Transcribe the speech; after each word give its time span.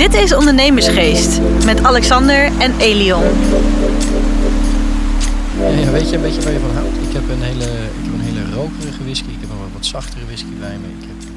Dit 0.00 0.14
is 0.14 0.32
Ondernemersgeest 0.34 1.40
met 1.64 1.82
Alexander 1.82 2.44
en 2.58 2.78
Elion. 2.78 3.22
Ja, 5.80 5.90
weet 5.90 6.10
je 6.10 6.16
een 6.16 6.22
beetje 6.22 6.40
waar 6.42 6.52
je 6.52 6.58
van 6.58 6.70
houdt? 6.70 6.96
Ik 7.08 7.12
heb 7.12 7.28
een 7.28 7.42
hele, 7.42 7.64
ik 7.64 8.04
heb 8.04 8.12
een 8.12 8.20
hele 8.20 8.54
rokerige 8.54 9.02
whisky. 9.02 9.28
Ik 9.28 9.40
heb 9.40 9.50
een 9.50 9.72
wat, 9.72 9.86
zachtere 9.86 10.24
whisky 10.24 10.54
bij 10.58 10.78
me. 10.78 10.86
Ik 10.86 11.08
heb, 11.08 11.30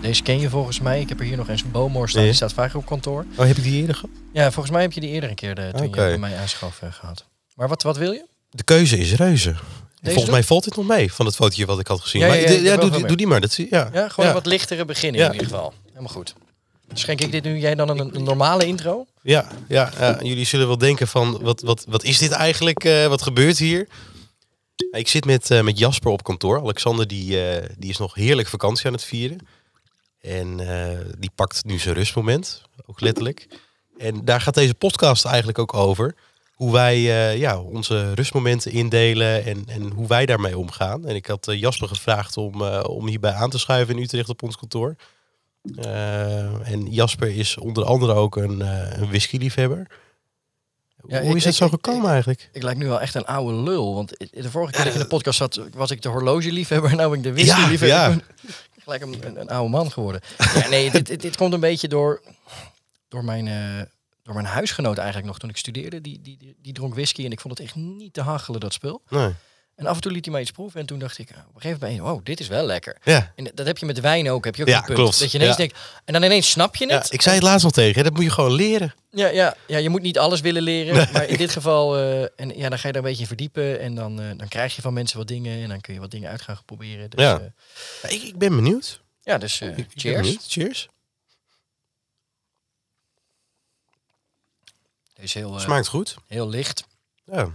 deze 0.00 0.22
ken 0.22 0.40
je 0.40 0.48
volgens 0.48 0.80
mij. 0.80 1.00
Ik 1.00 1.08
heb 1.08 1.20
er 1.20 1.24
hier 1.24 1.36
nog 1.36 1.48
eens 1.48 1.62
een 1.62 1.70
Bowmore 1.70 2.08
staan. 2.08 2.20
Nee. 2.20 2.28
Die 2.30 2.36
staat 2.36 2.52
vaker 2.52 2.78
op 2.78 2.86
kantoor. 2.86 3.24
Oh, 3.36 3.46
heb 3.46 3.56
ik 3.56 3.62
die 3.62 3.80
eerder 3.80 3.94
gehad? 3.94 4.10
Ja, 4.32 4.50
volgens 4.50 4.70
mij 4.74 4.82
heb 4.82 4.92
je 4.92 5.00
die 5.00 5.10
eerder 5.10 5.30
een 5.30 5.36
keer 5.36 5.54
de, 5.54 5.70
toen 5.76 5.86
Oké. 5.86 6.02
je 6.02 6.08
bij 6.08 6.18
mij 6.18 6.36
aanschaf 6.38 6.82
eh, 6.82 6.88
gehad. 6.92 7.24
Maar 7.54 7.68
wat, 7.68 7.82
wat 7.82 7.96
wil 7.96 8.12
je? 8.12 8.24
De 8.50 8.62
keuze 8.64 8.98
is 8.98 9.14
reuze. 9.14 9.54
Volgens 10.02 10.30
mij 10.30 10.42
valt 10.42 10.64
dit 10.64 10.76
nog 10.76 10.86
mee 10.86 11.12
van 11.12 11.26
het 11.26 11.34
fotootje 11.34 11.66
wat 11.66 11.80
ik 11.80 11.86
had 11.86 12.00
gezien. 12.00 12.20
Ja, 12.20 12.28
maar 12.28 12.38
ja, 12.62 12.76
doe, 12.76 13.06
doe 13.06 13.16
die 13.16 13.26
maar. 13.26 13.40
Dat, 13.40 13.52
zie- 13.52 13.66
ja. 13.70 13.88
Ja, 13.92 14.08
gewoon 14.08 14.28
een 14.28 14.36
wat 14.36 14.46
lichtere 14.46 14.84
beginnen 14.84 15.20
Ja. 15.20 15.26
in 15.26 15.32
ieder 15.32 15.48
geval. 15.48 15.72
Helemaal 15.88 16.12
goed. 16.12 16.34
Schenk 16.92 17.20
ik 17.20 17.32
dit 17.32 17.44
nu 17.44 17.58
jij 17.58 17.74
dan 17.74 17.88
een, 17.88 18.14
een 18.14 18.22
normale 18.24 18.66
intro? 18.66 19.06
Ja, 19.22 19.48
ja, 19.68 19.92
ja, 19.98 20.18
jullie 20.22 20.44
zullen 20.44 20.66
wel 20.66 20.78
denken 20.78 21.08
van, 21.08 21.38
wat, 21.42 21.60
wat, 21.60 21.84
wat 21.88 22.04
is 22.04 22.18
dit 22.18 22.30
eigenlijk? 22.30 22.84
eh, 22.84 23.06
wat 23.06 23.22
gebeurt 23.22 23.58
hier? 23.58 23.88
Ik 24.90 25.08
zit 25.08 25.24
met, 25.24 25.50
eh, 25.50 25.62
met 25.62 25.78
Jasper 25.78 26.10
op 26.10 26.22
kantoor. 26.22 26.60
Alexander 26.60 27.06
die, 27.06 27.48
eh, 27.48 27.68
die 27.78 27.90
is 27.90 27.98
nog 27.98 28.14
heerlijk 28.14 28.48
vakantie 28.48 28.86
aan 28.86 28.92
het 28.92 29.04
vieren. 29.04 29.38
En 30.20 30.56
die 31.18 31.30
pakt 31.34 31.64
nu 31.64 31.78
zijn 31.78 31.94
rustmoment, 31.94 32.62
ook 32.86 33.00
letterlijk. 33.00 33.46
En 33.98 34.24
daar 34.24 34.40
gaat 34.40 34.54
deze 34.54 34.74
podcast 34.74 35.24
eigenlijk 35.24 35.58
ook 35.58 35.74
over. 35.74 36.14
Hoe 36.52 36.72
wij 36.72 37.00
ja, 37.38 37.60
onze 37.60 38.14
rustmomenten 38.14 38.72
indelen 38.72 39.44
en, 39.44 39.64
en 39.66 39.90
hoe 39.90 40.06
wij 40.06 40.26
daarmee 40.26 40.58
omgaan. 40.58 41.06
En 41.06 41.14
ik 41.14 41.26
had 41.26 41.46
Jasper 41.50 41.88
gevraagd 41.88 42.36
om, 42.36 42.62
om 42.62 43.06
hierbij 43.06 43.32
aan 43.32 43.50
te 43.50 43.58
schuiven 43.58 43.96
in 43.96 44.02
Utrecht 44.02 44.28
op 44.28 44.42
ons 44.42 44.56
kantoor. 44.56 44.96
Eh, 45.76 46.70
en 46.70 46.90
Jasper 46.90 47.36
is 47.36 47.56
onder 47.56 47.84
andere 47.84 48.12
ook 48.12 48.36
een, 48.36 48.62
eh 48.62 48.98
een 49.00 49.08
whisky-liefhebber. 49.08 49.86
Ja, 51.06 51.20
Hoe 51.20 51.30
ik- 51.30 51.36
is 51.36 51.42
dat 51.42 51.52
ik- 51.52 51.58
zo 51.58 51.64
ik- 51.64 51.70
gekomen 51.70 52.10
eigenlijk? 52.10 52.48
Ik 52.52 52.62
lijk 52.62 52.76
nu 52.76 52.86
wel 52.86 53.00
echt 53.00 53.14
een 53.14 53.24
oude 53.26 53.54
lul. 53.70 53.94
Want 53.94 54.08
de 54.30 54.50
vorige 54.50 54.72
keer 54.72 54.80
dat 54.84 54.88
ik 54.94 54.98
in 54.98 55.04
de 55.04 55.14
podcast 55.14 55.38
zat, 55.38 55.60
was 55.72 55.90
ik 55.90 56.02
de 56.02 56.08
horlogeliefhebber. 56.08 56.90
En 56.90 56.96
nou 57.00 57.08
ben 57.10 57.18
ik 57.18 57.24
de 57.24 57.32
whisky-liefhebber. 57.32 57.88
Ja, 57.98 58.08
ja. 58.08 58.14
Ik 58.78 58.84
ben 58.84 58.96
gelijk 58.96 59.02
een, 59.02 59.26
een, 59.30 59.40
een 59.40 59.48
oude 59.48 59.70
man 59.70 59.90
geworden. 59.92 60.20
Ja, 60.54 60.68
nee, 60.68 60.90
dit, 60.90 61.06
dit, 61.06 61.20
dit 61.20 61.36
komt 61.36 61.52
een 61.52 61.60
beetje 61.60 61.88
door, 61.88 62.22
door, 63.08 63.24
mijn, 63.24 63.48
eh, 63.48 63.82
door 64.22 64.34
mijn 64.34 64.46
huisgenoot 64.46 64.96
eigenlijk 64.96 65.26
nog 65.26 65.38
toen 65.38 65.50
ik 65.50 65.56
studeerde. 65.56 66.00
Die, 66.00 66.20
die, 66.22 66.36
die, 66.38 66.56
die 66.62 66.72
dronk 66.72 66.94
whisky 66.94 67.24
en 67.24 67.32
ik 67.32 67.40
vond 67.40 67.58
het 67.58 67.66
echt 67.66 67.76
niet 67.76 68.12
te 68.12 68.20
hachelen, 68.22 68.60
dat 68.60 68.72
spul. 68.72 69.02
Nee. 69.08 69.32
En 69.78 69.86
af 69.86 69.94
en 69.94 70.00
toe 70.00 70.12
liet 70.12 70.24
hij 70.24 70.32
mij 70.32 70.42
iets 70.42 70.50
proeven. 70.50 70.80
En 70.80 70.86
toen 70.86 70.98
dacht 70.98 71.18
ik, 71.18 71.30
ah, 71.32 71.38
op 71.48 71.54
een 71.54 71.60
gegeven 71.60 71.80
moment, 71.88 72.02
wow, 72.08 72.24
dit 72.24 72.40
is 72.40 72.48
wel 72.48 72.64
lekker. 72.64 72.96
Ja. 73.04 73.32
En 73.36 73.50
dat 73.54 73.66
heb 73.66 73.78
je 73.78 73.86
met 73.86 74.00
wijn 74.00 74.30
ook. 74.30 74.44
Heb 74.44 74.56
je 74.56 74.62
ook 74.62 74.68
Ja, 74.68 74.78
een 74.78 74.84
punt. 74.84 74.98
klopt. 74.98 75.18
Dat 75.18 75.30
je 75.32 75.38
ineens 75.38 75.50
Ja. 75.50 75.56
denkt, 75.56 75.78
en 76.04 76.12
dan 76.12 76.22
ineens 76.22 76.50
snap 76.50 76.76
je 76.76 76.86
ja, 76.86 76.98
het. 76.98 77.12
ik 77.12 77.22
zei 77.22 77.34
het 77.34 77.44
laatst 77.44 77.62
nog 77.64 77.72
tegen 77.72 78.04
dat 78.04 78.12
moet 78.14 78.22
je 78.24 78.30
gewoon 78.30 78.52
leren. 78.52 78.94
Ja, 79.10 79.26
ja, 79.28 79.56
ja, 79.66 79.78
je 79.78 79.88
moet 79.88 80.02
niet 80.02 80.18
alles 80.18 80.40
willen 80.40 80.62
leren. 80.62 81.08
Maar 81.12 81.26
in 81.28 81.36
dit 81.36 81.50
geval, 81.50 81.96
eh, 81.96 82.22
en 82.22 82.56
ja, 82.56 82.68
dan 82.68 82.78
ga 82.78 82.86
je 82.86 82.92
daar 82.92 83.02
een 83.02 83.08
beetje 83.08 83.20
in 83.20 83.26
verdiepen. 83.26 83.80
En 83.80 83.94
dan, 83.94 84.20
eh, 84.20 84.26
dan 84.36 84.48
krijg 84.48 84.76
je 84.76 84.82
van 84.82 84.92
mensen 84.92 85.18
wat 85.18 85.28
dingen. 85.28 85.62
En 85.62 85.68
dan 85.68 85.80
kun 85.80 85.94
je 85.94 86.00
wat 86.00 86.10
dingen 86.10 86.30
uit 86.30 86.40
gaan 86.42 86.58
proberen. 86.64 87.10
Dus, 87.10 87.20
Ja. 87.20 87.30
ja. 87.30 87.52
Ja, 88.02 88.08
ik, 88.08 88.22
ik 88.22 88.38
ben 88.38 88.56
benieuwd. 88.56 89.00
ja, 89.22 89.38
dus 89.38 89.60
eh, 89.60 89.68
Ik- 89.68 89.76
ik 89.78 89.86
ben 89.86 89.98
cheers. 90.00 90.20
benieuwd. 90.20 90.44
Cheers. 90.48 90.88
Is 95.16 95.34
heel, 95.34 95.54
eh, 95.54 95.60
Smaakt 95.60 95.86
goed. 95.88 96.16
heel 96.26 96.48
licht. 96.48 96.84
Ja. 97.24 97.48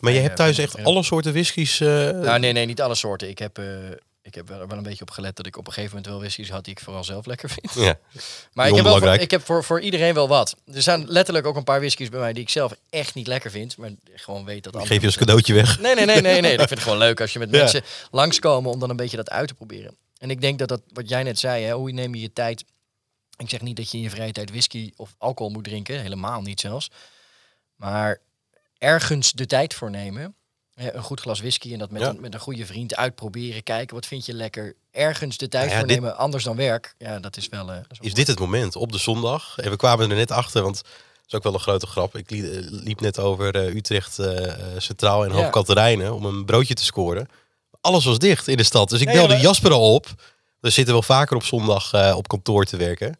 Maar 0.00 0.12
je 0.12 0.20
hebt 0.20 0.36
thuis 0.36 0.58
echt 0.58 0.84
alle 0.84 1.02
soorten 1.02 1.32
whiskies. 1.32 1.80
eh, 1.80 1.88
nou, 2.10 2.38
nee, 2.38 2.52
nee, 2.52 2.66
niet 2.66 2.80
alle 2.80 2.94
soorten. 2.94 3.28
Ik 3.28 3.38
heb, 3.38 3.58
eh, 3.58 3.64
ik 4.22 4.34
heb 4.34 4.48
wel, 4.48 4.66
wel 4.66 4.76
een 4.76 4.82
beetje 4.82 5.02
op 5.02 5.10
gelet 5.10 5.36
dat 5.36 5.46
ik 5.46 5.56
op 5.56 5.66
een 5.66 5.72
gegeven 5.72 5.96
moment 5.96 6.12
wel 6.12 6.20
whiskies 6.20 6.50
had 6.50 6.64
die 6.64 6.72
ik 6.74 6.80
vooral 6.80 7.04
zelf 7.04 7.26
lekker 7.26 7.50
vind. 7.50 7.74
ja. 7.74 7.98
Maar 8.52 8.68
ik 8.68 8.74
heb, 8.74 8.84
wel 8.84 8.98
voor, 8.98 9.14
ik 9.14 9.30
heb 9.30 9.44
voor, 9.44 9.64
voor 9.64 9.80
iedereen 9.80 10.14
wel 10.14 10.28
wat. 10.28 10.56
Er 10.72 10.82
zijn 10.82 11.04
letterlijk 11.08 11.46
ook 11.46 11.56
een 11.56 11.64
paar 11.64 11.78
whiskies 11.80 12.08
bij 12.08 12.20
mij 12.20 12.32
die 12.32 12.42
ik 12.42 12.48
zelf 12.48 12.72
echt 12.90 13.14
niet 13.14 13.26
lekker 13.26 13.50
vind. 13.50 13.76
Maar 13.76 13.90
gewoon 14.14 14.44
weet 14.44 14.62
dat 14.62 14.86
geef 14.86 15.00
je 15.00 15.06
als 15.06 15.16
cadeautje 15.16 15.54
weg. 15.54 15.80
Nee, 15.80 15.94
nee, 15.94 16.04
nee, 16.06 16.20
nee, 16.20 16.40
nee. 16.40 16.52
Ik 16.58 16.58
vind 16.58 16.70
het 16.70 16.82
gewoon 16.82 16.98
leuk 16.98 17.20
als 17.20 17.32
je 17.32 17.38
met 17.38 17.50
Ja. 17.50 17.56
mensen 17.58 17.82
langskomen 18.10 18.70
om 18.70 18.78
dan 18.78 18.90
een 18.90 18.96
beetje 18.96 19.16
dat 19.16 19.30
uit 19.30 19.48
te 19.48 19.54
proberen. 19.54 19.96
En 20.18 20.30
ik 20.30 20.40
denk 20.40 20.58
dat 20.58 20.68
dat, 20.68 20.80
wat 20.92 21.08
jij 21.08 21.22
net 21.22 21.38
zei, 21.38 21.64
hè, 21.64 21.72
hoe 21.72 21.92
neem 21.92 22.14
je 22.14 22.20
je 22.20 22.32
tijd. 22.32 22.64
Ik 23.36 23.50
zeg 23.50 23.60
niet 23.60 23.76
dat 23.76 23.90
je 23.90 23.96
in 23.96 24.02
je 24.02 24.10
vrije 24.10 24.32
tijd 24.32 24.50
whisky 24.50 24.92
of 24.96 25.14
alcohol 25.18 25.52
moet 25.52 25.64
drinken, 25.64 26.00
helemaal 26.00 26.40
niet 26.42 26.60
zelfs. 26.60 26.90
Maar 27.76 28.20
ergens 28.84 29.32
de 29.32 29.46
tijd 29.46 29.74
voor 29.74 29.90
nemen. 29.90 30.34
Een 30.74 31.02
goed 31.02 31.20
glas 31.20 31.40
whisky 31.40 31.72
en 31.72 31.78
dat 31.78 31.90
met, 31.90 32.02
Ja. 32.02 32.08
een, 32.08 32.20
met 32.20 32.34
een 32.34 32.40
goede 32.40 32.66
vriend 32.66 32.96
uitproberen. 32.96 33.62
Kijken, 33.62 33.94
wat 33.94 34.06
vind 34.06 34.26
je 34.26 34.34
lekker. 34.34 34.74
Ergens 34.90 35.36
de 35.36 35.48
tijd 35.48 35.62
Nou 35.64 35.74
ja, 35.74 35.78
voor 35.80 35.88
dit- 35.88 36.00
nemen, 36.00 36.16
anders 36.16 36.44
dan 36.44 36.56
werk. 36.56 36.94
Ja, 36.98 37.18
dat 37.18 37.36
is 37.36 37.48
wel... 37.48 37.72
eh, 37.72 37.76
dat 37.88 37.98
is 38.00 38.14
dit 38.14 38.26
het 38.26 38.38
moment 38.38 38.76
op 38.76 38.92
de 38.92 38.98
zondag? 38.98 39.58
En 39.58 39.70
we 39.70 39.76
kwamen 39.76 40.10
er 40.10 40.16
net 40.16 40.30
achter, 40.30 40.62
want 40.62 40.74
dat 40.76 40.92
is 41.26 41.34
ook 41.34 41.42
wel 41.42 41.54
een 41.54 41.60
grote 41.60 41.86
grap. 41.86 42.16
Ik 42.16 42.30
liep, 42.30 42.44
eh, 42.52 42.58
liep 42.70 43.00
net 43.00 43.18
over 43.18 43.54
eh, 43.54 43.74
Utrecht 43.74 44.18
Centraal 44.76 45.24
en 45.24 45.30
Ja. 45.30 45.36
Hoog 45.36 45.50
Katerijnen 45.50 46.14
om 46.14 46.24
een 46.24 46.44
broodje 46.44 46.74
te 46.74 46.84
scoren. 46.84 47.28
Alles 47.80 48.04
was 48.04 48.18
dicht 48.18 48.48
in 48.48 48.56
de 48.56 48.62
stad. 48.62 48.88
Dus 48.88 49.00
ik 49.00 49.06
Ja, 49.06 49.12
ja, 49.12 49.18
belde 49.26 49.42
Jasper 49.42 49.72
al 49.72 49.94
op. 49.94 50.06
We 50.60 50.70
zitten 50.70 50.94
wel 50.94 51.02
vaker 51.02 51.36
op 51.36 51.44
zondag 51.44 52.14
op 52.16 52.28
kantoor 52.28 52.64
te 52.64 52.76
werken. 52.76 53.16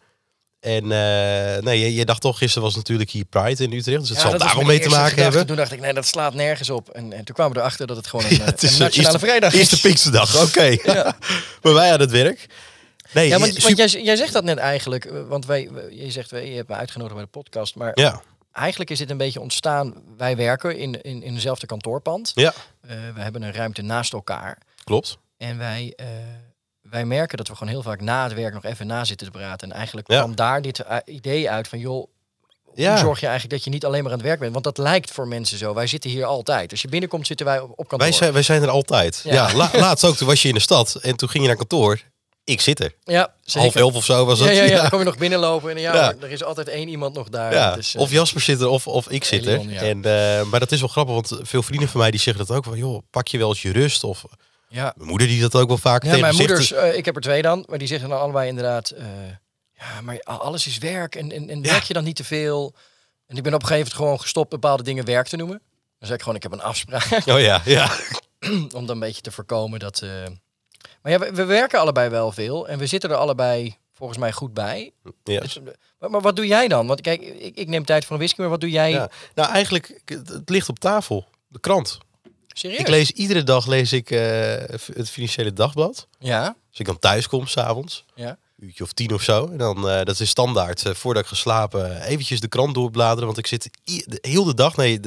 En 0.60 0.82
eh, 0.92 1.62
nee, 1.62 1.80
je, 1.80 1.94
je 1.94 2.04
dacht 2.04 2.20
toch, 2.20 2.38
gisteren 2.38 2.62
was 2.62 2.76
natuurlijk 2.76 3.10
hier 3.10 3.24
Pride 3.24 3.64
in 3.64 3.72
Utrecht. 3.72 4.00
Dus 4.00 4.08
het 4.08 4.16
Ja, 4.16 4.22
zal 4.22 4.30
dat 4.30 4.40
was 4.40 4.48
daar 4.48 4.56
wel 4.58 4.66
mijn 4.66 4.78
mee 4.78 4.88
te 4.88 4.94
maken 4.94 5.08
gedachte. 5.10 5.22
hebben. 5.22 5.46
Toen 5.46 5.56
dacht 5.56 5.72
ik, 5.72 5.80
nee, 5.80 5.92
dat 5.92 6.06
slaat 6.06 6.34
nergens 6.34 6.70
op. 6.70 6.88
En, 6.88 7.12
en 7.12 7.24
toen 7.24 7.34
kwamen 7.34 7.52
we 7.54 7.58
erachter 7.58 7.86
dat 7.86 7.96
het 7.96 8.06
gewoon 8.06 8.24
een, 8.30 8.30
Ja, 8.36 8.38
eh, 8.40 8.44
het 8.46 8.62
is 8.62 8.72
een 8.72 8.78
nationale 8.78 9.12
eerste- 9.12 9.26
vrijdag 9.26 9.52
is. 9.52 9.58
Eerste 9.58 9.80
Pinksterdag, 9.80 10.42
oké. 10.46 10.76
maar 11.62 11.72
wij 11.74 11.92
aan 11.92 12.00
het 12.00 12.10
werk. 12.10 12.46
Nee, 13.12 13.28
Ja, 13.28 13.38
want, 13.38 13.76
jij, 13.76 13.86
jij 13.86 14.16
zegt 14.16 14.32
dat 14.32 14.44
net 14.44 14.58
eigenlijk, 14.58 15.04
eh, 15.04 15.22
want 15.28 15.46
wij, 15.46 15.68
je 15.90 16.10
zegt, 16.10 16.30
je 16.30 16.36
hebt 16.36 16.68
me 16.68 16.74
uitgenodigd 16.74 17.14
bij 17.14 17.24
de 17.24 17.30
podcast, 17.30 17.74
maar 17.74 17.90
ja, 17.94 18.22
eigenlijk 18.52 18.90
is 18.90 18.98
dit 18.98 19.10
een 19.10 19.16
beetje 19.16 19.40
ontstaan. 19.40 19.94
Wij 20.16 20.36
werken 20.36 20.78
in, 20.78 21.00
in, 21.02 21.22
in 21.22 21.34
dezelfde 21.34 21.66
kantoorpand. 21.66 22.32
ja, 22.34 22.52
we 22.80 23.20
hebben 23.20 23.42
een 23.42 23.52
ruimte 23.52 23.82
naast 23.82 24.12
elkaar. 24.12 24.58
klopt. 24.84 25.18
En 25.38 25.58
wij, 25.58 25.96
wij 26.90 27.04
merken 27.04 27.36
dat 27.36 27.48
we 27.48 27.54
gewoon 27.56 27.72
heel 27.72 27.82
vaak 27.82 28.00
na 28.00 28.24
het 28.24 28.34
werk 28.34 28.54
nog 28.54 28.64
even 28.64 28.86
na 28.86 29.04
zitten 29.04 29.26
te 29.32 29.38
praten. 29.38 29.70
En 29.70 29.76
eigenlijk 29.76 30.08
Ja. 30.10 30.18
kwam 30.18 30.34
daar 30.34 30.62
dit 30.62 30.78
eh, 30.80 30.96
idee 31.04 31.50
uit 31.50 31.68
van, 31.68 31.78
joh, 31.78 32.08
Ja. 32.74 32.90
hoe 32.90 32.98
zorg 32.98 33.20
je 33.20 33.26
eigenlijk 33.26 33.54
dat 33.56 33.64
je 33.64 33.70
niet 33.70 33.84
alleen 33.84 34.02
maar 34.02 34.12
aan 34.12 34.18
het 34.18 34.26
werk 34.26 34.38
bent? 34.40 34.52
Want 34.52 34.64
dat 34.64 34.78
lijkt 34.78 35.10
voor 35.10 35.28
mensen 35.28 35.58
zo. 35.58 35.74
Wij 35.74 35.86
zitten 35.86 36.10
hier 36.10 36.24
altijd. 36.24 36.70
Als 36.70 36.82
je 36.82 36.88
binnenkomt, 36.88 37.26
zitten 37.26 37.46
wij 37.46 37.60
op, 37.60 37.76
kantoor. 37.76 37.98
Wij 37.98 38.12
zijn, 38.12 38.32
wij 38.32 38.42
zijn 38.42 38.62
er 38.62 38.68
altijd. 38.68 39.20
Ja. 39.24 39.32
Ja, 39.32 39.54
la- 39.56 39.70
laatst 39.86 40.04
ook. 40.04 40.16
Toen 40.16 40.26
was 40.26 40.42
je 40.42 40.48
in 40.48 40.54
de 40.54 40.60
stad 40.60 40.94
en 40.94 41.16
toen 41.16 41.28
ging 41.28 41.42
je 41.42 41.48
naar 41.48 41.58
kantoor. 41.58 42.00
Ik 42.44 42.60
zit 42.60 42.80
er. 42.80 42.94
ja, 43.04 43.34
zeker. 43.44 43.60
Half 43.60 43.74
elf 43.76 43.94
of 43.94 44.04
zo 44.04 44.24
was 44.24 44.38
het. 44.38 44.48
ja, 44.48 44.54
ja, 44.54 44.64
ja. 44.64 44.80
dan 44.80 44.90
kom 44.90 44.98
je 44.98 45.04
nog 45.04 45.18
binnenlopen 45.18 45.70
en 45.70 45.80
ja, 45.80 46.14
er 46.20 46.30
is 46.30 46.44
altijd 46.44 46.68
één 46.68 46.88
iemand 46.88 47.14
nog 47.14 47.28
daar. 47.28 47.74
Dus, 47.76 47.94
eh, 47.94 48.00
of 48.00 48.10
Jasper 48.10 48.40
zit 48.40 48.60
er 48.60 48.68
of, 48.68 48.86
of 48.86 49.08
ik 49.08 49.24
zit 49.24 49.46
er. 49.46 49.76
En, 49.76 50.04
eh, 50.04 50.42
maar 50.42 50.60
dat 50.60 50.72
is 50.72 50.80
wel 50.80 50.88
grappig, 50.88 51.14
want 51.14 51.38
veel 51.42 51.62
vrienden 51.62 51.88
van 51.88 52.00
mij 52.00 52.10
die 52.10 52.20
zeggen 52.20 52.46
dat 52.46 52.56
ook. 52.56 52.64
Van, 52.64 52.76
joh, 52.78 53.02
pak 53.10 53.28
je 53.28 53.38
wel 53.38 53.48
eens 53.48 53.62
je 53.62 53.72
rust? 53.72 54.04
Of 54.04 54.24
ja, 54.70 54.92
mijn 54.96 55.08
moeder 55.08 55.26
die 55.26 55.40
dat 55.40 55.54
ook 55.54 55.68
wel 55.68 55.78
vaak 55.78 56.04
Ja, 56.04 56.16
mijn 56.16 56.34
moeders, 56.34 56.72
eh, 56.72 56.96
ik 56.96 57.04
heb 57.04 57.16
er 57.16 57.22
twee 57.22 57.42
dan, 57.42 57.64
maar 57.68 57.78
die 57.78 57.88
zeggen 57.88 58.08
dan 58.08 58.20
allebei 58.20 58.48
inderdaad, 58.48 58.90
eh, 58.90 59.04
ja, 59.72 60.00
maar 60.02 60.20
alles 60.20 60.66
is 60.66 60.78
werk 60.78 61.14
en, 61.16 61.32
en, 61.32 61.48
en 61.50 61.62
werk 61.62 61.82
je 61.82 61.92
dan 61.94 62.04
niet 62.04 62.16
te 62.16 62.24
veel? 62.24 62.74
En 63.26 63.36
ik 63.36 63.42
ben 63.42 63.54
op 63.54 63.60
een 63.60 63.66
gegeven 63.66 63.88
moment 63.90 63.94
gewoon 64.06 64.20
gestopt 64.20 64.50
bepaalde 64.50 64.82
dingen 64.82 65.04
werk 65.04 65.26
te 65.28 65.36
noemen. 65.36 65.60
Dan 65.98 66.08
zeg 66.08 66.16
ik 66.16 66.20
gewoon, 66.22 66.36
ik 66.36 66.42
heb 66.42 66.52
een 66.52 66.62
afspraak, 66.62 67.26
Oh 67.34 67.40
ja, 67.40 67.62
ja. 67.64 67.90
om 68.50 68.86
dan 68.86 68.88
een 68.88 68.98
beetje 68.98 69.20
te 69.22 69.30
voorkomen 69.30 69.78
dat... 69.78 70.02
eh, 70.02 70.10
Maar 71.02 71.12
ja, 71.12 71.18
we, 71.18 71.32
we 71.32 71.44
werken 71.44 71.80
allebei 71.80 72.08
wel 72.08 72.32
veel 72.32 72.68
en 72.68 72.78
we 72.78 72.86
zitten 72.86 73.10
er 73.10 73.16
allebei 73.16 73.76
volgens 73.92 74.18
mij 74.18 74.32
goed 74.32 74.54
bij. 74.54 74.92
ja. 75.24 75.40
Dus, 75.40 75.58
maar, 75.98 76.10
maar 76.10 76.20
wat 76.20 76.36
doe 76.36 76.46
jij 76.46 76.68
dan? 76.68 76.86
Want 76.86 77.00
kijk, 77.00 77.20
ik, 77.20 77.56
ik 77.56 77.68
neem 77.68 77.84
tijd 77.84 78.04
voor 78.04 78.12
een 78.12 78.18
whisky, 78.18 78.40
maar 78.40 78.50
wat 78.50 78.60
doe 78.60 78.70
jij? 78.70 78.90
Ja. 78.90 79.10
Nou, 79.34 79.50
eigenlijk, 79.52 80.00
het 80.04 80.28
het 80.28 80.48
ligt 80.48 80.68
op 80.68 80.78
tafel. 80.78 81.28
De 81.48 81.60
krant. 81.60 81.98
Serieus? 82.60 82.80
Ik 82.80 82.88
lees 82.88 83.10
iedere 83.10 83.42
dag 83.42 83.66
lees 83.66 83.92
ik 83.92 84.10
eh, 84.10 84.20
het 84.94 85.10
Financiële 85.10 85.52
Dagblad. 85.52 86.06
Ja, 86.18 86.56
Als 86.70 86.78
ik 86.78 86.86
dan 86.86 86.98
thuis 86.98 87.26
kom, 87.28 87.46
s'avonds. 87.46 88.04
ja. 88.14 88.38
uurtje 88.58 88.84
of 88.84 88.92
tien 88.92 89.14
of 89.14 89.22
zo. 89.22 89.48
En 89.50 89.58
dan, 89.58 89.88
eh, 89.88 90.02
dat 90.04 90.20
is 90.20 90.28
standaard, 90.28 90.86
eh, 90.86 90.94
voordat 90.94 91.22
ik 91.22 91.28
ga 91.28 91.34
slapen, 91.34 92.02
eventjes 92.02 92.40
de 92.40 92.48
krant 92.48 92.74
doorbladeren. 92.74 93.26
Want 93.26 93.38
ik 93.38 93.46
zit 93.46 93.70
heel 94.20 94.44
de 94.44 94.54
dag, 94.54 94.76
nee, 94.76 95.00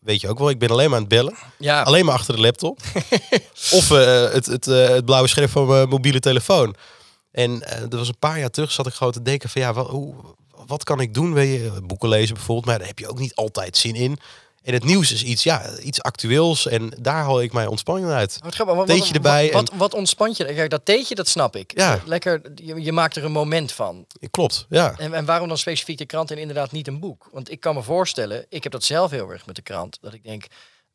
weet 0.00 0.20
je 0.20 0.28
ook 0.28 0.38
wel, 0.38 0.50
ik 0.50 0.58
ben 0.58 0.68
alleen 0.68 0.88
maar 0.88 0.98
aan 0.98 1.04
het 1.04 1.14
bellen. 1.14 1.34
Ja, 1.58 1.82
Alleen 1.82 2.04
maar 2.04 2.14
achter 2.14 2.34
de 2.34 2.40
laptop. 2.40 2.80
of 3.78 3.88
het, 3.88 4.46
het, 4.46 4.64
het 4.64 5.04
blauwe 5.04 5.28
scherm 5.28 5.48
van 5.48 5.66
mijn 5.66 5.88
mobiele 5.88 6.20
telefoon. 6.20 6.74
En 7.30 7.58
dat 7.58 7.98
was 7.98 8.08
een 8.08 8.18
paar 8.18 8.38
jaar 8.38 8.50
terug, 8.50 8.72
zat 8.72 8.86
ik 8.86 8.94
gewoon 8.94 9.12
te 9.12 9.22
denken 9.22 9.48
van 9.48 9.60
ja, 9.62 9.72
wat, 9.72 9.88
hoe, 9.88 10.14
wat 10.66 10.84
kan 10.84 11.00
ik 11.00 11.14
doen? 11.14 11.32
Weet 11.32 11.60
je, 11.60 11.80
boeken 11.82 12.08
lezen 12.08 12.34
bijvoorbeeld, 12.34 12.66
maar 12.66 12.78
daar 12.78 12.86
heb 12.86 12.98
je 12.98 13.08
ook 13.08 13.18
niet 13.18 13.34
altijd 13.34 13.76
zin 13.76 13.94
in. 13.94 14.18
En 14.64 14.72
het 14.72 14.84
nieuws 14.84 15.12
is 15.12 15.24
iets, 15.24 15.42
ja, 15.42 15.78
iets 15.78 16.02
actueels 16.02 16.66
en 16.66 16.92
daar 17.00 17.22
haal 17.22 17.42
ik 17.42 17.52
mijn 17.52 17.68
ontspanning 17.68 18.08
uit. 18.10 18.38
Wat 18.42 18.56
wat, 18.56 18.86
Theetje 18.86 19.14
erbij 19.14 19.50
Wat, 19.52 19.68
wat, 19.70 19.78
wat 19.78 19.94
ontspant 19.94 20.36
je? 20.36 20.44
Kijk, 20.44 20.70
dat 20.70 20.84
theetje, 20.84 21.14
dat 21.14 21.28
snap 21.28 21.56
ik. 21.56 21.72
Ja. 21.78 22.00
Lekker, 22.04 22.40
je, 22.54 22.82
je 22.82 22.92
maakt 22.92 23.16
er 23.16 23.24
een 23.24 23.32
moment 23.32 23.72
van. 23.72 24.06
Klopt, 24.30 24.66
ja. 24.68 24.94
En, 24.98 25.14
en 25.14 25.24
waarom 25.24 25.48
dan 25.48 25.58
specifiek 25.58 25.98
de 25.98 26.06
krant 26.06 26.30
en 26.30 26.38
inderdaad 26.38 26.72
niet 26.72 26.86
een 26.86 27.00
boek? 27.00 27.28
Want 27.32 27.50
ik 27.50 27.60
kan 27.60 27.74
me 27.74 27.82
voorstellen, 27.82 28.46
ik 28.48 28.62
heb 28.62 28.72
dat 28.72 28.84
zelf 28.84 29.10
heel 29.10 29.30
erg 29.30 29.46
met 29.46 29.56
de 29.56 29.62
krant. 29.62 29.98
Dat 30.00 30.12
ik 30.12 30.22
denk, 30.22 30.44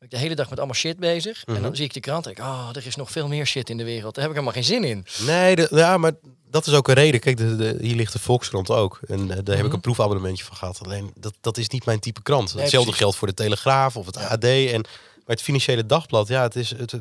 ik 0.00 0.08
ben 0.08 0.18
de 0.18 0.24
hele 0.24 0.34
dag 0.34 0.48
met 0.48 0.58
allemaal 0.58 0.76
shit 0.76 0.98
bezig. 0.98 1.44
En 1.44 1.52
Mhm. 1.52 1.62
dan 1.62 1.76
zie 1.76 1.84
ik 1.84 1.92
de 1.92 2.00
krant 2.00 2.26
en 2.26 2.34
denk 2.34 2.46
ik, 2.48 2.54
oh, 2.54 2.68
er 2.72 2.86
is 2.86 2.96
nog 2.96 3.10
veel 3.10 3.28
meer 3.28 3.46
shit 3.46 3.70
in 3.70 3.76
de 3.76 3.84
wereld. 3.84 4.14
Daar 4.14 4.24
heb 4.24 4.32
ik 4.36 4.40
helemaal 4.40 4.62
geen 4.62 4.72
zin 4.74 4.84
in. 4.84 5.06
Nee, 5.26 5.56
de, 5.56 5.68
ja, 5.70 5.98
maar 5.98 6.12
dat 6.50 6.66
is 6.66 6.72
ook 6.74 6.88
een 6.88 6.94
reden. 6.94 7.20
Kijk, 7.20 7.36
de, 7.36 7.56
de- 7.56 7.76
hier 7.80 7.94
ligt 7.94 8.12
de 8.12 8.18
Volkskrant 8.18 8.70
ook. 8.70 9.00
En 9.06 9.20
eh, 9.20 9.26
daar 9.26 9.36
heb 9.36 9.56
ik 9.58 9.62
Mhm. 9.64 9.74
een 9.74 9.80
proefabonnementje 9.80 10.44
van 10.44 10.56
gehad. 10.56 10.78
Alleen, 10.84 11.12
dat, 11.16 11.34
dat 11.40 11.56
is 11.58 11.68
niet 11.68 11.84
mijn 11.84 12.00
type 12.00 12.22
krant. 12.22 12.44
Nee, 12.54 12.62
Hetzelfde 12.62 12.78
precies. 12.90 12.98
geldt 13.02 13.16
voor 13.16 13.28
de 13.28 13.34
Telegraaf 13.34 13.96
of 13.96 14.06
het 14.06 14.14
Ja. 14.14 14.26
AD. 14.26 14.44
En, 14.44 14.80
maar 14.80 15.36
het 15.36 15.42
Financiële 15.42 15.86
Dagblad, 15.86 16.28
ja, 16.28 16.42
het 16.42 16.56
is 16.56 16.70
het, 16.70 16.94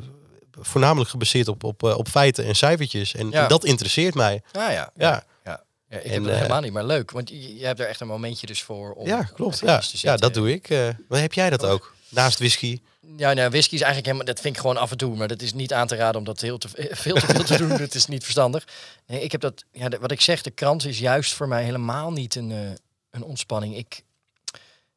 voornamelijk 0.62 1.10
gebaseerd 1.10 1.48
op, 1.48 1.64
op, 1.64 1.84
eh, 1.84 1.98
op 1.98 2.08
feiten 2.08 2.46
en 2.46 2.56
cijfertjes. 2.56 3.16
En, 3.16 3.30
Ja. 3.32 3.42
en 3.44 3.50
dat 3.50 3.66
interesseert 3.66 4.14
mij. 4.16 4.42
Ah 4.52 4.72
ja. 4.72 4.92
Ja, 4.96 5.24
Ja, 5.44 5.98
ik 5.98 6.04
En, 6.04 6.12
heb 6.12 6.22
dat 6.24 6.32
eh, 6.32 6.38
helemaal 6.38 6.62
niet, 6.62 6.74
maar 6.74 6.86
leuk. 6.86 7.12
Want 7.12 7.30
je, 7.30 7.56
je 7.58 7.66
hebt 7.66 7.80
er 7.80 7.88
echt 7.88 8.00
een 8.00 8.08
momentje 8.08 8.48
dus 8.48 8.62
voor 8.64 8.92
om 8.94 9.08
ja 9.08 9.24
klopt. 9.24 9.60
Ja. 9.60 9.82
ja, 9.92 10.16
dat 10.16 10.34
doe 10.34 10.52
ik. 10.54 10.70
Maar 11.08 11.20
heb 11.20 11.34
jij 11.34 11.50
dat 11.50 11.66
ook? 11.66 11.94
Naast 12.10 12.38
whisky? 12.40 12.80
Ja, 13.18 13.34
nou, 13.34 13.50
whisky 13.50 13.74
is 13.74 13.82
eigenlijk 13.82 14.06
helemaal, 14.06 14.34
dat 14.34 14.40
vind 14.40 14.56
ik 14.56 14.62
gewoon 14.62 14.78
af 14.78 14.92
en 14.92 14.98
toe, 14.98 15.16
maar 15.16 15.28
dat 15.28 15.42
is 15.42 15.54
niet 15.54 15.74
aan 15.74 15.88
te 15.88 15.96
raden 15.96 16.20
om 16.20 16.24
dat 16.26 16.42
heel 16.42 16.58
te, 16.58 16.70
veel 16.92 17.16
te 17.16 17.26
veel 17.26 17.44
te 17.44 17.58
doen. 17.58 17.78
Dat 17.78 17.94
is 17.94 18.06
niet 18.06 18.24
verstandig. 18.24 18.68
Nee, 19.08 19.22
ik 19.22 19.32
heb 19.32 19.42
dat, 19.42 19.64
ja, 19.72 19.90
wat 20.00 20.12
ik 20.12 20.22
zeg, 20.22 20.42
de 20.42 20.52
krant 20.52 20.86
is 20.86 21.00
juist 21.00 21.34
voor 21.34 21.48
mij 21.48 21.64
helemaal 21.64 22.12
niet 22.12 22.36
een, 22.36 22.52
eh, 22.52 22.72
een 23.10 23.24
ontspanning. 23.24 23.76
Ik, 23.76 24.04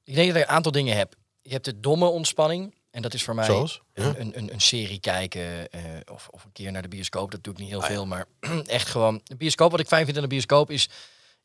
ik 0.04 0.14
denk 0.14 0.28
dat 0.28 0.36
ik 0.36 0.42
een 0.42 0.54
aantal 0.54 0.72
dingen 0.72 0.96
heb. 0.96 1.14
Je 1.42 1.52
hebt 1.52 1.64
de 1.64 1.80
domme 1.80 2.06
ontspanning 2.06 2.74
en 2.90 3.02
dat 3.02 3.14
is 3.14 3.22
voor 3.22 3.34
mij 3.34 3.44
Zoals? 3.44 3.80
Een, 3.94 4.20
een, 4.20 4.38
een, 4.38 4.52
een 4.52 4.60
serie 4.60 5.00
kijken 5.00 5.70
eh, 5.70 5.80
of, 6.12 6.28
of 6.30 6.44
een 6.44 6.52
keer 6.52 6.72
naar 6.72 6.82
de 6.82 6.88
bioscoop. 6.88 7.30
Dat 7.30 7.44
doe 7.44 7.52
ik 7.52 7.58
niet 7.58 7.68
heel 7.68 7.82
Ah, 7.82 7.88
ja. 7.88 7.94
veel, 7.94 8.06
maar 8.06 8.26
echt 8.66 8.88
gewoon 8.88 9.20
de 9.24 9.36
bioscoop. 9.36 9.70
Wat 9.70 9.80
ik 9.80 9.86
fijn 9.86 10.04
vind 10.04 10.16
aan 10.16 10.22
de 10.22 10.28
bioscoop 10.28 10.70
is, 10.70 10.88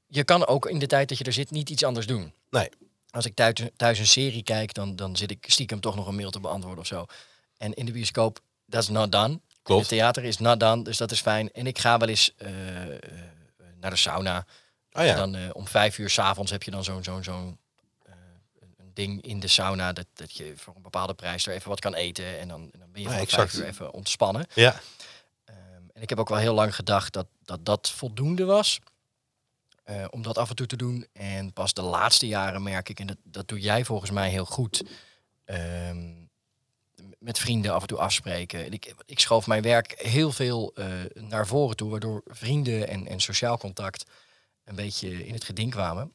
je 0.08 0.24
kan 0.24 0.48
ook 0.48 0.66
in 0.70 0.80
de 0.80 0.88
tijd 0.88 1.10
dat 1.10 1.18
je 1.18 1.24
er 1.24 1.34
zit 1.34 1.52
niet 1.52 1.70
iets 1.70 1.84
anders 1.84 2.06
doen. 2.06 2.34
Nee. 2.50 2.70
Als 3.18 3.26
ik 3.26 3.36
thuis, 3.36 3.54
thuis 3.76 4.00
een 4.00 4.08
serie 4.08 4.44
kijk, 4.44 4.74
dan, 4.74 4.96
dan 4.96 5.16
zit 5.16 5.32
ik 5.32 5.46
stiekem 5.48 5.80
toch 5.80 5.96
nog 5.96 6.08
een 6.08 6.16
mail 6.16 6.32
te 6.32 6.40
beantwoorden 6.40 6.80
of 6.80 6.88
zo. 6.88 7.06
En 7.58 7.74
in 7.74 7.86
de 7.86 7.92
bioscoop, 7.92 8.40
dat 8.66 8.82
is 8.82 8.90
not 8.90 9.12
done. 9.12 9.40
Klopt. 9.62 9.82
Het 9.82 9.90
theater 9.90 10.24
is 10.24 10.38
not 10.38 10.60
done, 10.60 10.84
dus 10.84 10.98
dat 10.98 11.12
is 11.12 11.22
fijn. 11.22 11.52
En 11.52 11.68
ik 11.68 11.80
ga 11.80 11.98
wel 11.98 12.08
eens 12.08 12.34
eh, 12.38 12.94
eh, 12.94 13.00
naar 13.80 13.90
de 13.90 13.96
sauna. 13.98 14.46
Ah 14.92 15.06
ja. 15.06 15.16
Dan 15.16 15.36
eh, 15.36 15.50
om 15.54 15.68
vijf 15.68 15.98
uur 15.98 16.10
s'avonds 16.10 16.52
heb 16.52 16.64
je 16.64 16.72
dan 16.72 16.84
zo'n 16.84 17.04
zo'n 17.04 17.24
zo'n 17.24 17.60
ding 18.94 19.22
in 19.22 19.40
de 19.40 19.48
sauna 19.48 19.94
dat, 19.94 20.06
dat 20.14 20.38
je 20.38 20.54
voor 20.56 20.76
een 20.76 20.82
bepaalde 20.82 21.14
prijs 21.14 21.48
er 21.48 21.54
even 21.54 21.70
wat 21.70 21.80
kan 21.80 21.94
eten. 21.94 22.40
En 22.40 22.48
dan, 22.48 22.70
en 22.74 22.80
dan 22.80 22.92
ben 22.92 23.02
je 23.02 23.08
Ja, 23.08 23.14
van 23.14 23.24
exact. 23.24 23.52
vijf 23.52 23.64
uur 23.64 23.70
even 23.70 23.94
ontspannen. 23.94 24.48
ja. 24.54 24.82
Ehm, 25.46 25.58
en 25.94 26.02
ik 26.02 26.10
heb 26.10 26.20
ook 26.20 26.30
wel 26.30 26.38
heel 26.38 26.54
lang 26.54 26.76
gedacht 26.76 27.14
dat 27.14 27.28
dat, 27.46 27.66
dat 27.66 27.90
voldoende 27.90 28.46
was. 28.46 28.80
Eh, 29.88 30.06
om 30.10 30.22
dat 30.22 30.38
af 30.38 30.50
en 30.50 30.56
toe 30.56 30.66
te 30.68 30.76
doen. 30.76 31.08
En 31.14 31.54
pas 31.54 31.74
de 31.74 31.82
laatste 31.82 32.28
jaren 32.28 32.64
merk 32.64 32.90
ik, 32.90 33.00
en 33.00 33.08
dat, 33.08 33.18
dat 33.24 33.48
doe 33.48 33.60
jij 33.60 33.86
volgens 33.86 34.12
mij 34.12 34.30
heel 34.30 34.46
goed. 34.46 34.84
ehm, 35.46 36.26
met 37.20 37.40
vrienden 37.40 37.74
af 37.74 37.82
en 37.82 37.88
toe 37.88 37.98
afspreken. 37.98 38.66
En 38.66 38.72
Ik, 38.72 38.94
ik 39.06 39.20
schoof 39.20 39.48
mijn 39.48 39.62
werk 39.62 39.94
heel 40.02 40.32
veel 40.32 40.72
eh, 40.76 40.88
naar 41.14 41.48
voren 41.48 41.76
toe, 41.76 41.90
waardoor 41.90 42.22
vrienden 42.26 42.88
en, 42.88 43.08
en 43.08 43.20
sociaal 43.20 43.58
contact 43.58 44.06
een 44.64 44.76
beetje 44.76 45.26
in 45.26 45.34
het 45.34 45.44
geding 45.44 45.72
kwamen. 45.72 46.12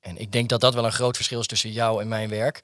En 0.00 0.16
ik 0.16 0.32
denk 0.32 0.48
dat 0.48 0.60
dat 0.60 0.74
wel 0.74 0.84
een 0.84 0.92
groot 0.92 1.16
verschil 1.16 1.40
is 1.40 1.46
tussen 1.46 1.72
jou 1.72 2.00
en 2.00 2.08
mijn 2.08 2.28
werk. 2.28 2.60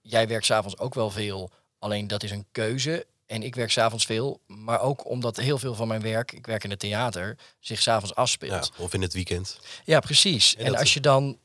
Jij 0.00 0.28
werkt 0.28 0.44
s'avonds 0.44 0.78
ook 0.78 0.94
wel 0.94 1.10
veel, 1.10 1.50
alleen 1.78 2.06
dat 2.06 2.22
is 2.22 2.30
een 2.30 2.46
keuze. 2.52 3.06
En 3.28 3.42
ik 3.42 3.54
werk 3.54 3.70
s'avonds 3.70 4.04
veel, 4.06 4.40
maar 4.46 4.80
ook 4.80 5.08
omdat 5.08 5.36
heel 5.36 5.58
veel 5.58 5.74
van 5.74 5.88
mijn 5.88 6.00
werk, 6.00 6.32
ik 6.32 6.46
werk 6.46 6.64
in 6.64 6.70
het 6.70 6.78
theater, 6.78 7.36
zich 7.60 7.82
s'avonds 7.82 8.12
ja. 8.16 8.22
afspeelt. 8.22 8.70
Of 8.76 8.94
in 8.94 9.02
het 9.02 9.12
weekend. 9.12 9.58
Ja, 9.84 10.00
precies. 10.00 10.56
En 10.56 10.64
En 10.64 10.70
dat- 10.72 10.80
als 10.80 10.94
je 10.94 11.00
dan 11.00 11.38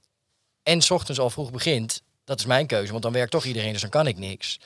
en 0.64 0.82
's 0.82 0.90
ochtends 0.90 1.20
al 1.20 1.30
vroeg 1.30 1.52
begint, 1.52 2.02
dat 2.24 2.40
is 2.40 2.46
mijn 2.46 2.68
keuze, 2.68 2.92
want 2.92 3.04
dan 3.04 3.12
werkt 3.14 3.32
toch 3.32 3.46
iedereen, 3.46 3.72
dus 3.72 3.82
dan 3.82 3.90
kan 3.90 4.08
ik 4.08 4.18
niks. 4.18 4.60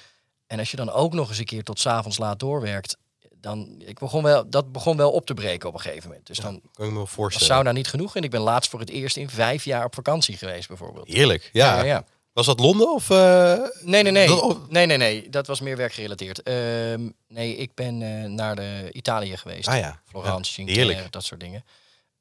En 0.48 0.60
als 0.60 0.72
je 0.72 0.78
dan 0.78 0.90
ook 0.92 1.14
nog 1.14 1.30
eens 1.30 1.38
een 1.38 1.46
keer 1.46 1.64
tot 1.64 1.80
's 1.80 1.86
avonds 1.86 2.18
laat 2.18 2.40
doorwerkt, 2.40 2.98
dan 3.36 3.82
ik 3.86 4.00
begon 4.00 4.24
wel, 4.24 4.50
dat 4.50 4.72
begon 4.72 4.98
wel 4.98 5.12
op 5.12 5.26
te 5.26 5.34
breken 5.34 5.68
op 5.70 5.74
een 5.74 5.80
gegeven 5.82 6.08
moment. 6.10 6.28
Dus 6.28 6.38
dan 6.38 6.62
Kan 6.74 6.86
ik 6.86 6.92
me 6.92 6.98
wel 6.98 7.06
was 7.06 7.10
voorstellen. 7.14 7.54
sauna 7.56 7.72
niet 7.72 7.88
genoeg. 7.88 8.16
En 8.16 8.24
ik 8.24 8.30
ben 8.30 8.42
laatst 8.42 8.70
voor 8.70 8.80
het 8.80 8.90
eerst 8.90 9.18
in 9.18 9.30
vijf 9.30 9.64
jaar 9.66 9.86
op 9.86 9.94
vakantie 9.96 10.38
geweest, 10.38 10.68
bijvoorbeeld. 10.68 11.08
Heerlijk. 11.08 11.50
Ja. 11.54 11.78
ja, 11.78 11.84
ja. 11.84 12.06
Was 12.38 12.46
dat 12.46 12.60
Londen 12.60 12.94
of... 12.94 13.10
eh, 13.10 13.54
Nee, 13.82 14.04
nee, 14.04 14.12
nee. 14.12 14.28
Dat- 14.28 14.42
oh. 14.42 14.70
Nee, 14.70 14.86
nee, 14.86 14.98
nee. 14.98 15.30
Dat 15.30 15.48
was 15.48 15.60
meer 15.62 15.78
werkgerelateerd. 15.78 16.44
Ehm, 16.44 17.10
nee, 17.28 17.56
ik 17.56 17.72
ben 17.74 18.02
eh, 18.02 18.30
naar 18.30 18.56
de 18.56 18.90
Italië 18.92 19.38
geweest. 19.38 19.68
Ah 19.68 19.78
ja. 19.78 20.02
Florence, 20.10 20.62
Ja, 20.66 20.74
Cinque, 20.74 21.10
dat 21.10 21.24
soort 21.24 21.40
dingen. 21.40 21.64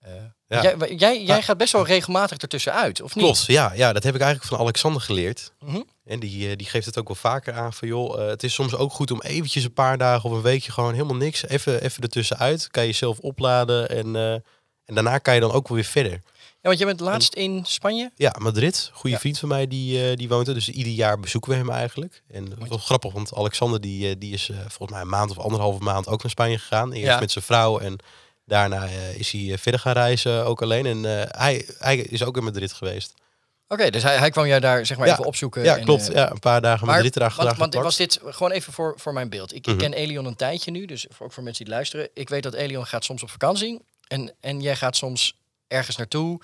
Eh, 0.01 0.13
Ja. 0.49 0.63
Jij, 0.63 0.95
jij, 0.95 1.23
jij 1.25 1.37
Ah. 1.37 1.45
gaat 1.45 1.57
best 1.57 1.73
wel 1.73 1.87
regelmatig 1.87 2.39
ertussen 2.39 2.73
uit, 2.73 3.01
of 3.03 3.15
niet? 3.15 3.25
Klopt, 3.25 3.45
ja, 3.47 3.73
ja, 3.75 3.93
dat 3.93 4.03
heb 4.03 4.15
ik 4.15 4.21
eigenlijk 4.21 4.51
van 4.53 4.61
Alexander 4.63 5.01
geleerd. 5.01 5.53
Mhm. 5.61 5.81
En 6.05 6.21
die, 6.21 6.57
die 6.57 6.67
geeft 6.67 6.87
het 6.87 6.99
ook 6.99 7.07
wel 7.07 7.17
vaker 7.17 7.55
aan 7.55 7.73
van 7.73 7.89
joh, 7.89 8.29
het 8.29 8.43
is 8.43 8.55
soms 8.55 8.75
ook 8.75 8.93
goed 8.93 9.11
om 9.11 9.21
eventjes 9.23 9.65
een 9.65 9.73
paar 9.73 9.99
dagen 9.99 10.31
of 10.31 10.37
een 10.37 10.43
weekje 10.43 10.73
gewoon 10.73 10.93
helemaal 10.93 11.17
niks, 11.17 11.47
even, 11.49 11.83
even 11.83 12.03
ertussenuit. 12.03 12.71
Kan 12.71 12.83
je 12.83 12.89
jezelf 12.89 13.19
opladen 13.19 13.89
en, 13.89 14.17
en 14.85 14.95
daarna 14.95 15.19
kan 15.19 15.35
je 15.35 15.41
dan 15.41 15.53
ook 15.53 15.69
wel 15.69 15.77
weer 15.77 15.87
verder. 15.87 16.23
Want 16.67 16.79
jij 16.79 16.87
bent 16.87 17.01
laatst 17.01 17.35
in 17.35 17.65
Spanje. 17.65 18.11
Ja, 18.17 18.35
Madrid, 18.39 18.91
goede 18.93 19.11
Ja. 19.15 19.19
vriend 19.21 19.39
van 19.39 19.49
mij 19.49 19.67
die, 19.67 20.11
eh, 20.11 20.17
die 20.17 20.29
woont 20.29 20.49
er, 20.49 20.55
dus 20.55 20.69
ieder 20.69 20.93
jaar 20.93 21.21
bezoeken 21.21 21.51
we 21.51 21.57
hem 21.57 21.71
eigenlijk. 21.71 22.23
En 22.31 22.45
dat 22.49 22.59
is 22.63 22.69
wel 22.69 22.79
grappig, 22.79 23.13
want 23.13 23.35
Alexander 23.35 23.81
die, 23.81 24.09
eh, 24.09 24.15
die 24.19 24.33
is 24.33 24.49
eh, 24.49 24.57
volgens 24.59 24.91
mij 24.91 25.01
een 25.01 25.09
maand 25.09 25.31
of 25.31 25.39
anderhalve 25.39 25.83
maand 25.83 26.07
ook 26.09 26.23
naar 26.23 26.31
Spanje 26.31 26.59
gegaan. 26.59 26.93
Eerst 26.93 27.07
Ja. 27.07 27.21
met 27.21 27.31
zijn 27.31 27.45
vrouw 27.45 27.79
en 27.79 27.97
daarna 28.45 28.85
is 29.17 29.31
hij 29.31 29.59
verder 29.59 29.81
gaan 29.81 29.93
reizen, 29.93 30.45
ook 30.47 30.63
alleen. 30.63 30.87
En 30.87 31.03
hij, 31.39 31.69
hij 31.79 31.97
is 31.97 32.23
ook 32.25 32.37
in 32.37 32.45
Madrid 32.45 32.73
geweest. 32.73 33.15
Oké, 33.69 33.91
dus 33.91 34.03
hij, 34.03 34.17
hij 34.17 34.31
kwam 34.31 34.47
jou 34.47 34.61
daar 34.61 34.87
zeg 34.87 34.97
maar 34.99 35.07
Ja. 35.07 35.13
even 35.13 35.25
opzoeken. 35.25 35.63
Ja, 35.63 35.77
en, 35.77 35.85
klopt. 35.85 36.07
ja, 36.13 36.31
een 36.31 36.39
paar 36.39 36.61
dagen 36.61 36.87
Maar, 36.87 36.95
Madrid 36.95 37.17
erachter 37.17 37.45
want, 37.45 37.57
want 37.59 37.75
geplakt. 37.75 37.99
was 37.99 38.07
dit 38.09 38.35
gewoon 38.35 38.53
even 38.53 38.73
voor, 38.73 38.95
voor 38.97 39.13
mijn 39.13 39.29
beeld. 39.29 39.55
Ik, 39.55 39.67
Mhm. 39.67 39.75
ik 39.75 39.81
ken 39.83 39.93
Elion 39.93 40.25
een 40.25 40.37
tijdje 40.37 40.71
nu, 40.71 40.85
dus 40.87 41.07
ook 41.19 41.33
voor 41.33 41.43
mensen 41.43 41.65
die 41.65 41.75
luisteren. 41.75 42.09
Ik 42.15 42.29
weet 42.29 42.43
dat 42.43 42.55
Elion 42.55 42.87
gaat 42.87 43.05
soms 43.05 43.23
op 43.23 43.31
vakantie 43.31 43.81
en, 44.09 44.33
en 44.41 44.61
jij 44.61 44.77
gaat 44.77 44.97
soms 44.97 45.35
ergens 45.69 45.97
naartoe. 45.97 46.41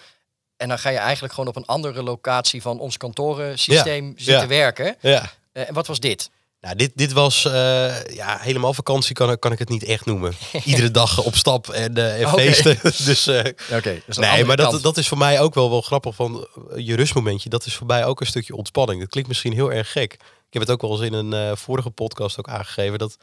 En 0.57 0.69
dan 0.69 0.79
ga 0.79 0.89
je 0.91 0.99
eigenlijk 0.99 1.35
gewoon 1.35 1.49
op 1.49 1.57
een 1.57 1.67
andere 1.67 2.03
locatie 2.03 2.63
van 2.63 2.79
ons 2.81 2.97
kantorensysteem 2.97 4.13
zitten 4.17 4.43
ja. 4.43 4.47
werken. 4.47 4.97
Ja. 5.01 5.33
Eh, 5.53 5.69
en 5.69 5.75
wat 5.75 5.87
was 5.87 6.01
dit? 6.01 6.31
Nou, 6.61 6.77
dit, 6.77 6.93
dit 6.95 7.13
was 7.13 7.45
eh, 7.45 8.05
ja, 8.05 8.39
helemaal 8.41 8.75
vakantie 8.75 9.15
kan, 9.15 9.31
ik- 9.31 9.41
kan 9.41 9.53
ik 9.53 9.59
het 9.59 9.69
niet 9.69 9.85
echt 9.85 10.05
noemen. 10.07 10.35
Iedere 10.65 10.91
dag 10.91 11.23
op 11.25 11.35
stap 11.35 11.69
en, 11.69 11.97
eh, 11.97 12.23
en 12.23 12.29
feesten. 12.29 12.79
dus 13.07 13.27
eh, 13.27 13.53
Oké, 13.77 14.03
nee, 14.07 14.45
maar 14.45 14.57
dat, 14.57 14.83
dat 14.83 14.97
is 14.97 15.09
voor 15.09 15.19
mij 15.19 15.41
ook 15.41 15.55
wel, 15.55 15.71
wel 15.71 15.81
grappig 15.81 16.15
van 16.15 16.49
je 16.77 16.97
rustmomentje. 16.97 17.49
Dat 17.49 17.67
is 17.67 17.75
voor 17.75 17.87
mij 17.87 18.05
ook 18.05 18.21
een 18.21 18.27
stukje 18.27 18.57
ontspanning. 18.57 19.01
Dat 19.01 19.09
klinkt 19.09 19.29
misschien 19.29 19.53
heel 19.53 19.73
erg 19.73 19.93
gek. 19.93 20.13
Ik 20.13 20.59
heb 20.59 20.63
het 20.63 20.71
ook 20.71 20.81
wel 20.81 20.91
eens 20.91 21.01
in 21.01 21.13
een 21.33 21.57
vorige 21.57 21.91
podcast 21.91 22.39
ook 22.39 22.49
aangegeven 22.49 22.99
dat 22.99 23.17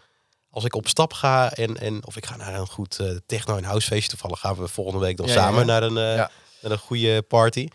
als 0.52 0.64
ik 0.64 0.76
op 0.76 0.88
stap 0.88 1.14
ga 1.14 1.52
en, 1.54 1.78
en 1.78 2.06
of 2.06 2.18
ik 2.18 2.26
ga 2.26 2.36
naar 2.36 2.54
een 2.60 2.68
goed 2.68 3.00
eh, 3.00 3.08
techno 3.26 3.58
en 3.58 3.64
housefeestje, 3.64 4.10
toevallig 4.10 4.40
gaan 4.40 4.56
we 4.56 4.68
volgende 4.68 5.00
week 5.00 5.18
dan 5.18 5.28
Ja, 5.28 5.34
samen 5.34 5.60
ja. 5.60 5.66
naar 5.66 5.84
een, 5.84 5.98
eh, 5.98 6.16
naar 6.62 6.72
een 6.72 6.78
goede 6.78 7.22
party. 7.22 7.68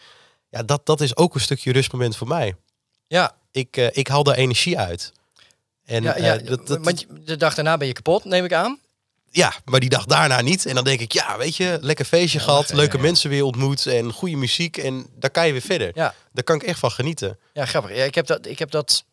Ja, 0.49 0.63
dat, 0.63 0.87
dat 0.87 1.01
is 1.01 1.17
ook 1.17 1.35
een 1.35 1.41
stukje 1.41 1.73
rustmoment 1.73 2.17
voor 2.17 2.29
mij. 2.29 2.57
Ja, 3.07 3.33
Ik, 3.53 3.77
eh, 3.77 3.87
ik 3.93 4.09
haal 4.09 4.23
daar 4.23 4.35
energie 4.37 4.79
uit. 4.79 5.13
En 5.85 6.03
ja, 6.03 6.17
ja 6.17 6.37
dat, 6.37 6.67
dat, 6.67 6.85
want 6.85 7.07
de 7.27 7.37
dag 7.37 7.55
daarna 7.55 7.77
ben 7.77 7.87
je 7.87 7.93
kapot, 7.93 8.25
neem 8.25 8.45
ik 8.45 8.53
aan. 8.53 8.79
ja, 9.31 9.53
maar 9.65 9.81
die 9.81 9.89
dag 9.89 10.05
daarna 10.05 10.41
niet. 10.41 10.67
En 10.67 10.75
dan 10.75 10.85
denk 10.85 11.01
ik, 11.01 11.13
ja, 11.13 11.39
weet 11.39 11.57
je, 11.57 11.79
lekker 11.81 12.05
feestje 12.05 12.39
gehad, 12.39 12.73
leuke 12.73 12.99
mensen 12.99 13.31
weer 13.31 13.45
ontmoet 13.45 13.87
en 13.87 14.13
goede 14.13 14.37
muziek. 14.37 14.77
En 14.77 15.07
daar 15.19 15.31
kan 15.31 15.47
je 15.47 15.53
weer 15.53 15.61
verder. 15.61 15.91
Ja. 15.95 16.15
Daar 16.33 16.45
kan 16.45 16.57
ik 16.57 16.63
echt 16.63 16.79
van 16.79 16.91
genieten. 16.91 17.39
Ja, 17.53 17.65
grappig. 17.67 17.97
Ja, 17.97 18.05
ik, 18.05 18.15
heb 18.15 18.27
dat, 18.27 18.47
ik 18.47 18.59
heb 18.59 18.71
dat 18.71 19.05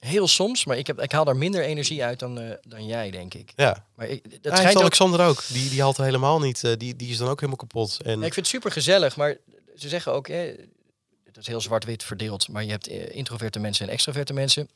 heel 0.00 0.28
soms, 0.28 0.64
maar 0.64 0.78
ik, 0.78 0.86
heb, 0.86 1.00
ik 1.00 1.12
haal 1.12 1.24
daar 1.24 1.36
minder 1.36 1.62
energie 1.64 2.04
uit 2.04 2.18
dan, 2.18 2.40
eh, 2.40 2.56
dan 2.62 2.86
jij, 2.86 3.10
denk 3.10 3.34
ik. 3.34 3.52
Ja, 3.56 3.86
Maar 3.94 4.06
ik, 4.06 4.22
dat 4.30 4.42
dat 4.42 4.62
ja, 4.62 4.68
ook 4.70 4.76
Alexander 4.76 5.26
ook. 5.26 5.42
Die, 5.48 5.70
die 5.70 5.80
haalt 5.80 5.98
er 5.98 6.04
helemaal 6.04 6.38
niet. 6.40 6.64
eh, 6.64 6.72
die, 6.78 6.96
die 6.96 7.10
is 7.10 7.16
dan 7.16 7.28
ook 7.28 7.36
helemaal 7.40 7.56
kapot. 7.66 8.00
En 8.02 8.10
Ja, 8.20 8.26
ik 8.26 8.34
vind 8.34 8.46
het 8.46 8.46
super 8.46 8.70
gezellig, 8.72 9.16
maar 9.16 9.36
ze 9.76 9.88
zeggen 9.88 10.12
ook, 10.12 10.28
hè, 10.28 10.54
het 11.24 11.36
is 11.36 11.46
heel 11.46 11.60
zwart-wit 11.60 12.04
verdeeld, 12.04 12.48
maar 12.48 12.64
je 12.64 12.70
hebt 12.70 12.88
eh, 12.88 13.16
introverte 13.16 13.58
mensen 13.58 13.86
en 13.86 13.92
extroverte 13.92 14.32
mensen. 14.32 14.68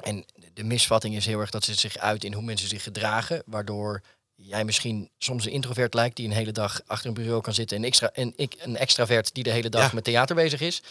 En 0.00 0.24
de 0.54 0.64
misvatting 0.64 1.16
is 1.16 1.26
heel 1.26 1.40
erg 1.40 1.50
dat 1.50 1.64
ze 1.64 1.74
zich 1.74 1.96
uit 1.98 2.24
in 2.24 2.32
hoe 2.32 2.42
mensen 2.42 2.68
zich 2.68 2.82
gedragen, 2.82 3.42
waardoor 3.46 4.02
jij 4.34 4.64
misschien 4.64 5.10
soms 5.18 5.44
een 5.46 5.52
introvert 5.52 5.94
lijkt 5.94 6.16
die 6.16 6.26
een 6.26 6.32
hele 6.34 6.52
dag 6.52 6.80
achter 6.86 7.08
een 7.08 7.14
bureau 7.14 7.40
kan 7.40 7.54
zitten 7.54 7.76
en, 7.76 7.84
extra, 7.84 8.10
en 8.12 8.32
ik 8.36 8.54
een 8.58 8.76
extravert 8.76 9.34
die 9.34 9.42
de 9.44 9.50
hele 9.50 9.68
dag 9.68 9.82
Ja. 9.88 9.90
met 9.94 10.04
theater 10.04 10.34
bezig 10.36 10.60
is. 10.60 10.82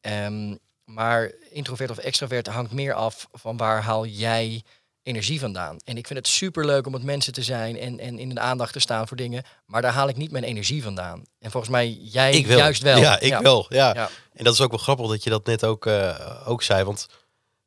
Ehm, 0.00 0.54
maar 0.88 1.32
introvert 1.50 1.90
of 1.90 1.98
extravert 1.98 2.46
hangt 2.46 2.72
meer 2.72 2.94
af 2.94 3.28
van 3.32 3.56
waar 3.56 3.82
haal 3.82 4.06
jij 4.06 4.62
energie 5.02 5.40
vandaan. 5.40 5.76
En 5.84 5.96
ik 5.96 6.06
vind 6.06 6.18
het 6.18 6.28
super 6.28 6.66
leuk 6.66 6.86
om 6.86 6.92
met 6.92 7.02
mensen 7.02 7.32
te 7.32 7.42
zijn 7.42 7.78
en, 7.78 7.98
en 7.98 8.18
in 8.18 8.28
de 8.28 8.40
aandacht 8.40 8.72
te 8.72 8.80
staan 8.80 9.08
voor 9.08 9.16
dingen. 9.16 9.42
Maar 9.66 9.82
daar 9.82 9.92
haal 9.92 10.08
ik 10.08 10.16
niet 10.16 10.30
mijn 10.30 10.44
energie 10.44 10.82
vandaan. 10.82 11.22
En 11.38 11.50
volgens 11.50 11.72
mij 11.72 11.90
jij 12.02 12.32
ik 12.32 12.46
juist 12.46 12.82
wel. 12.82 12.98
Ja, 12.98 13.20
ik 13.20 13.38
wel. 13.38 13.66
Ja. 13.68 13.94
Ja. 13.94 14.10
En 14.32 14.44
dat 14.44 14.52
is 14.52 14.60
ook 14.60 14.70
wel 14.70 14.78
grappig 14.78 15.08
dat 15.08 15.24
je 15.24 15.30
dat 15.30 15.46
net 15.46 15.64
ook, 15.64 15.86
eh, 15.86 16.48
ook 16.48 16.62
zei. 16.62 16.84
Want 16.84 17.06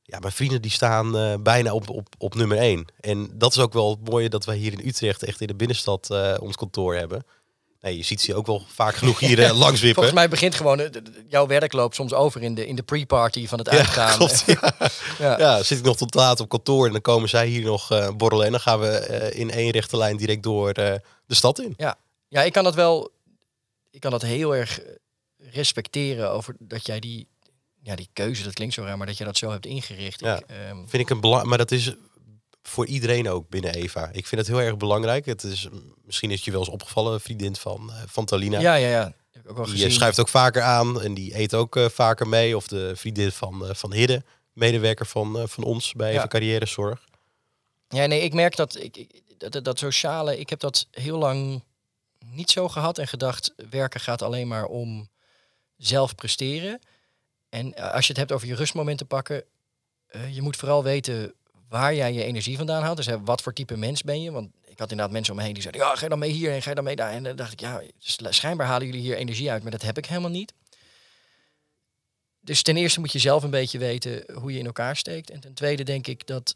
ja, 0.01 0.19
mijn 0.19 0.33
vrienden 0.33 0.61
die 0.61 0.71
staan 0.71 1.17
eh, 1.17 1.33
bijna 1.39 1.73
op, 1.73 1.89
op, 1.89 2.07
op 2.17 2.35
nummer 2.35 2.57
één. 2.57 2.85
En 2.99 3.31
dat 3.33 3.51
is 3.51 3.59
ook 3.59 3.73
wel 3.73 3.89
het 3.89 4.09
mooie 4.09 4.29
dat 4.29 4.45
wij 4.45 4.55
hier 4.55 4.71
in 4.71 4.87
Utrecht 4.87 5.23
echt 5.23 5.41
in 5.41 5.47
de 5.47 5.55
binnenstad 5.55 6.09
eh, 6.09 6.35
ons 6.39 6.55
kantoor 6.55 6.95
hebben. 6.95 7.25
Nee, 7.81 7.97
je 7.97 8.03
ziet 8.03 8.21
ze 8.21 8.35
ook 8.35 8.45
wel 8.45 8.63
vaak 8.67 8.95
genoeg 8.95 9.19
hier 9.27 9.43
eh, 9.43 9.57
langs 9.57 9.79
wippen. 9.81 9.93
Volgens 9.93 10.15
mij 10.15 10.29
begint 10.29 10.55
gewoon, 10.55 10.79
eh, 10.79 11.01
jouw 11.27 11.47
werk 11.47 11.73
loopt 11.73 11.95
soms 11.95 12.13
over 12.13 12.41
in 12.41 12.55
de, 12.55 12.67
in 12.67 12.75
de 12.75 12.83
pre-party 12.83 13.47
van 13.47 13.59
het 13.59 13.71
Ja, 13.71 13.77
uitgaan. 13.77 14.17
klopt, 14.17 14.43
ja. 14.61 14.73
Ja. 15.19 15.39
Ja, 15.39 15.63
zit 15.63 15.77
ik 15.77 15.83
nog 15.83 15.97
tot 15.97 16.13
laat 16.13 16.39
op 16.39 16.49
kantoor 16.49 16.85
en 16.85 16.91
dan 16.91 17.01
komen 17.01 17.29
zij 17.29 17.47
hier 17.47 17.63
nog 17.63 17.91
eh, 17.91 18.09
borrelen. 18.17 18.45
En 18.45 18.51
dan 18.51 18.61
gaan 18.61 18.79
we 18.79 19.31
in 19.33 19.51
één 19.51 19.71
rechte 19.71 19.97
lijn 19.97 20.17
direct 20.17 20.43
door 20.43 20.73
de 20.73 21.01
stad 21.27 21.59
in. 21.59 21.73
Ja. 21.77 21.95
Ja, 22.27 22.41
ik 22.43 22.53
kan 22.53 22.63
dat 22.63 22.75
wel. 22.75 23.09
Ik 23.91 23.99
kan 23.99 24.11
dat 24.11 24.21
heel 24.21 24.55
erg 24.55 24.79
respecteren 25.51 26.31
over 26.31 26.55
dat 26.59 26.85
jij 26.85 26.99
die. 26.99 27.27
Ja, 27.83 27.95
die 27.95 28.09
keuze, 28.13 28.43
dat 28.43 28.53
klinkt 28.53 28.73
zo 28.73 28.83
raar, 28.83 28.97
maar 28.97 29.07
dat 29.07 29.17
je 29.17 29.23
dat 29.23 29.37
zo 29.37 29.51
hebt 29.51 29.65
ingericht. 29.65 30.19
Ja. 30.19 30.37
Ik, 30.37 30.43
ehm, 30.47 30.77
Vind 30.77 31.03
ik 31.03 31.09
een 31.09 31.21
belang, 31.21 31.43
maar 31.45 31.57
dat 31.57 31.71
is 31.71 31.93
voor 32.61 32.85
iedereen 32.85 33.29
ook 33.29 33.49
binnen 33.49 33.73
Eva. 33.73 34.09
Ik 34.11 34.27
vind 34.27 34.41
het 34.41 34.49
heel 34.49 34.61
erg 34.65 34.77
belangrijk. 34.77 35.25
Het 35.25 35.43
is, 35.43 35.67
misschien 36.05 36.31
is 36.31 36.43
je 36.43 36.51
wel 36.51 36.59
eens 36.59 36.69
opgevallen, 36.69 37.13
een 37.13 37.19
vriendin 37.19 37.55
van, 37.55 37.91
eh, 37.91 38.01
van 38.07 38.25
Talina. 38.25 38.59
ja, 38.59 38.75
ja, 38.75 38.89
ja. 38.89 39.13
Ook 39.47 39.57
wel 39.57 39.65
die 39.65 39.85
eh, 39.85 39.91
schuift 39.91 40.19
ook 40.19 40.27
vaker 40.27 40.61
aan 40.61 41.01
en 41.01 41.13
die 41.13 41.39
eet 41.39 41.53
ook 41.53 41.75
eh, 41.75 41.89
vaker 41.89 42.27
mee. 42.27 42.55
Of 42.55 42.67
de 42.67 42.95
vriendin 42.95 43.31
van, 43.31 43.67
eh, 43.67 43.73
van 43.73 43.93
Hidde, 43.93 44.23
medewerker 44.53 45.05
van, 45.05 45.49
van 45.49 45.63
ons 45.63 45.93
bij 45.93 46.11
Ja. 46.11 46.17
Eva 46.17 46.27
Carrièrezorg. 46.27 47.05
Ja, 47.87 48.05
nee, 48.05 48.21
ik 48.21 48.33
merk 48.33 48.55
dat, 48.55 48.75
ik, 48.79 49.21
dat, 49.37 49.63
dat, 49.63 49.79
sociale, 49.79 50.39
ik 50.39 50.49
heb 50.49 50.59
dat 50.59 50.87
heel 50.91 51.17
lang 51.17 51.63
niet 52.25 52.51
zo 52.51 52.67
gehad 52.67 52.97
en 52.97 53.07
gedacht, 53.07 53.53
werken 53.69 53.99
gaat 53.99 54.21
alleen 54.21 54.47
maar 54.47 54.65
om 54.65 55.09
zelf 55.77 56.15
presteren. 56.15 56.79
En 57.49 57.75
als 57.75 58.05
je 58.05 58.11
het 58.11 58.17
hebt 58.17 58.31
over 58.31 58.47
je 58.47 58.55
rustmomenten 58.55 59.07
pakken, 59.07 59.43
je 60.31 60.41
moet 60.41 60.55
vooral 60.55 60.83
weten 60.83 61.33
waar 61.71 61.95
jij 61.95 62.13
je 62.13 62.23
energie 62.23 62.57
vandaan 62.57 62.83
haalt. 62.83 62.97
Dus 62.97 63.05
hè, 63.05 63.23
wat 63.23 63.41
voor 63.41 63.53
type 63.53 63.77
mens 63.77 64.03
ben 64.03 64.21
je? 64.21 64.31
Want 64.31 64.49
ik 64.63 64.79
had 64.79 64.91
inderdaad 64.91 65.11
mensen 65.11 65.33
om 65.33 65.39
me 65.39 65.45
heen 65.45 65.53
die 65.53 65.61
zeiden, 65.63 65.81
ja, 65.81 65.95
ga 65.95 66.03
je 66.03 66.09
dan 66.09 66.19
mee 66.19 66.31
hier 66.31 66.51
en 66.51 66.61
ga 66.61 66.69
je 66.69 66.75
dan 66.75 66.83
mee 66.83 66.95
daar? 66.95 67.11
En 67.11 67.23
dan 67.23 67.35
dacht 67.35 67.51
ik, 67.51 67.59
ja, 67.59 67.81
schijnbaar 68.29 68.67
halen 68.67 68.85
jullie 68.87 69.01
hier 69.01 69.17
energie 69.17 69.51
uit, 69.51 69.61
maar 69.61 69.71
dat 69.71 69.81
heb 69.81 69.97
ik 69.97 70.05
helemaal 70.05 70.29
niet. 70.29 70.53
Dus 72.39 72.61
ten 72.61 72.77
eerste 72.77 72.99
moet 72.99 73.11
je 73.11 73.19
zelf 73.19 73.43
een 73.43 73.49
beetje 73.49 73.77
weten 73.77 74.23
hoe 74.33 74.51
je 74.53 74.59
in 74.59 74.65
elkaar 74.65 74.95
steekt. 74.95 75.29
En 75.29 75.39
ten 75.39 75.53
tweede 75.53 75.83
denk 75.83 76.07
ik 76.07 76.27
dat 76.27 76.55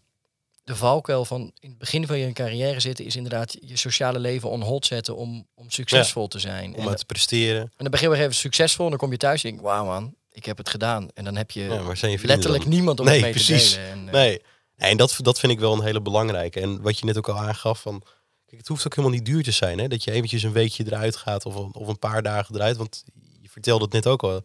de 0.64 0.76
valkuil 0.76 1.26
van 1.26 1.52
in 1.60 1.70
het 1.70 1.78
begin 1.78 2.08
van 2.08 2.18
je 2.18 2.34
carrière 2.34 2.80
zitten 2.80 3.06
is 3.06 3.16
inderdaad 3.16 3.58
je 3.62 3.78
sociale 3.78 4.20
leven 4.20 4.50
on 4.50 4.62
hold 4.62 4.86
zetten 4.86 5.16
om, 5.16 5.48
om 5.54 5.70
succesvol 5.70 6.28
te 6.28 6.40
zijn. 6.40 6.76
Om 6.76 6.82
en, 6.82 6.88
uit 6.88 6.98
te 6.98 7.06
presteren. 7.06 7.62
en 7.62 7.70
dan 7.78 7.92
begin 7.92 8.10
je 8.10 8.16
even 8.16 8.36
succesvol 8.36 8.84
en 8.86 8.90
dan 8.92 9.00
kom 9.00 9.12
je 9.12 9.18
thuis 9.18 9.44
en 9.44 9.50
denk 9.50 9.62
wauw 9.62 9.86
man, 9.86 10.16
ik 10.32 10.46
heb 10.46 10.58
het 10.58 10.70
gedaan. 10.70 11.10
En 11.14 11.24
dan 11.24 11.36
heb 11.36 11.52
je 11.52 11.64
Ja, 11.64 12.18
letterlijk 12.22 12.64
dan? 12.64 12.74
niemand 12.74 13.00
om 13.00 13.06
Nee, 13.06 13.14
het 13.16 13.24
mee 13.24 13.32
precies. 13.34 13.72
te 13.72 13.76
delen. 13.78 13.92
En, 13.92 14.08
eh, 14.08 14.14
Nee. 14.14 14.42
Nee 14.78 14.90
en 14.92 14.98
dat, 14.98 15.16
dat 15.22 15.40
vind 15.40 15.52
ik 15.52 15.60
wel 15.60 15.74
een 15.74 15.84
hele 15.84 16.02
belangrijke. 16.02 16.60
En 16.60 16.82
wat 16.82 17.00
je 17.00 17.06
net 17.06 17.18
ook 17.18 17.30
al 17.30 17.38
aangaf, 17.40 17.80
van, 17.82 18.00
kijk, 18.46 18.58
het 18.62 18.68
hoeft 18.68 18.86
ook 18.86 18.96
helemaal 18.96 19.18
niet 19.18 19.26
duur 19.26 19.44
te 19.44 19.52
zijn. 19.52 19.80
Hè? 19.80 19.88
Dat 19.88 20.04
je 20.04 20.12
eventjes 20.12 20.44
een 20.44 20.52
weekje 20.52 20.84
eruit 20.86 21.16
gaat 21.16 21.46
of 21.46 21.56
een, 21.56 21.74
of 21.74 21.88
een 21.88 22.00
paar 22.00 22.24
dagen 22.24 22.56
eruit. 22.56 22.78
Want 22.78 23.04
je 23.42 23.50
vertelde 23.50 23.84
het 23.84 23.94
net 23.94 24.08
ook 24.08 24.24
al. 24.24 24.42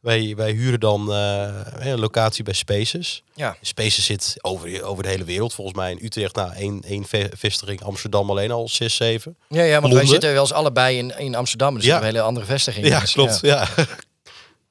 Wij, 0.00 0.32
wij 0.36 0.50
huren 0.50 0.80
dan 0.80 1.12
eh, 1.12 1.60
een 1.78 1.98
locatie 1.98 2.44
bij 2.44 2.54
Spaces. 2.54 3.22
Ja. 3.34 3.56
Spaces 3.60 4.04
zit 4.04 4.34
over, 4.40 4.82
over 4.84 5.02
de 5.02 5.08
hele 5.08 5.24
wereld. 5.24 5.54
Volgens 5.54 5.76
mij 5.76 5.90
in 5.90 5.98
Utrecht, 6.04 6.34
nou, 6.34 6.52
één, 6.52 6.82
één 6.82 7.04
ve- 7.04 7.30
vestiging. 7.36 7.82
Amsterdam 7.82 8.30
alleen 8.30 8.50
al 8.50 8.68
zes, 8.68 8.94
zeven. 8.96 9.36
Ja, 9.48 9.62
ja, 9.62 9.80
want 9.80 9.92
wij 9.94 10.06
zitten 10.06 10.32
wel 10.32 10.40
eens 10.40 10.52
allebei 10.52 10.98
in, 10.98 11.18
in 11.18 11.34
Amsterdam. 11.34 11.74
Dus 11.74 11.84
Ja. 11.84 11.90
ja. 11.92 11.98
een 11.98 12.04
hele 12.04 12.20
andere 12.20 12.46
vestiging. 12.46 12.86
Ja, 12.86 13.00
Dus, 13.00 13.12
klopt. 13.12 13.38
Ja. 13.42 13.68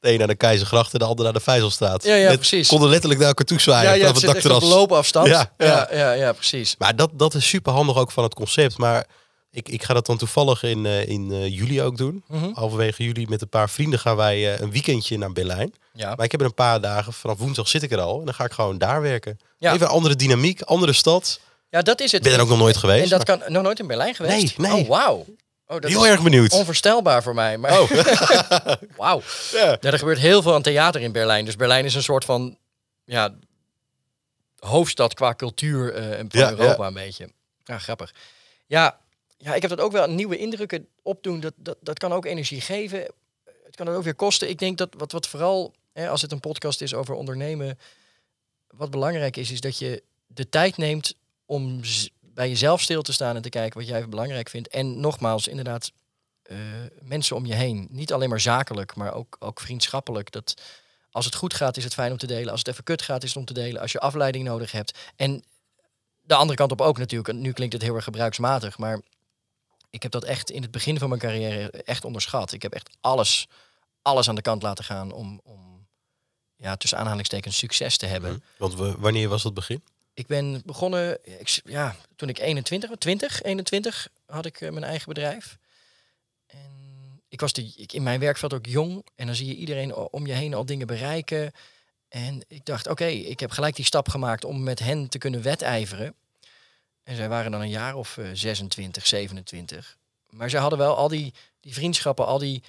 De 0.02 0.12
een 0.12 0.18
naar 0.18 0.28
de 0.28 0.36
Keizergracht 0.36 0.94
en 0.94 1.00
de 1.00 1.06
ander 1.06 1.24
naar 1.24 1.34
de 1.34 1.40
Vijzelstraat. 1.40 2.04
Ja, 2.04 2.16
ja, 2.16 2.28
Net 2.30 2.38
precies. 2.38 2.68
Konden 2.68 2.90
letterlijk 2.90 3.20
naar 3.20 3.30
elkaar 3.30 3.46
toe 3.46 3.60
zwaaien 3.60 3.90
Ja, 3.90 3.96
ja, 3.96 4.06
vanaf 4.06 4.22
het 4.22 4.32
dakterras. 4.32 4.64
loopafstand. 4.64 5.28
Ja, 5.28 5.52
Ja, 5.58 5.66
ja. 5.66 5.88
ja, 5.98 6.12
ja, 6.12 6.34
precies. 6.34 6.76
Maar 6.78 6.96
dat, 6.96 7.10
dat 7.14 7.34
is 7.34 7.48
super 7.48 7.74
handig 7.74 7.98
ook 7.98 8.12
van 8.12 8.24
het 8.24 8.34
concept. 8.34 8.78
Maar 8.78 9.06
ik, 9.52 9.70
ik 9.70 9.84
ga 9.84 9.94
dat 9.94 10.06
dan 10.06 10.18
toevallig 10.18 10.64
in, 10.64 10.86
eh, 10.86 11.08
in 11.08 11.32
eh, 11.32 11.48
juli 11.48 11.82
ook 11.82 11.98
doen. 11.98 12.24
Halverwege 12.54 13.04
juli 13.04 13.26
met 13.30 13.42
een 13.42 13.50
paar 13.50 13.70
vrienden 13.70 14.00
gaan 14.00 14.16
wij 14.16 14.54
eh, 14.54 14.60
een 14.60 14.72
weekendje 14.72 15.18
naar 15.18 15.32
Berlijn. 15.32 15.74
Ja. 15.94 16.16
Maar 16.16 16.26
ik 16.26 16.32
heb 16.32 16.40
er 16.40 16.46
een 16.46 16.54
paar 16.54 16.82
dagen, 16.82 17.14
vanaf 17.14 17.38
woensdag 17.38 17.68
zit 17.68 17.84
ik 17.84 17.92
er 17.92 18.00
al. 18.00 18.20
En 18.20 18.26
dan 18.26 18.34
ga 18.34 18.46
ik 18.46 18.52
gewoon 18.52 18.78
daar 18.78 19.02
werken. 19.02 19.40
Ja. 19.58 19.74
Even 19.74 19.86
een 19.86 19.94
andere 19.94 20.16
dynamiek, 20.16 20.62
andere 20.62 20.94
stad. 20.94 21.40
ja, 21.70 21.82
dat 21.82 22.02
is 22.02 22.12
het. 22.12 22.26
Ik 22.26 22.30
ben 22.30 22.38
er 22.38 22.44
ook 22.44 22.50
nog 22.50 22.58
nooit 22.58 22.78
geweest. 22.78 23.12
En 23.12 23.18
dat 23.18 23.24
kan 23.24 23.42
nog 23.48 23.64
nooit 23.64 23.80
in 23.80 23.88
Berlijn 23.88 24.16
geweest? 24.16 24.58
Nee, 24.58 24.72
nee. 24.72 24.82
Oh, 24.82 24.88
wauw. 24.90 25.26
Oh, 25.72 25.80
dat 25.80 25.92
Heel 25.92 26.04
is 26.06 26.10
erg 26.12 26.24
benieuwd. 26.24 26.52
onvoorstelbaar 26.52 27.24
voor 27.24 27.34
mij. 27.34 27.58
Maar... 27.58 27.82
Oh. 27.82 27.92
Wauw. 28.98 29.22
Ja. 29.52 29.78
Ja, 29.80 29.92
er 29.92 30.00
gebeurt 30.00 30.20
heel 30.20 30.42
veel 30.42 30.54
aan 30.54 30.62
theater 30.62 31.02
in 31.02 31.12
Berlijn. 31.12 31.46
Dus 31.46 31.56
Berlijn 31.56 31.86
is 31.86 31.96
een 31.96 32.04
soort 32.04 32.26
van 32.26 32.58
ja, 33.04 33.36
hoofdstad 34.60 35.14
qua 35.14 35.34
cultuur 35.36 35.94
eh, 35.94 36.20
en 36.20 36.32
van 36.32 36.40
Ja, 36.40 36.50
Europa 36.50 36.82
ja. 36.82 36.88
een 36.88 36.94
beetje. 36.94 37.32
Ja, 37.64 37.78
grappig. 37.78 38.14
Ja, 38.68 39.00
ja, 39.38 39.54
ik 39.56 39.62
heb 39.62 39.70
dat 39.70 39.80
ook 39.80 39.92
wel. 39.92 40.10
Nieuwe 40.10 40.38
indrukken 40.38 40.88
opdoen, 41.02 41.40
dat, 41.40 41.54
dat, 41.56 41.78
dat 41.82 42.00
kan 42.00 42.14
ook 42.14 42.26
energie 42.26 42.62
geven. 42.62 43.00
Het 43.64 43.76
kan 43.76 43.88
het 43.88 43.96
ook 43.96 44.04
weer 44.04 44.16
kosten. 44.16 44.50
Ik 44.50 44.60
denk 44.60 44.78
dat 44.78 44.90
wat, 44.98 45.12
wat 45.12 45.28
vooral, 45.28 45.74
hè, 45.94 46.10
als 46.10 46.22
het 46.22 46.32
een 46.32 46.40
podcast 46.40 46.82
is 46.82 46.94
over 46.94 47.16
ondernemen, 47.16 47.80
wat 48.68 48.92
belangrijk 48.92 49.38
is, 49.38 49.52
is 49.52 49.62
dat 49.62 49.78
je 49.78 50.04
de 50.28 50.50
tijd 50.50 50.78
neemt 50.78 51.16
om 51.46 51.80
bij 52.34 52.50
jezelf 52.50 52.82
stil 52.82 53.02
te 53.02 53.14
staan 53.14 53.36
en 53.36 53.42
te 53.42 53.50
kijken 53.50 53.80
wat 53.80 53.88
jij 53.88 54.10
belangrijk 54.10 54.50
vindt. 54.50 54.68
En 54.68 55.00
nogmaals, 55.00 55.48
inderdaad, 55.48 55.92
eh, 56.42 56.58
mensen 57.02 57.36
om 57.36 57.46
je 57.46 57.54
heen. 57.54 57.88
Niet 57.90 58.14
alleen 58.14 58.30
maar 58.30 58.40
zakelijk, 58.40 58.96
maar 58.96 59.14
ook, 59.14 59.36
ook 59.40 59.60
vriendschappelijk. 59.60 60.32
Dat 60.32 60.54
als 61.12 61.26
het 61.26 61.36
goed 61.36 61.54
gaat, 61.54 61.78
is 61.78 61.84
het 61.84 61.94
fijn 61.94 62.12
om 62.12 62.18
te 62.18 62.28
delen. 62.28 62.52
Als 62.52 62.60
het 62.60 62.68
even 62.68 62.84
kut 62.84 63.02
gaat, 63.02 63.24
is 63.24 63.30
het 63.30 63.38
om 63.38 63.46
te 63.46 63.54
delen. 63.54 63.82
Als 63.82 63.92
je 63.92 64.00
afleiding 64.00 64.44
nodig 64.44 64.72
hebt. 64.72 64.98
En 65.16 65.44
de 66.22 66.36
andere 66.36 66.58
kant 66.58 66.72
op 66.72 66.82
ook 66.82 66.98
natuurlijk. 66.98 67.34
Nu 67.38 67.52
klinkt 67.52 67.74
het 67.74 67.82
heel 67.82 67.96
erg 67.96 68.04
gebruiksmatig, 68.04 68.78
maar 68.78 69.02
ik 69.90 70.04
heb 70.04 70.12
dat 70.12 70.24
echt 70.24 70.50
in 70.50 70.62
het 70.62 70.72
begin 70.72 71.00
van 71.00 71.10
mijn 71.10 71.22
carrière 71.22 71.72
echt 71.72 72.06
onderschat. 72.06 72.52
Ik 72.52 72.62
heb 72.62 72.74
echt 72.74 72.90
alles, 73.02 73.48
alles 74.02 74.30
aan 74.30 74.36
de 74.36 74.42
kant 74.42 74.62
laten 74.62 74.84
gaan 74.84 75.12
om, 75.12 75.42
om 75.44 75.88
ja, 76.56 76.76
tussen 76.76 76.98
aanhalingstekens 76.98 77.58
succes 77.58 77.98
te 77.98 78.06
hebben. 78.06 78.32
Hm. 78.32 78.40
Want 78.58 78.98
wanneer 78.98 79.30
was 79.30 79.44
dat 79.44 79.54
begin? 79.54 79.84
Ik 80.14 80.28
ben 80.28 80.62
begonnen, 80.66 81.20
ik, 81.40 81.62
ja, 81.64 81.96
toen 82.16 82.30
ik 82.30 82.40
21, 82.40 82.90
was, 82.90 82.98
20, 82.98 83.42
21 83.42 84.08
had 84.26 84.46
ik 84.46 84.62
eh, 84.62 84.70
mijn 84.70 84.84
eigen 84.84 85.08
bedrijf. 85.08 85.58
En 86.48 87.22
ik 87.28 87.40
was 87.40 87.54
de, 87.54 87.74
ik, 87.76 87.94
in 87.94 88.04
mijn 88.04 88.20
werkveld 88.20 88.54
ook 88.54 88.66
jong. 88.66 89.06
En 89.16 89.26
dan 89.26 89.36
zie 89.36 89.48
je 89.48 89.56
iedereen 89.56 89.96
om 89.96 90.28
je 90.28 90.34
heen 90.34 90.54
al 90.54 90.66
dingen 90.66 90.88
bereiken. 90.88 91.52
En 92.08 92.46
ik 92.48 92.66
dacht, 92.66 92.88
oké, 92.88 93.06
ik 93.06 93.40
heb 93.40 93.52
gelijk 93.52 93.76
die 93.76 93.86
stap 93.86 94.10
gemaakt 94.10 94.46
om 94.46 94.64
met 94.64 94.80
hen 94.80 95.10
te 95.10 95.18
kunnen 95.18 95.42
wedijveren. 95.42 96.16
En 97.04 97.16
zij 97.16 97.30
waren 97.30 97.52
dan 97.52 97.62
een 97.62 97.70
jaar 97.70 97.96
of 97.96 98.18
eh, 98.18 98.26
26, 98.34 99.08
27. 99.08 99.98
Maar 100.30 100.50
zij 100.50 100.60
hadden 100.60 100.80
wel 100.80 100.96
al 100.96 101.08
die, 101.08 101.34
die 101.60 101.74
vriendschappen, 101.74 102.26
al 102.26 102.38
die 102.38 102.64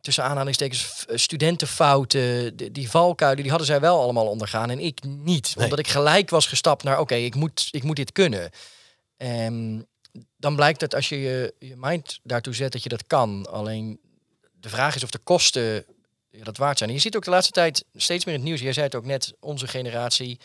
tussen 0.00 0.24
aanhalingstekens 0.24 1.04
eh, 1.06 1.16
studentenfouten, 1.16 2.56
de- 2.56 2.72
die 2.72 2.90
valkuilen, 2.90 3.40
die 3.40 3.50
hadden 3.50 3.68
zij 3.68 3.80
wel 3.80 4.00
allemaal 4.00 4.26
ondergaan 4.26 4.70
en 4.70 4.78
ik 4.80 5.02
niet. 5.04 5.52
Nee. 5.56 5.64
Omdat 5.64 5.78
ik 5.78 5.88
gelijk 5.88 6.30
was 6.30 6.46
gestapt 6.46 6.82
naar, 6.82 7.00
oké, 7.00 7.14
ik, 7.14 7.34
moet, 7.34 7.68
ik 7.70 7.82
moet 7.82 7.96
dit 7.96 8.12
kunnen. 8.12 8.50
En 9.16 9.86
dan 10.36 10.56
blijkt 10.56 10.80
dat 10.80 10.94
als 10.94 11.08
je, 11.08 11.18
je 11.20 11.54
je 11.58 11.74
mind 11.76 12.20
daartoe 12.22 12.54
zet 12.54 12.72
dat 12.72 12.82
je 12.82 12.88
dat 12.88 13.06
kan. 13.06 13.46
Alleen 13.50 14.00
de 14.52 14.68
vraag 14.68 14.94
is 14.94 15.02
of 15.04 15.10
de 15.10 15.18
kosten 15.18 15.84
ja, 16.30 16.44
dat 16.44 16.56
waard 16.56 16.78
zijn. 16.78 16.90
En 16.90 16.96
je 16.96 17.02
ziet 17.02 17.16
ook 17.16 17.24
de 17.24 17.30
laatste 17.30 17.52
tijd 17.52 17.84
steeds 17.94 18.24
meer 18.24 18.34
in 18.34 18.40
het 18.40 18.48
nieuws. 18.48 18.60
Jij 18.60 18.72
zei 18.72 18.86
het 18.86 18.94
ook 18.94 19.04
net, 19.04 19.32
onze 19.40 19.66
generatie. 19.68 20.40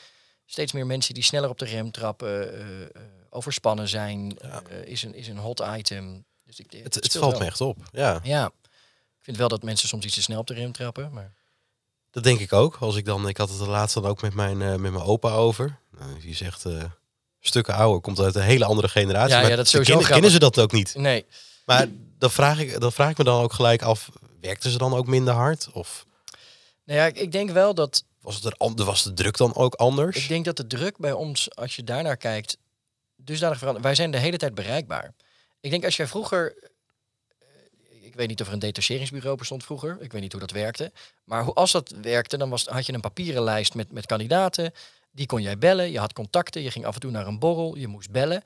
Steeds 0.46 0.72
meer 0.72 0.86
mensen 0.86 1.14
die 1.14 1.24
sneller 1.24 1.50
op 1.50 1.60
de 1.60 1.66
rem 1.66 1.92
trappen, 1.92 2.54
eh, 2.54 2.82
eh, 2.82 2.88
overspannen 3.30 3.88
zijn, 3.88 4.38
Ja. 4.42 4.62
is, 4.86 5.04
een, 5.04 5.14
is 5.16 5.28
een 5.28 5.38
hot 5.38 5.64
item. 5.78 6.26
Dus 6.46 6.60
ik, 6.60 6.72
Het, 6.84 6.96
het 6.96 7.12
valt 7.12 7.32
wel. 7.32 7.40
me 7.42 7.46
echt 7.46 7.62
op. 7.62 7.78
Ja, 7.92 8.20
Ja, 8.24 8.52
vind 9.26 9.38
wel 9.38 9.48
dat 9.48 9.64
mensen 9.64 9.88
soms 9.88 10.06
iets 10.06 10.16
te 10.16 10.22
snel 10.22 10.40
op 10.40 10.48
de 10.48 10.54
rem 10.54 10.72
trappen. 10.72 11.12
Maar... 11.14 11.34
dat 12.12 12.24
denk 12.24 12.40
ik 12.40 12.54
ook. 12.54 12.78
Als 12.80 12.96
ik 12.96 13.06
dan, 13.06 13.28
ik 13.28 13.38
had 13.38 13.50
het 13.50 13.58
de 13.58 13.68
laatste 13.68 14.02
dan 14.02 14.10
ook 14.10 14.22
met 14.22 14.34
mijn, 14.34 14.62
eh, 14.62 14.68
met 14.68 14.92
mijn 14.92 15.04
opa 15.04 15.30
over. 15.30 15.80
Nou, 15.98 16.20
die 16.20 16.36
zegt, 16.36 16.66
eh, 16.66 16.84
stukken 17.40 17.74
ouder 17.74 18.02
komt 18.02 18.20
uit 18.20 18.36
een 18.36 18.42
hele 18.42 18.66
andere 18.66 18.88
generatie. 18.88 19.36
Ja, 19.36 19.42
maar 19.42 19.50
ja, 19.50 19.56
dat 19.56 19.68
sowieso 19.68 19.92
kennen, 19.92 20.12
kennen 20.12 20.32
ze 20.32 20.40
dat 20.40 20.60
ook 20.60 20.72
niet. 20.72 20.96
Nee, 20.96 21.26
Maar 21.66 21.88
dan 22.18 22.32
vraag, 22.32 22.60
ik, 22.60 22.80
dan 22.80 22.92
vraag 22.92 23.10
ik 23.10 23.18
me 23.18 23.24
dan 23.24 23.42
ook 23.42 23.54
gelijk 23.54 23.82
af, 23.82 24.10
werkten 24.42 24.72
ze 24.72 24.78
dan 24.78 24.94
ook 24.94 25.08
minder 25.08 25.34
hard? 25.34 25.70
Of 25.74 26.06
nou 26.84 27.00
ja, 27.00 27.06
ik, 27.06 27.32
denk 27.32 27.50
wel 27.50 27.74
dat 27.74 28.04
was, 28.22 28.36
het 28.36 28.46
er, 28.46 28.86
was 28.86 29.04
de 29.04 29.14
druk 29.14 29.38
dan 29.38 29.56
ook 29.56 29.76
anders? 29.76 30.18
Ik 30.18 30.28
denk 30.28 30.46
dat 30.46 30.58
de 30.58 30.68
druk 30.68 30.98
bij 30.98 31.12
ons, 31.12 31.56
als 31.56 31.76
je 31.76 31.84
daarnaar 31.84 32.18
kijkt, 32.18 32.58
dusdanig 33.16 33.58
verandert. 33.58 33.86
Wij 33.86 33.96
zijn 33.96 34.12
de 34.12 34.18
hele 34.18 34.38
tijd 34.38 34.56
bereikbaar. 34.56 35.14
Ik 35.60 35.72
denk 35.72 35.86
als 35.86 35.96
jij 35.96 36.08
vroeger. 36.08 36.74
Ik 38.16 38.22
weet 38.22 38.30
niet 38.30 38.42
of 38.42 38.48
er 38.48 38.54
een 38.54 38.60
detacheringsbureau 38.60 39.38
bestond 39.38 39.64
vroeger. 39.64 39.98
Ik 40.00 40.12
weet 40.12 40.22
niet 40.22 40.32
hoe 40.32 40.42
dat 40.42 40.52
werkte. 40.52 40.92
Maar 41.24 41.44
hoe, 41.44 41.54
als 41.54 41.72
dat 41.72 41.94
werkte, 42.02 42.38
dan 42.38 42.50
was, 42.50 42.66
had 42.66 42.86
je 42.86 42.94
een 42.94 43.00
papieren 43.00 43.44
lijst 43.44 43.76
met, 43.76 43.92
met 43.92 44.06
kandidaten. 44.06 44.74
Die 45.12 45.26
kon 45.26 45.42
jij 45.42 45.58
bellen. 45.58 45.92
Je 45.92 46.00
had 46.00 46.14
contacten. 46.14 46.62
Je 46.62 46.72
ging 46.72 46.86
af 46.86 46.94
en 46.94 47.00
toe 47.00 47.12
naar 47.12 47.28
een 47.28 47.40
borrel. 47.40 47.76
Je 47.78 47.88
moest 47.88 48.12
bellen. 48.12 48.44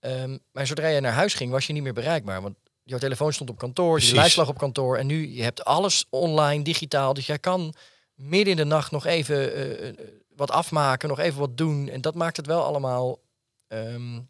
Ehm, 0.00 0.38
maar 0.52 0.66
zodra 0.66 0.86
je 0.86 1.00
naar 1.00 1.12
huis 1.12 1.34
ging, 1.34 1.50
was 1.50 1.66
je 1.66 1.72
niet 1.72 1.82
meer 1.82 1.92
bereikbaar. 1.92 2.42
Want 2.42 2.56
jouw 2.82 2.98
telefoon 2.98 3.32
stond 3.32 3.50
op 3.50 3.58
kantoor. 3.58 3.92
Precies. 3.92 4.10
Die 4.10 4.18
lijst 4.18 4.36
lag 4.36 4.48
op 4.48 4.58
kantoor. 4.58 4.96
En 4.96 5.06
nu, 5.06 5.34
je 5.34 5.42
hebt 5.42 5.64
alles 5.64 6.06
online, 6.10 6.64
digitaal. 6.64 7.14
Dus 7.14 7.26
jij 7.26 7.38
kan 7.38 7.74
midden 8.14 8.50
in 8.50 8.56
de 8.56 8.64
nacht 8.64 8.90
nog 8.90 9.06
even 9.06 9.54
eh, 9.54 9.88
eh, 9.88 9.94
wat 10.36 10.50
afmaken, 10.50 11.08
nog 11.08 11.18
even 11.18 11.38
wat 11.38 11.56
doen. 11.56 11.88
En 11.88 12.00
dat 12.00 12.14
maakt 12.14 12.36
het 12.36 12.46
wel 12.46 12.64
allemaal, 12.64 13.18
ehm, 13.68 14.20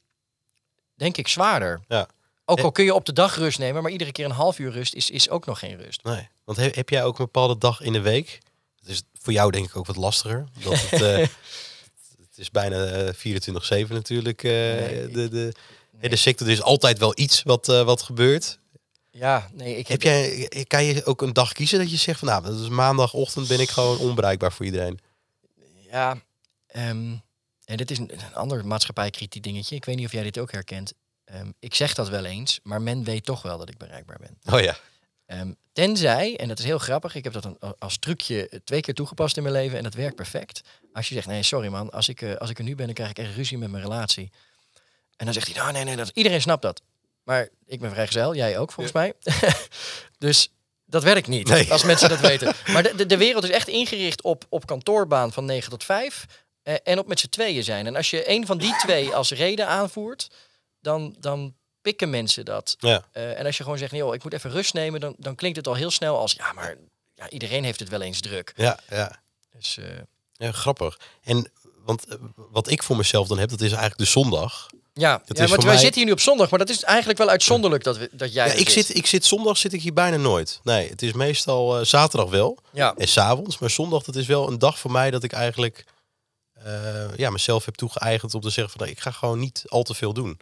denk 0.95 1.17
ik, 1.17 1.29
zwaarder. 1.29 1.81
Ja. 1.89 2.09
Ook 2.45 2.59
Eh. 2.59 2.65
al 2.65 2.73
kun 2.73 2.85
je 2.85 2.95
op 2.95 3.05
de 3.05 3.13
dag 3.13 3.37
rust 3.37 3.59
nemen, 3.59 3.83
maar 3.83 3.91
iedere 3.93 4.13
keer 4.13 4.25
een 4.25 4.31
half 4.31 4.59
uur 4.59 4.71
rust 4.73 4.95
is, 4.95 5.11
is 5.11 5.29
ook 5.31 5.47
nog 5.47 5.59
geen 5.59 5.77
rust. 5.77 6.05
Nee. 6.05 6.29
Want 6.45 6.59
he- 6.59 6.71
heb 6.73 6.89
jij 6.89 7.05
ook 7.05 7.19
een 7.19 7.25
bepaalde 7.25 7.59
dag 7.59 7.81
in 7.81 7.93
de 7.93 8.01
week? 8.01 8.39
Het 8.81 8.89
is 8.89 9.03
voor 9.13 9.33
jou 9.33 9.51
denk 9.51 9.67
ik 9.67 9.77
ook 9.77 9.87
wat 9.87 9.97
lastiger. 9.97 10.45
Dat 10.63 10.81
het, 10.91 11.03
eh, 11.03 11.17
het 12.29 12.37
is 12.39 12.51
bijna 12.51 12.85
eh, 12.85 13.13
24-7 13.15 13.95
natuurlijk. 13.95 14.43
eh, 14.45 14.51
Nee, 14.51 15.09
de, 15.09 15.29
de, 15.29 15.53
Nee. 16.01 16.11
de 16.11 16.17
sector. 16.17 16.47
Er 16.47 16.53
is 16.53 16.63
altijd 16.63 16.99
wel 16.99 17.13
iets 17.19 17.43
wat, 17.43 17.67
wat 17.67 18.03
gebeurt. 18.03 18.59
Ja, 19.11 19.51
nee, 19.53 19.77
ik 19.77 19.89
heb, 19.89 20.03
Heb 20.03 20.13
jij, 20.51 20.65
kan 20.67 20.85
je 20.85 21.05
ook 21.05 21.23
een 21.23 21.33
dag 21.33 21.53
kiezen 21.53 21.79
dat 21.79 21.91
je 21.91 21.97
zegt 21.97 22.19
van 22.19 22.29
nou, 22.29 22.43
dat 22.43 22.61
is 22.61 22.69
maandagochtend 22.69 23.49
ben 23.49 23.61
ik 23.61 23.71
gewoon 23.71 23.99
onbereikbaar 23.99 24.53
voor 24.53 24.65
iedereen. 24.65 24.99
Ja, 25.91 26.17
ehm, 26.67 27.13
en 27.65 27.77
dit 27.77 27.91
is 27.91 27.99
een, 27.99 28.11
een 28.13 28.35
ander 28.35 28.67
maatschappijkritiek 28.67 29.43
dingetje. 29.43 29.77
Ik 29.77 29.85
weet 29.85 29.97
niet 29.97 30.07
of 30.07 30.13
jij 30.13 30.23
dit 30.23 30.39
ook 30.39 30.53
herkent. 30.53 30.93
Ehm, 31.35 31.51
ik 31.59 31.75
zeg 31.75 31.95
dat 31.95 32.09
wel 32.09 32.25
eens, 32.25 32.61
maar 32.63 32.83
men 32.83 33.05
weet 33.05 33.25
toch 33.25 33.43
wel 33.43 33.59
dat 33.59 33.69
ik 33.69 33.79
bereikbaar 33.79 34.19
ben. 34.21 34.55
Oh 34.55 34.61
ja. 34.61 34.77
Ehm, 35.27 35.53
tenzij, 35.73 36.37
en 36.37 36.49
dat 36.49 36.59
is 36.59 36.65
heel 36.65 36.79
grappig, 36.79 37.15
ik 37.15 37.25
heb 37.25 37.33
dat 37.33 37.45
een, 37.45 37.59
als 37.79 37.99
trucje 37.99 38.61
twee 38.65 38.81
keer 38.81 38.95
toegepast 38.95 39.37
in 39.37 39.43
mijn 39.43 39.55
leven 39.55 39.77
en 39.79 39.83
dat 39.85 39.95
werkt 39.95 40.17
perfect. 40.17 40.61
Als 40.93 41.09
je 41.09 41.15
zegt, 41.15 41.27
nee, 41.27 41.43
sorry 41.43 41.69
man, 41.69 41.91
als 41.91 42.09
ik, 42.09 42.23
eh, 42.23 42.35
als 42.35 42.51
ik 42.51 42.59
er 42.59 42.65
nu 42.65 42.75
ben, 42.75 42.87
dan 42.87 42.95
krijg 42.95 43.11
ik 43.11 43.19
echt 43.19 43.35
ruzie 43.35 43.59
met 43.59 43.71
mijn 43.71 43.83
relatie. 43.83 44.31
En 45.17 45.25
dan 45.25 45.35
zegt 45.35 45.47
hij, 45.47 45.57
nou 45.57 45.73
nee, 45.73 45.85
nee, 45.85 45.97
dat, 45.97 46.11
iedereen 46.15 46.41
snapt 46.41 46.63
dat. 46.63 46.83
Maar 47.23 47.49
ik 47.67 47.81
ben 47.81 47.91
vrijgezel, 47.91 48.35
jij 48.35 48.59
ook 48.59 48.73
volgens 48.73 48.95
mij. 48.95 49.13
dus 50.19 50.51
dat 50.85 51.03
werkt 51.03 51.29
niet, 51.29 51.49
Nee. 51.49 51.73
als 51.73 51.83
mensen 51.83 52.09
dat 52.09 52.21
weten. 52.31 52.55
Maar 52.67 52.83
de, 52.83 52.95
de, 52.95 53.07
de 53.07 53.17
wereld 53.17 53.45
is 53.45 53.51
echt 53.51 53.69
ingericht 53.69 54.23
op, 54.23 54.45
op 54.49 54.67
kantoorbaan 54.67 55.33
van 55.33 55.45
9 55.45 55.71
tot 55.71 55.85
5 55.85 56.27
eh, 56.63 56.75
en 56.83 56.99
op 56.99 57.07
met 57.07 57.21
z'n 57.21 57.29
tweeën 57.29 57.65
zijn. 57.65 57.87
En 57.87 57.97
als 57.97 58.11
je 58.11 58.31
een 58.31 58.47
van 58.47 58.59
die 58.59 58.77
twee 58.77 59.15
als 59.15 59.31
reden 59.31 59.67
aanvoert, 59.69 60.29
dan, 60.85 61.17
dan 61.21 61.55
pikken 61.83 62.11
mensen 62.11 62.45
dat. 62.45 62.77
Ja. 62.79 63.05
Eh, 63.13 63.39
en 63.39 63.47
als 63.47 63.57
je 63.57 63.63
gewoon 63.63 63.79
zegt, 63.79 63.93
nee, 63.93 64.01
joh, 64.01 64.15
ik 64.15 64.23
moet 64.23 64.33
even 64.33 64.51
rust 64.51 64.75
nemen, 64.75 65.01
dan, 65.01 65.15
dan 65.19 65.35
klinkt 65.35 65.57
het 65.57 65.67
al 65.67 65.75
heel 65.75 65.91
snel 65.91 66.19
als, 66.19 66.33
ja, 66.33 66.53
maar 66.53 66.77
ja, 67.15 67.29
iedereen 67.31 67.65
heeft 67.65 67.81
het 67.81 67.89
wel 67.89 68.01
eens 68.01 68.21
druk. 68.21 68.53
Ja, 68.57 68.79
ja. 68.91 69.21
Dus 69.57 69.79
eh, 69.79 69.85
ja, 70.33 70.53
grappig. 70.53 70.99
En 71.23 71.51
want 71.85 72.07
eh, 72.07 72.17
wat 72.35 72.71
ik 72.71 72.83
voor 72.83 72.97
mezelf 72.97 73.29
dan 73.29 73.39
heb, 73.39 73.49
dat 73.49 73.61
is 73.61 73.71
eigenlijk 73.71 73.99
de 74.01 74.05
zondag. 74.05 74.67
ja, 74.93 75.23
want 75.27 75.39
wij 75.39 75.59
mij- 75.65 75.77
zitten 75.77 75.95
hier 75.95 76.05
nu 76.05 76.13
op 76.13 76.21
zondag, 76.21 76.51
maar 76.51 76.59
dat 76.59 76.69
is 76.69 76.83
eigenlijk 76.83 77.19
wel 77.19 77.29
uitzonderlijk 77.29 77.85
dat, 77.85 77.97
we, 77.97 78.09
dat 78.13 78.33
jij 78.33 78.47
Ja, 78.47 78.53
ik, 78.53 78.69
zit, 78.69 78.97
ik 78.97 79.07
zit 79.07 79.25
zondag 79.25 79.57
zit 79.57 79.73
ik 79.73 79.83
hier 79.83 79.93
bijna 79.93 80.17
nooit. 80.17 80.61
Nee, 80.63 80.89
het 80.89 81.03
is 81.03 81.13
meestal 81.13 81.85
zaterdag 81.85 82.31
wel. 82.31 82.59
Ja, 82.73 82.95
En 82.97 83.09
s'avonds. 83.09 83.59
Maar 83.59 83.71
zondag, 83.71 84.03
dat 84.03 84.17
is 84.17 84.27
wel 84.27 84.49
een 84.49 84.59
dag 84.59 84.79
voor 84.79 84.91
mij 84.91 85.11
dat 85.11 85.23
ik 85.23 85.33
eigenlijk 85.33 85.85
ja, 87.17 87.31
mezelf 87.31 87.65
heb 87.65 87.75
toegeëigend 87.75 88.35
om 88.35 88.41
te 88.41 88.51
zeggen 88.51 88.79
van 88.79 88.89
ik 88.89 89.01
ga 89.01 89.11
gewoon 89.11 89.39
niet 89.39 89.65
al 89.69 89.83
te 89.83 89.95
veel 89.95 90.13
doen. 90.13 90.39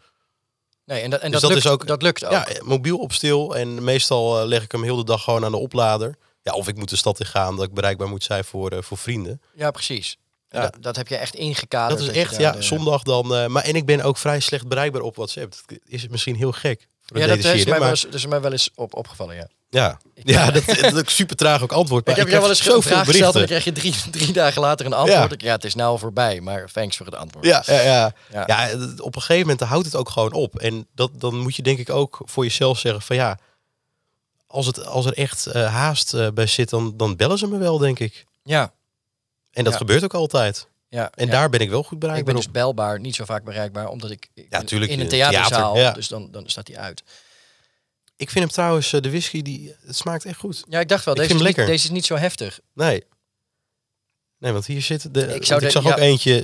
Nee, 0.93 1.03
en 1.03 1.11
dat, 1.11 1.21
en 1.21 1.31
Dus 1.31 1.41
dat, 1.41 1.51
dat 1.51 1.51
lukt, 1.51 1.65
is 1.65 1.71
ook- 1.73 1.87
dat 1.87 2.03
lukt 2.03 2.25
ook. 2.25 2.31
Ja, 2.33 2.47
eh, 2.47 2.63
mobiel 2.63 2.99
op 2.99 3.13
stil. 3.13 3.57
En 3.57 3.85
meestal 3.85 4.41
eh, 4.41 4.47
leg 4.47 4.63
ik 4.63 4.73
hem 4.73 4.83
heel 4.83 4.97
de 4.97 5.05
dag 5.05 5.25
gewoon 5.25 5.45
aan 5.45 5.51
de 5.51 5.57
oplader. 5.59 6.17
Ja, 6.43 6.53
of 6.53 6.69
ik 6.69 6.77
moet 6.77 6.89
de 6.91 6.97
stad 6.97 7.21
in 7.21 7.27
gaan, 7.27 7.57
dat 7.57 7.65
ik 7.65 7.75
bereikbaar 7.75 8.09
moet 8.09 8.23
zijn 8.25 8.45
voor, 8.45 8.71
eh, 8.71 8.83
voor 8.83 8.99
vrienden. 8.99 9.41
Ja, 9.55 9.71
precies. 9.71 10.17
Ja. 10.51 10.61
Dat, 10.61 10.77
dat 10.81 10.97
heb 10.97 11.09
je 11.09 11.17
echt 11.17 11.35
ingekaderd. 11.35 11.99
Dat 12.01 12.09
is 12.09 12.17
echt, 12.17 12.37
ja, 12.37 12.53
de- 12.53 12.63
zondag 12.63 13.03
dan. 13.03 13.35
eh, 13.35 13.47
maar 13.47 13.63
en 13.65 13.75
ik 13.75 13.87
ben 13.87 14.01
ook 14.03 14.17
vrij 14.19 14.41
slecht 14.41 14.69
bereikbaar 14.69 15.03
op 15.03 15.17
WhatsApp. 15.17 15.53
Dat 15.67 15.79
is 15.87 16.09
misschien 16.09 16.37
heel 16.37 16.53
gek. 16.53 16.87
Ja, 17.05 17.27
dat 17.27 17.37
is 17.39 17.65
mij, 17.65 17.79
wel 17.81 17.89
eens, 17.89 18.03
dat 18.03 18.15
is 18.15 18.27
mij 18.27 18.41
wel 18.41 18.53
eens 18.53 18.71
op, 18.75 18.95
opgevallen, 18.95 19.35
ja. 19.35 19.49
Ja, 19.71 20.01
ja 20.15 20.51
dat, 20.51 20.65
dat 20.67 20.99
ik 20.99 21.09
super 21.11 21.37
traag 21.37 21.63
ook 21.63 21.73
antwoord. 21.73 22.05
Maar 22.07 22.15
ik 22.15 22.21
heb 22.21 22.29
jou 22.31 22.41
wel 22.41 22.51
eens 22.51 22.67
een 22.67 22.83
vraag 22.83 23.07
gesteld 23.07 23.33
en 23.33 23.39
dan 23.39 23.49
krijg 23.49 23.65
je 23.65 23.73
drie, 23.73 23.95
drie 24.11 24.33
dagen 24.33 24.61
later 24.63 24.87
een 24.87 24.93
antwoord. 24.93 25.29
Ja. 25.31 25.35
Ik, 25.35 25.43
Ja, 25.43 25.53
het 25.53 25.65
is 25.65 25.75
nou 25.75 25.91
al 25.91 25.99
voorbij, 25.99 26.41
maar 26.41 26.71
thanks 26.73 26.97
voor 26.97 27.07
het 27.07 27.15
antwoord. 27.15 27.45
Ja, 27.47 27.63
ja, 27.67 27.83
ja. 27.83 28.45
Ja. 28.47 28.71
op 28.99 29.15
een 29.17 29.23
gegeven 29.23 29.47
moment 29.49 29.61
houdt 29.69 29.85
het 29.87 29.97
ook 29.97 30.09
gewoon 30.09 30.33
op. 30.33 30.59
En 30.59 30.87
dat, 30.95 31.11
dan 31.21 31.37
moet 31.39 31.57
je 31.57 31.63
denk 31.63 31.79
ik 31.79 31.91
ook 31.91 32.21
voor 32.25 32.45
jezelf 32.45 32.79
zeggen 32.79 33.03
van 33.03 33.17
ja, 33.17 33.39
als, 34.47 34.67
het, 34.67 34.87
als 34.87 35.07
er 35.07 35.13
echt 35.13 35.47
eh, 35.47 35.75
haast 35.75 36.15
eh, 36.15 36.29
bij 36.35 36.47
zit, 36.47 36.71
dan, 36.71 36.97
dan 36.97 37.17
bellen 37.17 37.39
ze 37.39 37.47
me 37.47 37.59
wel, 37.59 37.79
denk 37.79 37.99
ik. 37.99 38.25
Ja, 38.43 38.73
En 39.51 39.65
dat 39.65 39.73
Ja. 39.73 39.79
gebeurt 39.79 40.05
ook 40.05 40.15
altijd. 40.15 40.69
Ja. 40.93 41.11
En 41.15 41.27
ja. 41.27 41.33
daar 41.33 41.49
ben 41.51 41.61
ik 41.61 41.71
wel 41.71 41.83
goed 41.83 41.93
Ik 41.93 41.99
bereikbaar 41.99 42.35
ben 42.35 42.43
op. 42.43 42.43
dus 42.53 42.53
belbaar, 42.63 43.01
niet 43.01 43.15
zo 43.15 43.25
vaak 43.25 43.45
bereikbaar, 43.45 43.89
omdat 43.89 44.11
ik, 44.11 44.29
ik 44.35 44.47
Ja, 44.51 44.59
ben 44.59 44.67
tuurlijk, 44.67 44.91
in 44.91 44.99
een 44.99 45.05
eh, 45.05 45.11
theaterzaal, 45.11 45.49
theater, 45.73 45.83
ja. 45.83 45.93
dus 45.93 46.09
dan, 46.09 46.29
dan 46.31 46.49
staat 46.49 46.69
hij 46.69 46.77
uit. 46.77 47.03
Ik 48.17 48.31
vind 48.31 48.45
hem 48.45 48.53
trouwens, 48.55 48.93
eh, 48.93 49.01
de 49.01 49.09
whisky, 49.11 49.43
die, 49.43 49.75
het 49.87 49.97
smaakt 49.97 50.25
echt 50.25 50.39
goed. 50.39 50.65
Ja, 50.69 50.81
ik 50.81 50.89
dacht 50.89 51.05
wel, 51.05 51.15
Ik 51.15 51.21
deze, 51.21 51.33
is 51.35 51.39
niet, 51.39 51.47
lekker. 51.49 51.67
deze 51.67 51.85
is 51.85 51.91
niet 51.91 52.05
zo 52.07 52.17
heftig. 52.17 52.61
Nee. 52.75 53.05
Nee, 54.39 54.53
want 54.53 54.67
hier 54.67 54.83
zit 54.83 55.15
de. 55.15 55.21
Ik 55.21 55.49
Ik, 55.49 55.61
ik 55.63 55.71
zag 55.71 55.87
ook 55.87 55.99
eentje 55.99 56.43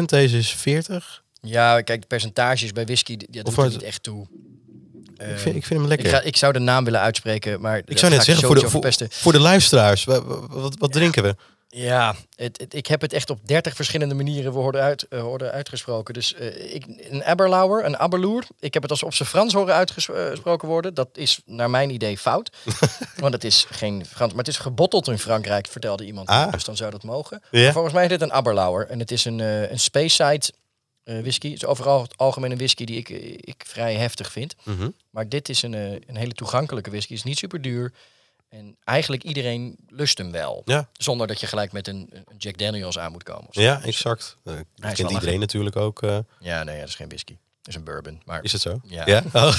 46%, 0.00 0.04
deze 0.04 0.38
is 0.38 0.50
40. 0.50 1.22
Ja, 1.40 1.80
kijk, 1.80 2.00
de 2.00 2.06
percentages 2.06 2.72
bij 2.72 2.84
whisky, 2.84 3.16
dat 3.16 3.44
doet 3.44 3.56
er 3.56 3.68
niet 3.68 3.82
echt 3.82 4.02
toe. 4.02 4.26
ik, 5.14 5.20
Eh, 5.20 5.26
vind, 5.36 5.56
ik 5.56 5.64
vind 5.66 5.68
hem 5.80 5.82
ik, 5.82 5.88
lekker. 5.88 6.08
ga, 6.08 6.20
ik 6.20 6.36
zou 6.36 6.52
de 6.52 6.58
naam 6.58 6.84
willen 6.84 7.00
uitspreken, 7.00 7.60
maar 7.60 7.82
ik 7.84 7.98
zou 7.98 8.12
net 8.12 8.24
zeggen, 8.24 8.46
voor 8.46 8.54
de, 8.54 8.68
voor, 8.68 8.92
voor 9.10 9.32
de 9.32 9.40
luisteraars, 9.40 10.04
wa- 10.04 10.22
wa- 10.24 10.46
wat, 10.48 10.76
wat 10.78 10.92
drinken 10.92 11.22
we? 11.22 11.36
Ja, 11.76 12.14
het, 12.36 12.58
het- 12.60 12.74
ik 12.74 12.86
heb 12.86 13.00
het 13.00 13.12
echt 13.12 13.30
op 13.30 13.46
30 13.48 13.74
verschillende 13.74 14.14
manieren 14.14 14.52
worden, 14.52 14.82
uit, 14.82 15.08
eh, 15.08 15.22
worden 15.22 15.52
uitgesproken. 15.52 16.14
Dus 16.14 16.34
eh, 16.34 16.74
ik, 16.74 16.84
een 17.10 17.24
Aberlauer, 17.24 17.84
een 17.84 17.98
Aberloer. 17.98 18.44
Ik 18.60 18.74
heb 18.74 18.82
het 18.82 18.90
als 18.90 19.02
op 19.02 19.14
zijn 19.14 19.28
Frans 19.28 19.52
horen 19.52 19.74
uitgesproken 19.74 20.68
worden. 20.68 20.94
Dat 20.94 21.08
is 21.12 21.40
naar 21.46 21.70
mijn 21.70 21.90
idee 21.90 22.18
fout. 22.18 22.56
want 23.16 23.32
het 23.34 23.44
is 23.44 23.66
geen 23.70 24.06
Frans, 24.06 24.30
maar 24.30 24.44
het 24.44 24.48
is 24.52 24.58
gebotteld 24.58 25.08
in 25.08 25.18
Frankrijk, 25.18 25.66
vertelde 25.66 26.04
iemand. 26.06 26.28
Ah. 26.28 26.52
Dus 26.52 26.64
dan 26.64 26.76
zou 26.76 26.90
dat 26.90 27.02
mogen. 27.02 27.42
Maar 27.50 27.72
volgens 27.72 27.94
mij 27.94 28.02
is 28.02 28.08
dit 28.08 28.20
een 28.20 28.32
Aberlauer. 28.32 28.86
En 28.88 28.98
het 28.98 29.10
is 29.10 29.24
een, 29.24 29.40
eh 29.40 29.70
een 29.70 29.78
Speyside 29.80 30.50
eh, 31.04 31.20
whisky. 31.20 31.48
Het 31.50 31.62
is 31.62 31.66
overal 31.68 32.02
het 32.02 32.16
algemeen 32.16 32.50
een 32.50 32.56
whisky 32.56 32.84
die 32.84 32.96
ik, 32.96 33.08
ik 33.40 33.62
vrij 33.66 33.94
heftig 33.94 34.32
vind. 34.32 34.54
Mhm. 34.62 34.88
Maar 35.10 35.28
dit 35.28 35.48
is 35.48 35.62
een, 35.62 35.72
een 35.72 36.16
hele 36.16 36.32
toegankelijke 36.32 36.90
whisky. 36.90 37.12
is 37.12 37.22
niet 37.22 37.38
super 37.38 37.60
duur. 37.62 37.92
En 38.54 38.76
eigenlijk 38.84 39.22
iedereen 39.24 39.76
lust 39.88 40.18
hem 40.18 40.30
wel. 40.30 40.62
Ja. 40.64 40.88
Zonder 40.92 41.26
dat 41.26 41.40
je 41.40 41.46
gelijk 41.46 41.72
met 41.72 41.88
een, 41.88 42.10
een 42.12 42.24
Jack 42.38 42.58
Daniels 42.58 42.98
aan 42.98 43.12
moet 43.12 43.22
komen. 43.22 43.46
Ja, 43.50 43.82
exact. 43.82 44.36
Eh, 44.44 44.54
Dat 44.74 44.92
kent 44.92 45.10
iedereen 45.10 45.40
natuurlijk 45.40 45.76
ook. 45.76 46.02
eh, 46.02 46.18
Ja, 46.38 46.62
nee, 46.62 46.78
dat 46.78 46.88
is 46.88 46.94
geen 46.94 47.08
whisky. 47.08 47.32
Dat 47.62 47.68
is 47.68 47.74
een 47.74 47.84
bourbon. 47.84 48.22
Maar, 48.24 48.42
is 48.44 48.52
het 48.52 48.60
zo? 48.60 48.80
Ja. 48.84 49.22
Oh. 49.32 49.56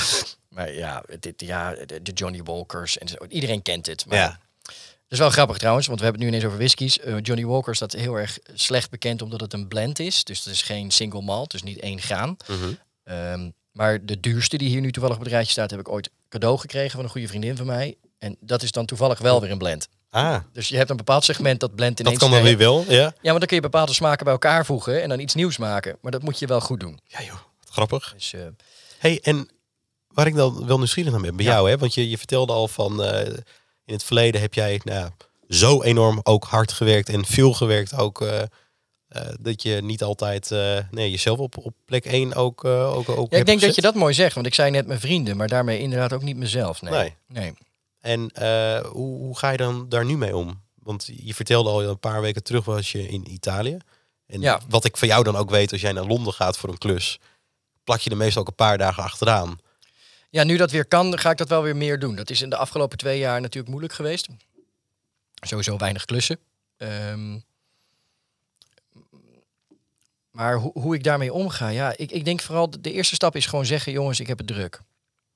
maar 0.50 0.74
ja, 0.74 1.04
dit, 1.20 1.42
ja 1.42 1.76
de, 1.86 2.12
Johnny 2.14 2.44
Walkers. 2.44 2.98
En 2.98 3.08
zo. 3.08 3.16
Iedereen 3.30 3.62
kent 3.62 3.86
het. 3.86 4.06
Maar 4.06 4.18
ja. 4.18 4.40
Het 4.64 5.14
is 5.14 5.20
wel 5.20 5.30
grappig 5.30 5.58
trouwens, 5.58 5.88
want 5.88 6.00
we 6.00 6.06
hebben 6.06 6.24
het 6.24 6.32
nu 6.32 6.38
ineens 6.38 6.54
over 6.54 6.66
whiskies. 6.66 7.00
Eh, 7.00 7.16
Johnny 7.22 7.46
Walker 7.46 7.76
staat 7.76 7.92
heel 7.94 8.16
erg 8.16 8.38
slecht 8.54 8.90
bekend 8.90 9.22
omdat 9.22 9.40
het 9.42 9.54
een 9.54 9.68
blend 9.68 10.00
is. 10.00 10.24
Dus 10.24 10.44
het 10.44 10.54
is 10.54 10.62
geen 10.62 10.92
single 10.92 11.22
malt, 11.22 11.52
dus 11.52 11.64
niet 11.64 11.80
één 11.80 12.02
graan. 12.02 12.38
Mhm. 12.48 12.74
Ehm, 13.04 13.50
maar 13.72 14.06
de 14.06 14.20
duurste 14.20 14.58
die 14.58 14.70
hier 14.70 14.82
nu 14.82 14.92
toevallig 14.92 15.18
op 15.18 15.24
het 15.24 15.32
rijtje 15.32 15.52
staat, 15.52 15.72
heb 15.72 15.80
ik 15.80 15.90
ooit 15.90 16.10
cadeau 16.30 16.58
gekregen 16.58 16.92
van 16.92 17.04
een 17.04 17.10
goede 17.10 17.28
vriendin 17.28 17.56
van 17.58 17.66
mij. 17.66 17.96
En 18.26 18.38
dat 18.40 18.62
is 18.64 18.72
dan 18.72 18.86
toevallig 18.86 19.20
wel 19.20 19.42
weer 19.42 19.52
een 19.52 19.58
blend. 19.58 19.88
Ah, 20.10 20.38
Dus 20.54 20.68
je 20.68 20.78
hebt 20.78 20.90
een 20.90 20.98
bepaald 20.98 21.24
segment 21.24 21.60
dat 21.60 21.76
blend 21.76 21.98
dat 21.98 22.06
ineens... 22.06 22.20
kan 22.22 22.32
dan 22.32 22.42
weer 22.42 22.58
wel. 22.58 22.86
Ja, 22.88 22.94
Ja, 23.02 23.12
want 23.22 23.38
dan 23.40 23.48
kun 23.48 23.56
je 23.56 23.62
bepaalde 23.62 23.94
smaken 23.94 24.24
bij 24.24 24.34
elkaar 24.34 24.66
voegen 24.66 25.02
en 25.02 25.10
dan 25.10 25.20
iets 25.20 25.34
nieuws 25.34 25.58
maken. 25.58 25.98
Maar 26.02 26.12
dat 26.12 26.22
moet 26.24 26.40
je 26.40 26.48
wel 26.48 26.62
goed 26.62 26.80
doen. 26.80 27.00
ja 27.08 27.22
joh, 27.22 27.32
wat 27.60 27.70
grappig. 27.70 28.14
Dus, 28.18 28.34
eh, 28.34 28.42
Hey, 28.98 29.20
en 29.24 29.50
waar 30.08 30.28
ik 30.28 30.36
dan 30.36 30.66
wel 30.68 30.78
nieuwsgierig 30.78 31.12
naar 31.12 31.22
ben, 31.22 31.36
bij 31.36 31.46
Ja. 31.46 31.52
jou, 31.52 31.70
hè? 31.70 31.78
want 31.78 31.94
je, 31.94 32.10
je 32.10 32.18
vertelde 32.18 32.54
al 32.54 32.68
van 32.68 33.04
eh, 33.04 33.28
in 33.86 33.94
het 33.94 34.04
verleden 34.04 34.42
heb 34.42 34.54
jij 34.54 34.82
nou, 34.84 35.10
zo 35.50 35.82
enorm 35.84 36.20
ook 36.24 36.44
hard 36.44 36.72
gewerkt 36.72 37.10
en 37.10 37.26
veel 37.26 37.54
gewerkt 37.54 37.94
ook. 37.98 38.22
eh, 38.22 38.42
dat 39.40 39.62
je 39.62 39.82
niet 39.84 40.04
altijd 40.04 40.50
nee, 40.92 41.12
jezelf 41.12 41.40
op, 41.40 41.58
op 41.58 41.74
plek 41.86 42.06
1 42.06 42.34
ook, 42.34 42.64
eh, 42.66 42.94
ook, 42.98 43.10
ook 43.10 43.32
ja, 43.32 43.38
ik 43.38 43.46
denk 43.46 43.62
dat 43.62 43.76
je 43.76 43.82
dat 43.82 43.96
mooi 43.96 44.14
zegt, 44.14 44.36
want 44.36 44.48
ik 44.48 44.54
zei 44.54 44.72
net 44.72 44.88
mijn 44.88 45.00
vrienden, 45.00 45.38
maar 45.38 45.48
daarmee 45.48 45.80
inderdaad 45.80 46.14
ook 46.14 46.22
niet 46.22 46.38
mezelf. 46.38 46.82
Nee. 46.82 46.92
Nee. 46.92 47.14
nee. 47.28 47.54
En 48.06 48.30
eh, 48.32 48.86
hoe, 48.86 49.18
hoe 49.18 49.38
ga 49.38 49.50
je 49.50 49.58
dan 49.58 49.90
daar 49.90 50.06
nu 50.06 50.18
mee 50.18 50.36
om? 50.36 50.62
Want 50.76 51.10
je 51.16 51.34
vertelde 51.34 51.70
al 51.70 51.84
een 51.84 52.00
paar 52.00 52.22
weken 52.22 52.44
terug 52.44 52.66
was 52.66 52.92
je 52.92 53.08
in 53.08 53.32
Italië. 53.32 53.78
En 54.28 54.42
Ja. 54.42 54.60
wat 54.70 54.86
ik 54.86 54.98
van 54.98 55.08
jou 55.08 55.24
dan 55.24 55.36
ook 55.36 55.50
weet, 55.50 55.72
als 55.72 55.82
jij 55.82 55.92
naar 55.92 56.06
Londen 56.06 56.34
gaat 56.34 56.58
voor 56.58 56.70
een 56.70 56.78
klus, 56.78 57.20
plak 57.84 58.00
je 58.00 58.10
er 58.10 58.18
meestal 58.18 58.42
ook 58.42 58.48
een 58.48 58.56
paar 58.56 58.78
dagen 58.78 59.04
achteraan. 59.04 59.58
Ja, 60.30 60.44
nu 60.44 60.58
dat 60.58 60.72
weer 60.72 60.86
kan, 60.86 61.20
ga 61.20 61.30
ik 61.30 61.38
dat 61.38 61.50
wel 61.50 61.62
weer 61.62 61.76
meer 61.76 62.00
doen. 62.00 62.16
Dat 62.16 62.30
is 62.30 62.42
in 62.42 62.50
de 62.50 62.58
afgelopen 62.58 62.98
twee 62.98 63.20
jaar 63.20 63.42
natuurlijk 63.42 63.70
moeilijk 63.70 63.94
geweest. 63.94 64.28
Sowieso 65.34 65.78
weinig 65.78 66.06
klussen. 66.06 66.40
Ehm, 66.78 67.40
maar 70.32 70.56
hoe, 70.58 70.72
hoe 70.74 70.96
ik 70.96 71.04
daarmee 71.04 71.34
omga, 71.34 71.68
ja, 71.68 71.94
ik, 71.98 72.12
ik 72.12 72.26
denk 72.26 72.42
vooral 72.42 72.70
de 72.82 72.92
eerste 72.92 73.16
stap 73.16 73.36
is 73.36 73.46
gewoon 73.46 73.66
zeggen, 73.66 73.92
jongens, 73.92 74.20
ik 74.20 74.28
heb 74.28 74.38
het 74.38 74.48
druk. 74.48 74.82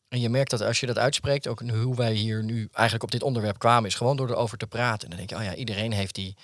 En 0.10 0.20
je 0.20 0.30
merkt 0.30 0.50
dat 0.50 0.62
als 0.62 0.80
je 0.80 0.86
dat 0.86 0.98
uitspreekt, 0.98 1.48
ook 1.48 1.62
hoe 1.70 1.96
wij 1.96 2.14
hier 2.14 2.44
nu 2.44 2.68
eigenlijk 2.72 3.04
op 3.04 3.12
dit 3.12 3.24
onderwerp 3.24 3.60
kwamen, 3.60 3.90
is 3.90 3.96
gewoon 3.96 4.18
door 4.18 4.30
erover 4.30 4.58
te 4.58 4.68
praten. 4.68 5.04
En 5.04 5.08
dan 5.10 5.18
denk 5.18 5.30
je, 5.30 5.36
oh 5.36 5.44
ja, 5.44 5.56
iedereen 5.60 5.92
heeft 5.92 6.16
die 6.16 6.36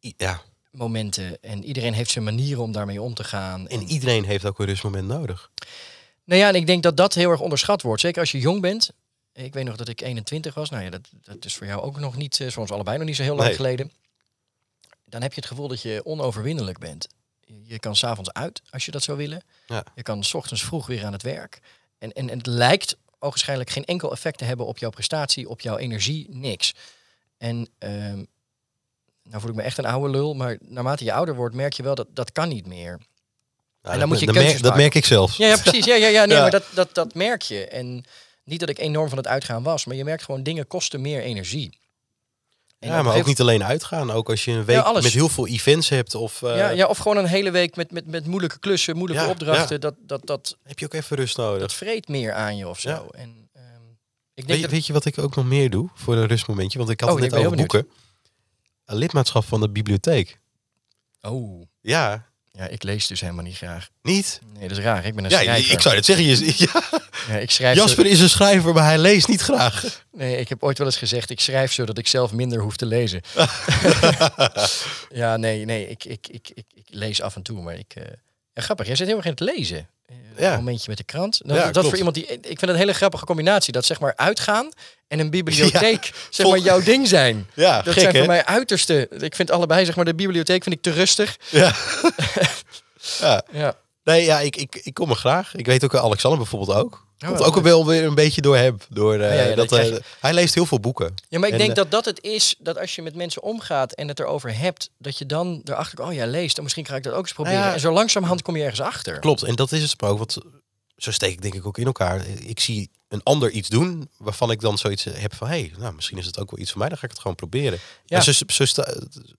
Ja, 0.00 0.40
momenten 0.70 1.42
en 1.42 1.64
iedereen 1.64 1.92
heeft 1.94 2.10
zijn 2.10 2.24
manieren 2.24 2.62
om 2.62 2.72
daarmee 2.72 3.02
om 3.02 3.14
te 3.14 3.24
gaan. 3.24 3.68
en 3.68 3.82
iedereen 3.82 4.24
heeft 4.24 4.44
ook 4.44 4.58
een 4.58 4.66
rustmoment 4.66 5.08
nodig. 5.08 5.50
Nou 6.24 6.40
ja, 6.40 6.48
en 6.48 6.54
ik 6.54 6.66
denk 6.66 6.82
dat 6.82 6.96
dat 6.96 7.14
heel 7.14 7.30
erg 7.30 7.40
onderschat 7.40 7.82
wordt. 7.82 8.00
Zeker 8.00 8.20
als 8.20 8.32
je 8.32 8.38
jong 8.38 8.60
bent. 8.60 8.90
Ik 9.32 9.54
weet 9.54 9.64
nog 9.64 9.76
dat 9.76 9.88
ik 9.88 10.00
21 10.00 10.54
was. 10.54 10.70
Nou 10.70 10.84
ja, 10.84 10.90
dat, 10.90 11.08
dat 11.22 11.44
is 11.44 11.54
voor 11.56 11.66
jou 11.66 11.80
ook 11.82 11.98
nog 11.98 12.16
niet, 12.16 12.40
eh, 12.40 12.48
zoals 12.50 12.70
allebei 12.70 12.98
nog 12.98 13.06
niet 13.06 13.16
zo 13.16 13.22
heel 13.22 13.34
lang 13.34 13.46
Nee. 13.46 13.56
geleden. 13.56 13.92
Dan 15.04 15.22
heb 15.22 15.32
je 15.32 15.40
het 15.40 15.48
gevoel 15.48 15.68
dat 15.68 15.82
je 15.82 16.00
onoverwinnelijk 16.04 16.78
bent. 16.78 17.06
Je 17.64 17.78
kan 17.78 17.96
s'avonds 17.96 18.32
uit 18.32 18.62
als 18.70 18.84
je 18.84 18.90
dat 18.90 19.02
zou 19.02 19.18
willen. 19.18 19.42
Ja. 19.66 19.84
Je 19.94 20.02
kan 20.02 20.24
s 20.24 20.34
ochtends 20.34 20.64
vroeg 20.64 20.86
weer 20.86 21.04
aan 21.04 21.12
het 21.12 21.22
werk. 21.22 21.60
En, 21.98 22.12
en, 22.12 22.30
en 22.30 22.38
het 22.38 22.46
lijkt 22.46 22.96
ogenschijnlijk 23.18 23.70
geen 23.70 23.84
enkel 23.84 24.12
effect 24.12 24.38
te 24.38 24.44
hebben 24.44 24.66
op 24.66 24.78
jouw 24.78 24.90
prestatie, 24.90 25.48
op 25.48 25.60
jouw 25.60 25.76
energie, 25.76 26.26
niks. 26.30 26.74
En 27.38 27.68
ehm, 27.78 28.24
nou 29.22 29.40
voel 29.40 29.50
ik 29.50 29.56
me 29.56 29.62
echt 29.62 29.78
een 29.78 29.86
oude 29.86 30.10
lul, 30.10 30.34
maar 30.34 30.58
naarmate 30.60 31.04
je 31.04 31.12
ouder 31.12 31.34
wordt, 31.34 31.54
merk 31.54 31.72
je 31.72 31.82
wel 31.82 31.94
dat 31.94 32.06
dat 32.10 32.32
kan 32.32 32.48
niet 32.48 32.66
meer. 32.66 33.00
Nou, 33.82 33.98
dan 33.98 34.08
moet 34.08 34.20
je 34.20 34.26
dat, 34.26 34.34
keuzes 34.34 34.52
merk, 34.52 34.64
dat 34.64 34.76
merk 34.76 34.94
ik 34.94 35.04
zelf. 35.04 35.36
Ja, 35.36 35.46
ja 35.46 35.56
precies. 35.56 35.84
Ja, 35.84 35.94
ja, 35.94 36.08
ja, 36.08 36.24
nee, 36.24 36.36
Ja. 36.36 36.42
maar 36.42 36.50
dat, 36.50 36.64
dat, 36.74 36.94
dat 36.94 37.14
merk 37.14 37.42
je. 37.42 37.66
En 37.66 38.04
niet 38.44 38.60
dat 38.60 38.68
ik 38.68 38.78
enorm 38.78 39.08
van 39.08 39.18
het 39.18 39.26
uitgaan 39.26 39.62
was, 39.62 39.84
maar 39.84 39.96
je 39.96 40.04
merkt 40.04 40.24
gewoon 40.24 40.42
dingen 40.42 40.66
kosten 40.66 41.00
meer 41.00 41.22
energie. 41.22 41.78
En 42.78 42.88
Ja, 42.88 43.02
maar 43.02 43.16
ook 43.16 43.26
niet 43.26 43.40
alleen 43.40 43.64
uitgaan. 43.64 44.10
Ook 44.10 44.28
als 44.30 44.44
je 44.44 44.50
een 44.52 44.64
week 44.64 44.92
met 44.92 45.04
heel 45.04 45.28
veel 45.28 45.46
events 45.46 45.88
hebt. 45.88 46.14
Of 46.14 46.42
eh, 46.42 46.56
ja, 46.56 46.68
ja, 46.68 46.86
of 46.86 46.98
gewoon 46.98 47.16
een 47.16 47.26
hele 47.26 47.50
week 47.50 47.76
met, 47.76 47.90
met, 47.90 48.06
met 48.06 48.26
moeilijke 48.26 48.58
klussen, 48.58 48.96
moeilijke 48.96 49.24
Ja, 49.24 49.30
opdrachten. 49.30 49.80
Dat, 49.80 49.94
dat, 49.98 50.26
dat, 50.26 50.56
heb 50.62 50.78
je 50.78 50.84
ook 50.84 50.92
even 50.94 51.16
rust 51.16 51.36
nodig. 51.36 51.60
dat 51.60 51.72
vreet 51.74 52.08
meer 52.08 52.32
aan 52.32 52.56
je 52.56 52.68
of 52.68 52.80
zo. 52.80 53.06
En, 53.10 53.48
ehm, 53.52 53.64
ik 54.34 54.46
denk 54.46 54.48
Weet, 54.48 54.60
dat, 54.62 54.70
weet 54.70 54.86
je 54.86 54.92
wat 54.92 55.04
ik 55.04 55.18
ook 55.18 55.36
nog 55.36 55.44
meer 55.44 55.70
doe 55.70 55.88
voor 55.94 56.16
een 56.16 56.26
rustmomentje? 56.26 56.78
Want 56.78 56.90
ik 56.90 57.00
had 57.00 57.10
Oh, 57.10 57.20
het 57.20 57.30
net 57.30 57.40
over 57.44 57.56
boeken. 57.56 57.88
Een 58.84 58.96
lidmaatschap 58.96 59.44
van 59.44 59.60
de 59.60 59.70
bibliotheek. 59.70 60.40
oh, 61.20 61.62
Ja, 61.80 62.27
ja, 62.58 62.66
ik 62.68 62.82
lees 62.82 63.06
dus 63.06 63.20
helemaal 63.20 63.44
niet 63.44 63.56
graag. 63.56 63.88
niet? 64.02 64.40
Nee, 64.58 64.68
dat 64.68 64.78
is 64.78 64.84
raar. 64.84 65.04
Ik 65.04 65.14
ben 65.14 65.24
een 65.24 65.30
Ja, 65.30 65.38
schrijver. 65.40 65.72
ik 65.72 65.80
zou 65.80 65.94
het 65.94 66.04
zeggen. 66.04 66.24
Je, 66.26 66.54
ja, 66.72 66.82
Ja, 67.28 67.34
ik 67.36 67.50
schrijf 67.50 67.76
Jasper 67.76 68.04
zo- 68.04 68.10
is 68.10 68.20
een 68.20 68.28
schrijver, 68.28 68.74
maar 68.74 68.84
hij 68.84 68.98
leest 68.98 69.28
niet 69.28 69.40
graag. 69.40 70.04
Nee, 70.12 70.36
ik 70.36 70.48
heb 70.48 70.62
ooit 70.62 70.78
wel 70.78 70.86
eens 70.86 70.96
gezegd, 70.96 71.30
ik 71.30 71.40
schrijf 71.40 71.72
zodat 71.72 71.98
ik 71.98 72.06
zelf 72.06 72.32
minder 72.32 72.60
hoef 72.60 72.76
te 72.76 72.86
lezen. 72.86 73.20
ja, 75.20 75.36
nee, 75.36 75.64
nee, 75.64 75.88
ik, 75.88 76.04
ik, 76.04 76.28
ik, 76.28 76.50
ik, 76.54 76.64
lees 76.88 77.22
af 77.22 77.36
en 77.36 77.42
toe, 77.42 77.62
maar 77.62 77.74
ik... 77.74 77.92
eh, 77.94 78.02
Ja, 78.52 78.62
grappig, 78.62 78.86
jij 78.86 78.96
zit 78.96 79.06
heel 79.06 79.16
erg 79.16 79.24
in 79.24 79.30
het 79.30 79.40
lezen. 79.40 79.88
Ja. 80.36 80.52
Een 80.52 80.58
momentje 80.58 80.88
met 80.88 80.96
de 80.96 81.04
krant. 81.04 81.40
Dat, 81.44 81.56
Ja, 81.56 81.62
dat 81.62 81.72
klopt. 81.72 81.88
voor 81.88 81.96
iemand 81.96 82.14
die... 82.14 82.26
Ik 82.26 82.40
vind 82.42 82.60
het 82.60 82.70
een 82.70 82.76
hele 82.76 82.92
grappige 82.92 83.24
combinatie. 83.24 83.72
Dat 83.72 83.84
zeg 83.84 84.00
maar 84.00 84.12
uitgaan 84.16 84.68
en 85.08 85.18
een 85.18 85.30
bibliotheek 85.30 86.12
zeg 86.30 86.46
maar 86.46 86.58
jouw 86.58 86.82
ding 86.82 87.08
zijn. 87.08 87.46
Ja, 87.54 87.82
Dat 87.82 87.92
gek 87.92 88.02
zijn 88.02 88.12
hè? 88.14 88.18
voor 88.18 88.28
mij 88.28 88.44
uiterste. 88.44 89.08
Ik 89.20 89.34
vind 89.34 89.50
allebei, 89.50 89.84
zeg 89.84 89.96
maar, 89.96 90.04
de 90.04 90.14
bibliotheek 90.14 90.62
vind 90.62 90.74
ik 90.74 90.82
te 90.82 90.90
rustig. 90.90 91.36
Ja. 91.48 91.72
ja. 93.52 93.76
Nee, 94.08 94.24
ja, 94.24 94.40
ik, 94.40 94.56
ik, 94.56 94.80
ik 94.82 94.94
kom 94.94 95.10
er 95.10 95.16
graag. 95.16 95.54
Ik 95.54 95.66
weet 95.66 95.84
ook 95.84 95.94
eh, 95.94 96.00
Alexander 96.02 96.38
bijvoorbeeld 96.38 96.78
ook. 96.78 97.06
Komt 97.26 97.40
Oh, 97.40 97.46
ook 97.46 97.58
wel 97.62 97.86
weer 97.86 98.04
een 98.04 98.14
beetje 98.14 98.40
door 98.40 98.56
hem. 98.56 98.76
Door, 98.88 99.14
eh, 99.14 99.36
Ja, 99.36 99.42
ja, 99.48 99.54
dat 99.54 99.68
dat, 99.68 99.78
eh, 99.78 99.96
hij 100.20 100.34
leest 100.34 100.54
heel 100.54 100.66
veel 100.66 100.80
boeken. 100.80 101.14
Ja, 101.28 101.38
maar 101.38 101.48
ik 101.48 101.54
En, 101.54 101.60
denk 101.60 101.74
dat 101.74 101.90
dat 101.90 102.04
het 102.04 102.22
is, 102.22 102.54
dat 102.58 102.78
als 102.78 102.94
je 102.94 103.02
met 103.02 103.14
mensen 103.14 103.42
omgaat 103.42 103.92
en 103.92 104.08
het 104.08 104.20
erover 104.20 104.58
hebt, 104.58 104.90
dat 104.98 105.18
je 105.18 105.26
dan 105.26 105.60
erachter 105.64 105.96
komt, 105.96 106.08
oh 106.08 106.14
ja, 106.14 106.26
leest, 106.26 106.54
dan 106.54 106.64
misschien 106.64 106.86
ga 106.86 106.96
ik 106.96 107.02
dat 107.02 107.12
ook 107.12 107.22
eens 107.22 107.32
proberen. 107.32 107.58
ja. 107.58 107.72
En 107.72 107.80
zo 107.80 107.92
langzamerhand 107.92 108.42
kom 108.42 108.56
je 108.56 108.62
ergens 108.62 108.80
achter. 108.80 109.18
Klopt, 109.18 109.42
en 109.42 109.54
dat 109.54 109.72
is 109.72 109.82
het 109.82 110.00
maar 110.00 110.10
ook. 110.10 110.18
Want 110.18 110.38
zo 110.96 111.10
steek 111.12 111.32
ik 111.32 111.42
denk 111.42 111.54
ik 111.54 111.66
ook 111.66 111.78
in 111.78 111.86
elkaar. 111.86 112.26
Ik 112.26 112.60
zie 112.60 112.90
een 113.08 113.22
ander 113.22 113.50
iets 113.50 113.68
doen 113.68 114.10
waarvan 114.16 114.50
ik 114.50 114.60
dan 114.60 114.78
zoiets 114.78 115.04
heb 115.04 115.34
van... 115.34 115.48
hey, 115.48 115.72
nou, 115.78 115.94
misschien 115.94 116.18
is 116.18 116.26
het 116.26 116.38
ook 116.38 116.50
wel 116.50 116.60
iets 116.60 116.70
voor 116.70 116.78
mij. 116.80 116.88
Dan 116.88 116.98
ga 116.98 117.04
ik 117.04 117.10
het 117.10 117.20
gewoon 117.20 117.36
proberen. 117.36 117.78
Ja. 118.06 118.16
En 118.16 118.22
zo, 118.22 118.32
zo, 118.46 118.64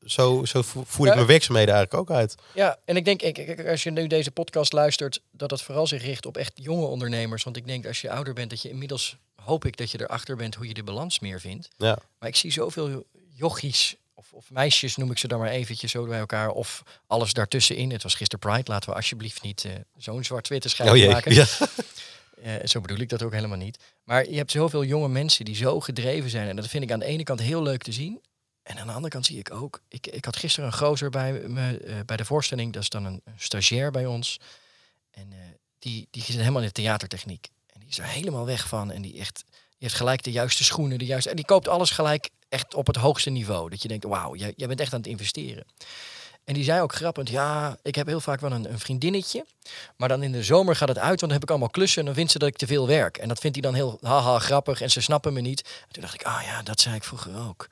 zo, 0.06 0.46
zo 0.46 0.62
vo- 0.62 0.84
voer 0.88 1.06
Ja. 1.06 1.12
ik 1.12 1.16
mijn 1.18 1.28
werkzaamheden 1.28 1.74
eigenlijk 1.76 2.10
ook 2.12 2.18
uit. 2.18 2.36
Ja, 2.54 2.78
en 2.86 2.96
ik 2.96 3.06
denk, 3.06 3.22
ik, 3.22 3.68
als 3.68 3.84
je 3.84 3.92
nu 3.92 4.08
deze 4.08 4.32
podcast 4.32 4.74
luistert, 4.74 5.22
dat 5.32 5.52
het 5.52 5.62
vooral 5.62 5.88
zich 5.88 6.02
richt 6.04 6.26
op 6.26 6.38
echt 6.38 6.52
jonge 6.56 6.86
ondernemers. 6.86 7.44
Want 7.44 7.58
ik 7.58 7.68
denk, 7.68 7.86
als 7.88 8.02
je 8.02 8.12
ouder 8.12 8.34
bent, 8.34 8.50
dat 8.50 8.62
je 8.62 8.70
inmiddels, 8.70 9.16
hoop 9.36 9.66
ik 9.66 9.78
dat 9.78 9.92
je 9.92 10.02
erachter 10.02 10.36
bent 10.36 10.56
hoe 10.56 10.68
je 10.68 10.74
de 10.74 10.84
balans 10.84 11.20
meer 11.20 11.40
vindt. 11.40 11.68
Ja. 11.78 11.98
Maar 12.20 12.30
ik 12.30 12.36
zie 12.36 12.52
zoveel 12.52 13.06
jochies, 13.36 13.96
of, 14.14 14.26
of 14.34 14.46
meisjes 14.52 14.96
noem 14.96 15.12
ik 15.12 15.18
ze 15.18 15.28
dan 15.28 15.40
maar 15.40 15.50
eventjes 15.50 15.92
zo 15.92 16.06
bij 16.06 16.20
elkaar, 16.20 16.50
of 16.50 16.84
alles 17.08 17.34
daartussenin. 17.34 17.92
Het 17.92 18.04
was 18.04 18.16
gisteren 18.16 18.50
Pride, 18.52 18.72
laten 18.72 18.90
we 18.90 18.96
alsjeblieft 18.96 19.42
niet 19.42 19.66
eh, 19.66 19.72
zo'n 19.98 20.24
zwart-witte 20.24 20.70
schijf 20.70 20.90
Oh 21.06 21.12
maken. 21.12 21.34
Ja. 21.34 21.46
Eh, 22.44 22.54
zo 22.64 22.82
bedoel 22.82 22.98
ik 22.98 23.10
dat 23.10 23.24
ook 23.24 23.34
helemaal 23.34 23.58
niet. 23.58 23.80
Maar 24.04 24.30
je 24.30 24.38
hebt 24.38 24.52
zoveel 24.52 24.84
jonge 24.84 25.08
mensen 25.08 25.46
die 25.46 25.56
zo 25.56 25.80
gedreven 25.80 26.30
zijn. 26.30 26.48
En 26.48 26.56
dat 26.56 26.68
vind 26.68 26.84
ik 26.84 26.92
aan 26.92 27.00
de 27.00 27.06
ene 27.06 27.24
kant 27.24 27.42
heel 27.42 27.62
leuk 27.62 27.84
te 27.84 27.92
zien. 27.92 28.22
En 28.64 28.78
aan 28.78 28.88
de 28.88 28.94
andere 28.94 29.12
kant 29.12 29.26
zie 29.26 29.38
ik 29.40 29.52
ook. 29.52 29.82
Ik, 29.88 30.08
ik 30.08 30.26
had 30.26 30.36
gisteren 30.36 30.70
een 30.70 30.78
gozer 30.78 31.10
bij 31.10 31.34
me 31.34 31.78
eh, 31.78 31.96
bij 32.06 32.18
de 32.18 32.26
voorstelling. 32.26 32.74
Dat 32.74 32.82
is 32.82 32.90
dan 32.90 33.06
een, 33.06 33.22
stagiair 33.38 33.92
bij 33.92 34.06
ons. 34.06 34.40
En 35.12 35.32
eh, 35.32 35.38
die, 35.80 36.08
die 36.12 36.24
zit 36.24 36.36
helemaal 36.36 36.62
in 36.62 36.68
de 36.68 36.74
theatertechniek. 36.74 37.48
En 37.68 37.80
die 37.80 37.90
is 37.90 38.00
er 38.00 38.06
helemaal 38.06 38.46
weg 38.46 38.68
van. 38.68 38.92
En 38.92 39.02
die, 39.02 39.20
echt, 39.20 39.44
die 39.48 39.78
heeft 39.78 39.94
gelijk 39.94 40.24
de 40.24 40.32
juiste 40.32 40.64
schoenen. 40.64 40.98
De 40.98 41.06
juiste, 41.06 41.30
en 41.30 41.36
die 41.36 41.46
koopt 41.46 41.68
alles 41.68 41.92
gelijk 41.92 42.30
echt 42.50 42.74
op 42.74 42.88
het 42.88 42.96
hoogste 42.96 43.30
niveau. 43.30 43.70
Dat 43.70 43.82
je 43.82 43.88
denkt, 43.88 44.06
wauw, 44.06 44.36
jij, 44.36 44.54
jij 44.56 44.68
bent 44.68 44.80
echt 44.80 44.94
aan 44.94 45.00
het 45.00 45.10
investeren. 45.10 45.66
En 46.50 46.56
die 46.56 46.64
zei 46.64 46.82
ook 46.82 46.94
grappend, 46.94 47.30
ja, 47.30 47.78
ik 47.82 47.96
heb 47.96 48.08
heel 48.08 48.20
vaak 48.20 48.40
wel 48.40 48.52
een, 48.52 48.72
een 48.72 48.80
vriendinnetje. 48.80 49.46
Maar 49.98 50.08
dan 50.08 50.24
in 50.24 50.32
de 50.32 50.44
zomer 50.44 50.76
gaat 50.76 50.88
het 50.88 50.98
uit, 50.98 51.08
want 51.08 51.20
dan 51.20 51.32
heb 51.32 51.44
ik 51.44 51.50
allemaal 51.50 51.70
klussen 51.70 52.00
en 52.00 52.06
dan 52.06 52.16
vindt 52.16 52.32
ze 52.32 52.40
dat 52.40 52.48
ik 52.48 52.58
te 52.58 52.68
veel 52.68 52.88
werk. 52.88 53.18
En 53.18 53.28
dat 53.28 53.40
vindt 53.40 53.56
hij 53.56 53.66
dan 53.66 53.76
heel 53.76 53.98
haha 54.02 54.40
grappig 54.40 54.82
en 54.82 54.92
ze 54.92 55.02
snappen 55.02 55.34
me 55.34 55.42
niet. 55.42 55.62
En 55.62 55.92
toen 55.92 56.02
dacht 56.02 56.14
ik, 56.14 56.24
ah 56.24 56.42
ja, 56.44 56.62
dat 56.64 56.80
zei 56.80 56.96
ik 56.96 57.04
vroeger 57.04 57.48
ook. 57.48 57.68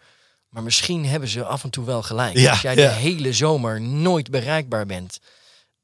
Maar 0.49 0.63
misschien 0.63 1.05
hebben 1.05 1.29
ze 1.29 1.43
af 1.43 1.63
en 1.63 1.69
toe 1.69 1.85
wel 1.85 2.03
gelijk. 2.03 2.37
Ja, 2.37 2.49
Als 2.51 2.61
jij 2.61 2.75
ja. 2.75 2.87
de 2.87 2.93
hele 2.93 3.33
zomer 3.33 3.81
nooit 3.81 4.29
bereikbaar 4.29 4.85
bent, 4.85 5.19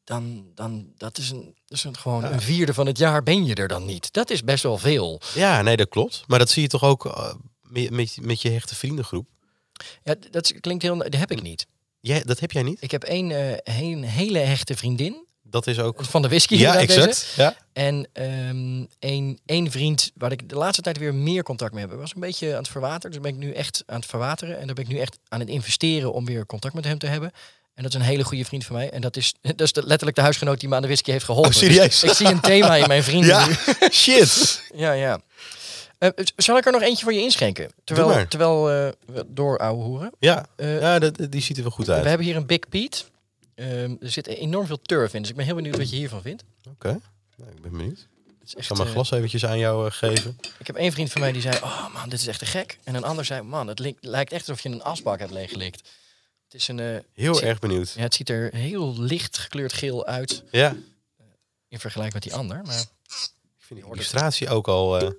dan, 0.04 0.46
dan 0.56 0.94
dat 0.98 1.18
is, 1.18 1.30
een, 1.30 1.56
dat 1.66 1.78
is 1.78 1.84
een, 1.84 1.98
gewoon 1.98 2.24
een 2.24 2.42
vierde 2.42 2.74
van 2.74 2.88
het 2.88 2.98
jaar 2.98 3.24
ben 3.24 3.46
je 3.46 3.56
er 3.56 3.68
dan 3.68 3.86
niet. 3.86 4.14
Dat 4.14 4.30
is 4.30 4.44
best 4.44 4.64
wel 4.64 4.78
veel. 4.78 5.22
ja, 5.34 5.62
nee, 5.62 5.78
dat 5.78 5.90
klopt. 5.90 6.24
Maar 6.28 6.40
dat 6.40 6.50
zie 6.50 6.62
je 6.62 6.68
toch 6.68 6.84
ook 6.84 7.06
eh, 7.06 7.34
met, 7.62 7.90
met, 7.90 8.18
met 8.22 8.42
je 8.42 8.50
hechte 8.50 8.76
vriendengroep. 8.76 9.28
Ja, 10.04 10.16
dat 10.32 10.60
klinkt 10.60 10.84
heel, 10.84 10.98
dat 10.98 11.16
heb 11.16 11.32
ik 11.32 11.42
niet. 11.42 11.68
Jij, 12.06 12.24
dat 12.26 12.40
heb 12.40 12.52
jij 12.52 12.64
niet? 12.64 12.78
Ik 12.82 12.92
heb 12.92 13.04
één 13.04 13.32
eh, 13.32 13.90
een 13.90 14.04
hele 14.04 14.40
hechte 14.40 14.76
vriendin 14.76 15.26
Dat 15.44 15.68
is 15.68 15.80
ook... 15.80 16.06
van 16.06 16.22
de 16.22 16.28
whisky. 16.28 16.56
Ja, 16.56 16.76
exact. 16.76 17.34
Ja. 17.36 17.56
En 17.74 18.08
ehm 18.14 18.86
één, 19.00 19.40
één 19.46 19.72
vriend 19.72 20.12
waar 20.16 20.32
ik 20.32 20.50
de 20.50 20.56
laatste 20.56 20.82
tijd 20.82 20.98
weer 20.98 21.14
meer 21.14 21.44
contact 21.44 21.74
mee 21.74 21.84
heb. 21.84 21.92
Ik 21.94 22.00
was 22.00 22.14
een 22.14 22.22
beetje 22.22 22.52
aan 22.52 22.58
het 22.58 22.68
verwateren. 22.68 23.12
Dus 23.12 23.20
ben 23.20 23.32
ik 23.32 23.38
nu 23.38 23.52
echt 23.52 23.84
aan 23.86 24.00
het 24.00 24.06
verwateren. 24.06 24.60
En 24.60 24.66
daar 24.66 24.76
ben 24.76 24.84
ik 24.84 24.92
nu 24.92 25.00
echt 25.00 25.18
aan 25.28 25.40
het 25.40 25.50
investeren 25.50 26.14
om 26.14 26.26
weer 26.26 26.46
contact 26.46 26.74
met 26.74 26.86
hem 26.86 26.98
te 26.98 27.08
hebben. 27.08 27.32
En 27.76 27.84
dat 27.84 27.94
is 27.94 28.00
een 28.00 28.06
hele 28.06 28.24
goede 28.24 28.46
vriend 28.46 28.66
van 28.66 28.76
mij. 28.76 28.90
En 28.90 29.02
dat 29.02 29.16
is, 29.16 29.34
dat 29.42 29.62
is 29.62 29.74
de, 29.74 29.84
letterlijk 29.86 30.16
de 30.16 30.24
huisgenoot 30.24 30.60
die 30.60 30.70
me 30.70 30.76
aan 30.76 30.82
de 30.82 30.88
whisky 30.88 31.12
heeft 31.12 31.26
geholpen. 31.26 31.52
Oh, 31.52 31.58
serieus? 31.58 32.00
Dus 32.00 32.10
ik 32.10 32.16
zie 32.16 32.28
een 32.28 32.40
thema 32.40 32.76
in 32.76 32.88
mijn 32.88 33.04
vrienden 33.04 33.30
Ja, 33.30 33.48
nu. 33.48 33.56
shit. 33.92 34.64
Ja, 34.76 34.92
ja. 34.92 35.20
Eh, 36.12 36.26
zal 36.36 36.58
ik 36.58 36.66
er 36.66 36.72
nog 36.72 36.82
eentje 36.82 37.04
voor 37.04 37.14
je 37.14 37.22
inschenken? 37.22 37.72
Terwijl, 37.84 38.28
terwijl 38.28 38.70
eh, 38.72 38.90
we 39.06 39.26
door 39.28 39.58
ouwe 39.58 39.84
hoeren. 39.84 40.12
Ja, 40.20 40.46
Eh, 40.56 40.80
ja 40.82 41.00
dat, 41.00 41.18
die 41.30 41.42
ziet 41.42 41.58
er 41.58 41.64
wel 41.64 41.72
goed 41.72 41.86
We 41.86 41.94
uit. 41.94 42.06
hebben 42.06 42.26
hier 42.28 42.36
een 42.36 42.46
Big 42.46 42.70
Pete. 42.70 43.04
Ehm, 43.56 43.96
er 44.02 44.12
zit 44.12 44.28
enorm 44.28 44.66
veel 44.68 44.82
turf 44.82 45.14
in. 45.14 45.22
Dus 45.22 45.30
ik 45.30 45.36
ben 45.36 45.46
heel 45.46 45.56
benieuwd 45.56 45.78
wat 45.78 45.90
je 45.90 45.96
hiervan 45.96 46.22
vindt. 46.22 46.44
Oké, 46.70 47.00
nou, 47.38 47.52
ik 47.52 47.62
ben 47.62 47.72
benieuwd. 47.72 48.08
Is 48.44 48.52
Ik 48.52 48.58
echt, 48.58 48.68
zal 48.68 48.78
mijn 48.78 48.90
glas 48.90 49.12
eventjes 49.12 49.46
aan 49.46 49.58
jou 49.58 49.92
geven. 49.92 50.38
Ik 50.60 50.68
heb 50.68 50.76
één 50.76 50.92
vriend 50.92 51.12
van 51.12 51.22
mij 51.22 51.32
die 51.32 51.42
zei, 51.42 51.56
oh 51.64 51.94
man, 51.94 52.10
dit 52.10 52.20
is 52.20 52.28
echt 52.28 52.40
te 52.40 52.46
gek. 52.46 52.78
En 52.84 52.96
een 52.96 53.04
ander 53.04 53.26
zei, 53.26 53.42
man, 53.42 53.68
het 53.68 53.80
li- 53.80 53.98
lijkt 54.00 54.32
echt 54.32 54.50
alsof 54.50 54.64
je 54.64 54.70
een 54.70 54.84
asbak 54.84 55.20
hebt 55.20 55.32
leeggelikt. 55.32 55.90
Het 56.44 56.54
is 56.62 56.68
een, 56.68 57.04
Heel 57.14 57.42
erg 57.42 57.60
benieuwd. 57.60 57.94
Ja, 57.96 58.02
het 58.02 58.14
ziet 58.16 58.30
er 58.30 58.54
heel 58.56 59.00
licht 59.00 59.38
gekleurd 59.38 59.74
geel 59.74 60.06
uit 60.06 60.44
Ja, 60.52 60.76
in 61.68 61.80
vergelijking 61.80 62.14
met 62.14 62.24
die 62.24 62.34
ander. 62.40 62.62
Maar 62.66 62.80
ik 62.80 62.88
vind 63.60 63.80
de 63.82 63.88
illustratie 63.92 64.50
ook 64.50 64.68
al... 64.68 65.14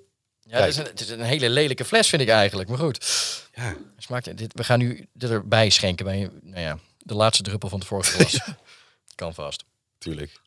ja, 0.47 0.59
het 0.59 0.67
is, 0.67 0.77
een, 0.77 0.85
het 0.85 0.99
is 0.99 1.09
een 1.09 1.21
hele 1.21 1.49
lelijke 1.49 1.85
fles, 1.85 2.09
vind 2.09 2.21
ik 2.21 2.29
eigenlijk. 2.29 2.69
Maar 2.69 2.77
goed, 2.77 3.05
ja, 3.53 3.75
smaakt, 3.97 4.37
dit, 4.37 4.53
we 4.53 4.63
gaan 4.63 4.79
nu 4.79 5.07
dit 5.13 5.29
erbij 5.29 5.69
schenken 5.69 6.05
bij 6.05 6.29
nou 6.41 6.61
ja, 6.61 6.79
de 6.97 7.15
laatste 7.15 7.43
druppel 7.43 7.69
van 7.69 7.79
het 7.79 7.87
vorige 7.87 8.11
glas. 8.11 8.39
Kan 9.15 9.33
vast. 9.33 9.63
tuurlijk. 9.97 10.39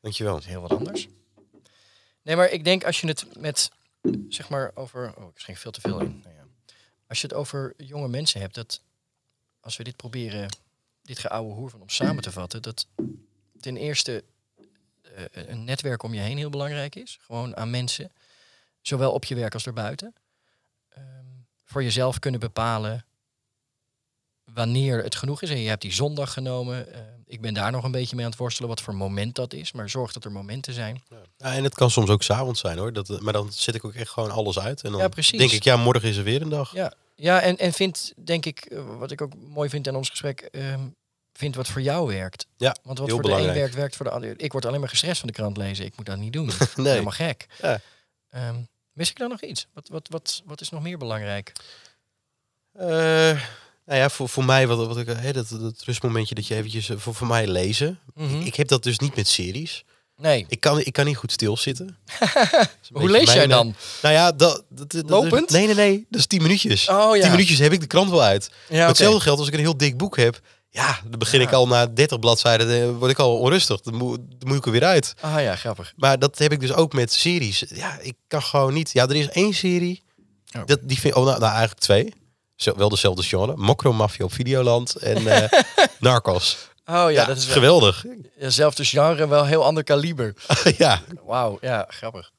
Dankjewel. 0.00 0.34
Dat 0.34 0.42
is 0.42 0.48
heel 0.48 0.60
wat 0.60 0.70
anders. 0.70 1.08
Nee, 2.22 2.36
maar 2.36 2.50
ik 2.50 2.64
denk 2.64 2.84
als 2.84 3.00
je 3.00 3.06
het 3.06 3.38
met, 3.38 3.70
zeg 4.28 4.48
maar, 4.48 4.70
over... 4.74 5.14
Oh, 5.16 5.28
ik 5.28 5.38
schenk 5.38 5.58
veel 5.58 5.70
te 5.70 5.80
veel 5.80 6.00
in. 6.00 6.20
Nou 6.22 6.34
ja. 6.34 6.44
Als 7.08 7.20
je 7.20 7.26
het 7.26 7.36
over 7.36 7.74
jonge 7.76 8.08
mensen 8.08 8.40
hebt, 8.40 8.54
dat 8.54 8.80
als 9.60 9.76
we 9.76 9.84
dit 9.84 9.96
proberen, 9.96 10.48
dit 11.02 11.18
geouwe 11.18 11.52
hoer 11.52 11.70
van 11.70 11.80
ons 11.80 11.94
samen 11.94 12.22
te 12.22 12.32
vatten, 12.32 12.62
dat 12.62 12.86
ten 13.60 13.76
eerste 13.76 14.24
eh, 15.02 15.24
een 15.32 15.64
netwerk 15.64 16.02
om 16.02 16.14
je 16.14 16.20
heen 16.20 16.36
heel 16.36 16.50
belangrijk 16.50 16.94
is. 16.94 17.18
Gewoon 17.20 17.56
aan 17.56 17.70
mensen, 17.70 18.12
zowel 18.86 19.12
op 19.12 19.24
je 19.24 19.34
werk 19.34 19.54
als 19.54 19.66
erbuiten. 19.66 20.14
Ehm, 20.88 21.04
voor 21.64 21.82
jezelf 21.82 22.18
kunnen 22.18 22.40
bepalen 22.40 23.04
wanneer 24.54 25.02
het 25.02 25.14
genoeg 25.14 25.42
is. 25.42 25.50
En 25.50 25.60
je 25.60 25.68
hebt 25.68 25.82
die 25.82 25.92
zondag 25.92 26.32
genomen. 26.32 26.92
Eh, 26.94 27.00
ik 27.26 27.40
ben 27.40 27.54
daar 27.54 27.72
nog 27.72 27.84
een 27.84 27.90
beetje 27.90 28.16
mee 28.16 28.24
aan 28.24 28.30
het 28.30 28.40
worstelen 28.40 28.68
wat 28.68 28.80
voor 28.80 28.94
moment 28.94 29.34
dat 29.34 29.52
is. 29.52 29.72
Maar 29.72 29.90
zorg 29.90 30.12
dat 30.12 30.24
er 30.24 30.32
momenten 30.32 30.72
zijn. 30.74 31.02
Ja, 31.36 31.54
en 31.54 31.64
het 31.64 31.74
kan 31.74 31.90
soms 31.90 32.10
ook 32.10 32.22
s'avonds 32.22 32.60
zijn 32.60 32.78
hoor. 32.78 32.92
Dat, 32.92 33.20
maar 33.20 33.32
dan 33.32 33.52
zet 33.52 33.74
ik 33.74 33.84
ook 33.84 33.94
echt 33.94 34.10
gewoon 34.10 34.30
alles 34.30 34.58
uit. 34.58 34.82
En 34.82 34.90
dan 34.92 35.00
Ja, 35.00 35.08
precies. 35.08 35.38
denk 35.38 35.50
ik, 35.50 35.62
ja, 35.64 35.76
morgen 35.76 36.08
is 36.08 36.16
er 36.16 36.24
weer 36.24 36.42
een 36.42 36.48
dag. 36.48 36.72
Ja, 36.72 36.92
ja 37.14 37.40
en, 37.40 37.56
en 37.56 37.72
vind, 37.72 38.12
denk 38.16 38.46
ik, 38.46 38.58
eh, 38.64 38.98
wat 38.98 39.10
ik 39.10 39.20
ook 39.20 39.32
mooi 39.36 39.68
vind 39.68 39.88
aan 39.88 39.96
ons 39.96 40.08
gesprek, 40.10 40.40
ehm, 40.40 40.80
vind 41.32 41.54
wat 41.54 41.68
voor 41.68 41.82
jou 41.82 42.06
werkt. 42.06 42.46
Ja, 42.56 42.76
Want 42.82 42.98
wat 42.98 43.06
heel 43.06 43.16
voor 43.16 43.24
de 43.24 43.30
een 43.30 43.34
belangrijk. 43.36 43.58
werkt, 43.58 43.74
werkt 43.74 43.96
voor 43.96 44.04
de 44.06 44.12
ander. 44.12 44.40
Ik 44.40 44.52
word 44.52 44.66
alleen 44.66 44.80
maar 44.80 44.88
gestrest 44.88 45.18
van 45.18 45.28
de 45.28 45.34
krant 45.34 45.56
lezen. 45.56 45.84
Ik 45.84 45.96
moet 45.96 46.06
dat 46.06 46.18
niet 46.18 46.32
doen. 46.32 46.50
Nee. 46.76 46.86
Helemaal 46.88 47.12
gek. 47.12 47.46
Ja. 47.62 47.80
Ehm, 48.28 48.56
mis 48.96 49.10
ik 49.10 49.18
dan 49.18 49.28
nog 49.28 49.40
iets? 49.42 49.66
Wat, 49.74 49.88
wat, 49.88 50.08
wat, 50.10 50.42
wat 50.44 50.60
is 50.60 50.70
nog 50.70 50.82
meer 50.82 50.98
belangrijk? 50.98 51.52
Eh, 52.72 52.86
nou 53.86 53.98
ja, 54.00 54.08
voor, 54.10 54.28
voor 54.28 54.44
mij, 54.44 54.66
wat, 54.66 54.86
wat 54.86 54.98
ik, 54.98 55.06
hè, 55.16 55.32
dat, 55.32 55.48
dat 55.48 55.82
rustmomentje 55.84 56.34
dat 56.34 56.46
je 56.46 56.54
eventjes, 56.54 56.88
eh, 56.88 56.96
voor, 56.98 57.14
voor 57.14 57.26
mij 57.26 57.46
lezen. 57.46 57.98
Mhm. 58.14 58.40
Ik 58.40 58.54
heb 58.54 58.68
dat 58.68 58.82
dus 58.82 58.98
niet 58.98 59.16
met 59.16 59.28
series. 59.28 59.84
nee. 60.16 60.46
Ik 60.48 60.60
kan, 60.60 60.80
ik 60.80 60.92
kan 60.92 61.04
niet 61.04 61.16
goed 61.16 61.32
stilzitten. 61.32 61.96
Hoe 62.92 63.10
lees 63.10 63.32
jij 63.32 63.46
dan? 63.46 63.68
eh, 63.68 63.74
Nou 64.02 64.14
ja, 64.14 64.32
dat, 64.32 64.64
dat, 64.68 64.90
dat- 64.92 65.10
Lopend? 65.10 65.50
Nee, 65.50 65.66
nee, 65.66 65.74
nee. 65.74 66.06
Dat 66.10 66.20
is 66.20 66.26
tien 66.26 66.42
minuutjes. 66.42 66.88
Oh 66.88 67.16
ja. 67.16 67.22
Tien 67.22 67.30
minuutjes 67.30 67.58
heb 67.58 67.72
ik 67.72 67.80
de 67.80 67.86
krant 67.86 68.10
wel 68.10 68.22
uit. 68.22 68.50
Ja. 68.68 68.86
Hetzelfde 68.86 69.20
geldt 69.20 69.38
als 69.38 69.48
ik 69.48 69.54
een 69.54 69.60
heel 69.60 69.76
dik 69.76 69.96
boek 69.96 70.16
heb. 70.16 70.40
Ja, 70.76 71.00
dan 71.04 71.18
begin 71.18 71.40
Ja. 71.40 71.46
ik 71.46 71.52
al 71.52 71.66
na 71.66 71.86
30 71.86 72.18
bladzijden, 72.18 72.68
dan 72.80 72.98
word 72.98 73.10
ik 73.10 73.18
al 73.18 73.38
onrustig. 73.38 73.80
Dan 73.80 73.94
moet, 73.94 74.18
dan 74.38 74.48
moet 74.48 74.56
ik 74.56 74.66
er 74.66 74.70
weer 74.72 74.84
uit. 74.84 75.14
Ah 75.20 75.40
ja, 75.42 75.56
grappig. 75.56 75.92
Maar 75.96 76.18
dat 76.18 76.38
heb 76.38 76.52
ik 76.52 76.60
dus 76.60 76.72
ook 76.72 76.92
met 76.92 77.12
series. 77.12 77.64
Ja, 77.68 77.98
ik 78.00 78.14
kan 78.26 78.42
gewoon 78.42 78.74
niet. 78.74 78.92
Ja, 78.92 79.08
er 79.08 79.16
is 79.16 79.28
één 79.28 79.54
serie. 79.54 80.02
Oh. 80.56 80.62
Dat, 80.66 80.78
die 80.82 81.00
vind, 81.00 81.14
oh, 81.14 81.24
nou, 81.24 81.38
nou, 81.38 81.50
eigenlijk 81.50 81.80
twee. 81.80 82.14
Zo, 82.56 82.74
wel 82.76 82.88
dezelfde 82.88 83.22
genre. 83.22 83.56
Mokro 83.56 83.92
Mafia 83.92 84.24
op 84.24 84.32
Videoland 84.32 84.96
en 84.96 85.26
eh, 85.26 85.60
Narcos. 86.00 86.56
Oh 86.86 86.94
ja, 86.94 87.08
Ja, 87.08 87.24
dat 87.24 87.36
is 87.36 87.44
wel, 87.44 87.54
geweldig. 87.54 88.04
hetzelfde 88.38 88.84
genre, 88.84 89.28
wel 89.28 89.44
heel 89.44 89.64
ander 89.64 89.84
kaliber. 89.84 90.34
ja. 90.78 91.02
Wauw, 91.26 91.58
ja, 91.60 91.86
grappig. 91.88 92.30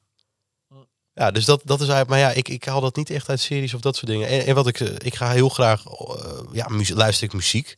ja, 1.14 1.30
dus 1.30 1.44
dat, 1.44 1.60
dat 1.64 1.80
is 1.80 1.88
eigenlijk. 1.88 2.08
Maar 2.08 2.18
ja, 2.18 2.30
ik, 2.36 2.48
ik 2.48 2.64
haal 2.64 2.80
dat 2.80 2.96
niet 2.96 3.10
echt 3.10 3.28
uit 3.28 3.40
series 3.40 3.74
of 3.74 3.80
dat 3.80 3.96
soort 3.96 4.06
dingen. 4.10 4.28
En, 4.28 4.46
en 4.46 4.54
wat 4.54 4.66
ik, 4.66 4.80
eh, 4.80 4.88
ik 4.98 5.14
ga 5.14 5.30
heel 5.30 5.48
graag. 5.48 5.84
eh, 5.86 6.32
ja, 6.52 6.66
luister 6.94 7.26
ik 7.26 7.32
muziek. 7.32 7.76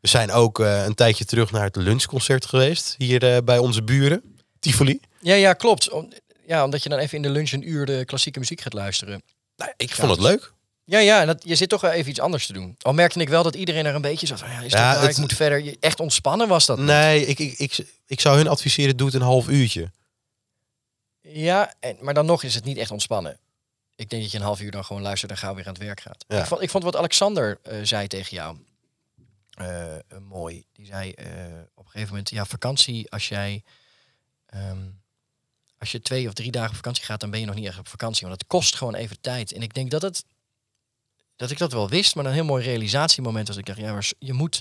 We 0.00 0.08
zijn 0.08 0.30
ook 0.32 0.60
eh, 0.60 0.84
een 0.84 0.94
tijdje 0.94 1.24
terug 1.24 1.50
naar 1.50 1.64
het 1.64 1.76
lunchconcert 1.76 2.46
geweest. 2.46 2.94
Hier 2.98 3.34
eh, 3.34 3.42
bij 3.44 3.58
onze 3.58 3.82
buren. 3.82 4.36
Tivoli. 4.58 5.00
Ja, 5.20 5.34
ja, 5.34 5.52
klopt. 5.52 5.90
Om, 5.90 6.12
ja, 6.46 6.64
omdat 6.64 6.82
je 6.82 6.88
dan 6.88 6.98
even 6.98 7.16
in 7.16 7.22
de 7.22 7.30
lunch 7.30 7.52
een 7.52 7.68
uur 7.68 7.86
de 7.86 8.04
klassieke 8.04 8.38
muziek 8.38 8.60
gaat 8.60 8.72
luisteren. 8.72 9.22
Nou, 9.56 9.72
ik 9.76 9.88
Ja, 9.88 9.94
vond 9.94 10.10
het 10.10 10.20
dus- 10.20 10.28
leuk. 10.28 10.52
Ja, 10.84 10.98
ja, 10.98 11.20
en 11.20 11.26
dat, 11.26 11.42
je 11.44 11.54
zit 11.54 11.68
toch 11.68 11.80
wel 11.80 11.90
even 11.90 12.10
iets 12.10 12.20
anders 12.20 12.46
te 12.46 12.52
doen. 12.52 12.74
Al 12.80 12.92
merkte 12.92 13.20
ik 13.20 13.28
wel 13.28 13.42
dat 13.42 13.54
iedereen 13.54 13.86
er 13.86 13.94
een 13.94 14.00
beetje 14.00 14.26
zat. 14.26 14.38
Ja, 14.38 14.60
is 14.60 14.72
Ja, 14.72 14.92
nou, 14.92 15.02
het- 15.02 15.10
ik 15.10 15.16
moet 15.16 15.32
verder. 15.32 15.60
Je- 15.62 15.76
Echt 15.80 16.00
ontspannen 16.00 16.48
was 16.48 16.66
dat. 16.66 16.78
Nee, 16.78 17.26
ik, 17.26 17.38
ik, 17.38 17.58
ik, 17.58 17.86
ik 18.06 18.20
zou 18.20 18.36
hun 18.36 18.48
adviseren, 18.48 18.96
doe 18.96 19.06
het 19.06 19.16
een 19.16 19.22
half 19.22 19.48
uurtje. 19.48 19.90
Ja, 21.22 21.74
en, 21.80 21.96
maar 22.00 22.14
dan 22.14 22.26
nog 22.26 22.42
is 22.42 22.54
het 22.54 22.64
niet 22.64 22.76
echt 22.76 22.90
ontspannen. 22.90 23.38
Ik 23.96 24.10
denk 24.10 24.22
dat 24.22 24.30
je 24.30 24.38
een 24.38 24.44
half 24.44 24.60
uur 24.60 24.70
dan 24.70 24.84
gewoon 24.84 25.02
luistert 25.02 25.30
en 25.30 25.36
gauw 25.38 25.54
weer 25.54 25.66
aan 25.66 25.72
het 25.74 25.82
werk 25.82 26.00
gaat. 26.00 26.24
Ja. 26.28 26.38
Ik, 26.40 26.46
vond, 26.46 26.62
ik 26.62 26.70
vond 26.70 26.84
wat 26.84 26.96
Alexander 26.96 27.58
eh, 27.62 27.78
zei 27.82 28.06
tegen 28.06 28.36
jou 28.36 28.56
mooi. 30.20 30.64
Die 30.72 30.86
zei 30.86 31.12
eh, 31.12 31.26
op 31.74 31.84
een 31.84 31.90
gegeven 31.90 32.08
moment, 32.08 32.30
ja, 32.30 32.44
vakantie, 32.44 33.10
als 33.10 33.28
jij 33.28 33.62
ehm, 34.46 34.88
als 35.78 35.92
je 35.92 36.02
twee 36.02 36.26
of 36.26 36.32
drie 36.32 36.50
dagen 36.50 36.70
op 36.70 36.76
vakantie 36.76 37.04
gaat, 37.04 37.20
dan 37.20 37.30
ben 37.30 37.40
je 37.40 37.46
nog 37.46 37.54
niet 37.54 37.66
echt 37.66 37.78
op 37.78 37.88
vakantie. 37.88 38.26
Want 38.26 38.40
het 38.40 38.48
kost 38.48 38.76
gewoon 38.76 38.94
even 38.94 39.20
tijd. 39.20 39.52
En 39.52 39.62
ik 39.62 39.74
denk 39.74 39.90
dat 39.90 40.02
het 40.02 40.24
dat 41.36 41.50
ik 41.50 41.58
dat 41.58 41.72
wel 41.72 41.88
wist, 41.88 42.14
maar 42.14 42.24
een 42.24 42.32
heel 42.32 42.44
mooi 42.44 42.64
realisatiemoment 42.64 43.48
was. 43.48 43.56
Ik 43.56 43.66
dacht, 43.66 43.78
ja, 43.78 43.92
maar 43.92 44.10
je 44.18 44.32
moet 44.32 44.60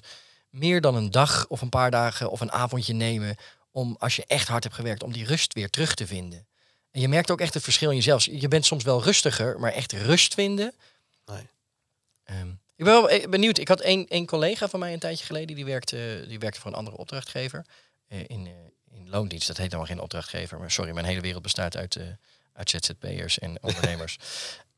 meer 0.49 0.81
dan 0.81 0.95
een 0.95 1.11
dag 1.11 1.47
of 1.47 1.61
een 1.61 1.69
paar 1.69 1.91
dagen 1.91 2.31
of 2.31 2.41
een 2.41 2.51
avondje 2.51 2.93
nemen 2.93 3.35
om 3.71 3.95
als 3.99 4.15
je 4.15 4.25
echt 4.25 4.47
hard 4.47 4.63
hebt 4.63 4.75
gewerkt, 4.75 5.03
om 5.03 5.11
die 5.11 5.25
rust 5.25 5.53
weer 5.53 5.69
terug 5.69 5.93
te 5.93 6.07
vinden. 6.07 6.47
En 6.91 7.01
je 7.01 7.07
merkt 7.07 7.31
ook 7.31 7.41
echt 7.41 7.53
het 7.53 7.63
verschil 7.63 7.89
in 7.89 7.95
jezelf. 7.95 8.25
Je 8.25 8.47
bent 8.47 8.65
soms 8.65 8.83
wel 8.83 9.03
rustiger, 9.03 9.59
maar 9.59 9.71
echt 9.71 9.91
rust 9.91 10.33
vinden. 10.33 10.73
Nee. 11.25 11.47
Ehm, 12.23 12.49
ik 12.79 12.85
ben 12.85 12.93
wel 12.93 13.09
eh, 13.09 13.29
benieuwd. 13.29 13.57
Ik 13.57 13.67
had 13.67 13.81
één, 13.81 14.25
collega 14.25 14.67
van 14.67 14.79
mij 14.79 14.93
een 14.93 14.99
tijdje 14.99 15.25
geleden, 15.25 15.55
die 15.55 15.65
werkte, 15.65 16.25
die 16.27 16.39
werkte 16.39 16.59
voor 16.59 16.71
een 16.71 16.77
andere 16.77 16.97
opdrachtgever. 16.97 17.65
eh, 18.07 18.19
in, 18.19 18.47
eh, 18.47 18.97
in 18.97 19.09
loondienst, 19.09 19.47
dat 19.47 19.57
heet 19.57 19.71
dan 19.71 19.85
geen 19.85 19.99
opdrachtgever. 19.99 20.59
Maar 20.59 20.71
sorry, 20.71 20.93
mijn 20.93 21.05
hele 21.05 21.21
wereld 21.21 21.43
bestaat 21.43 21.77
uit, 21.77 21.99
uit 22.53 22.69
ZZP'ers 22.69 23.39
en 23.39 23.57
ondernemers. 23.63 24.17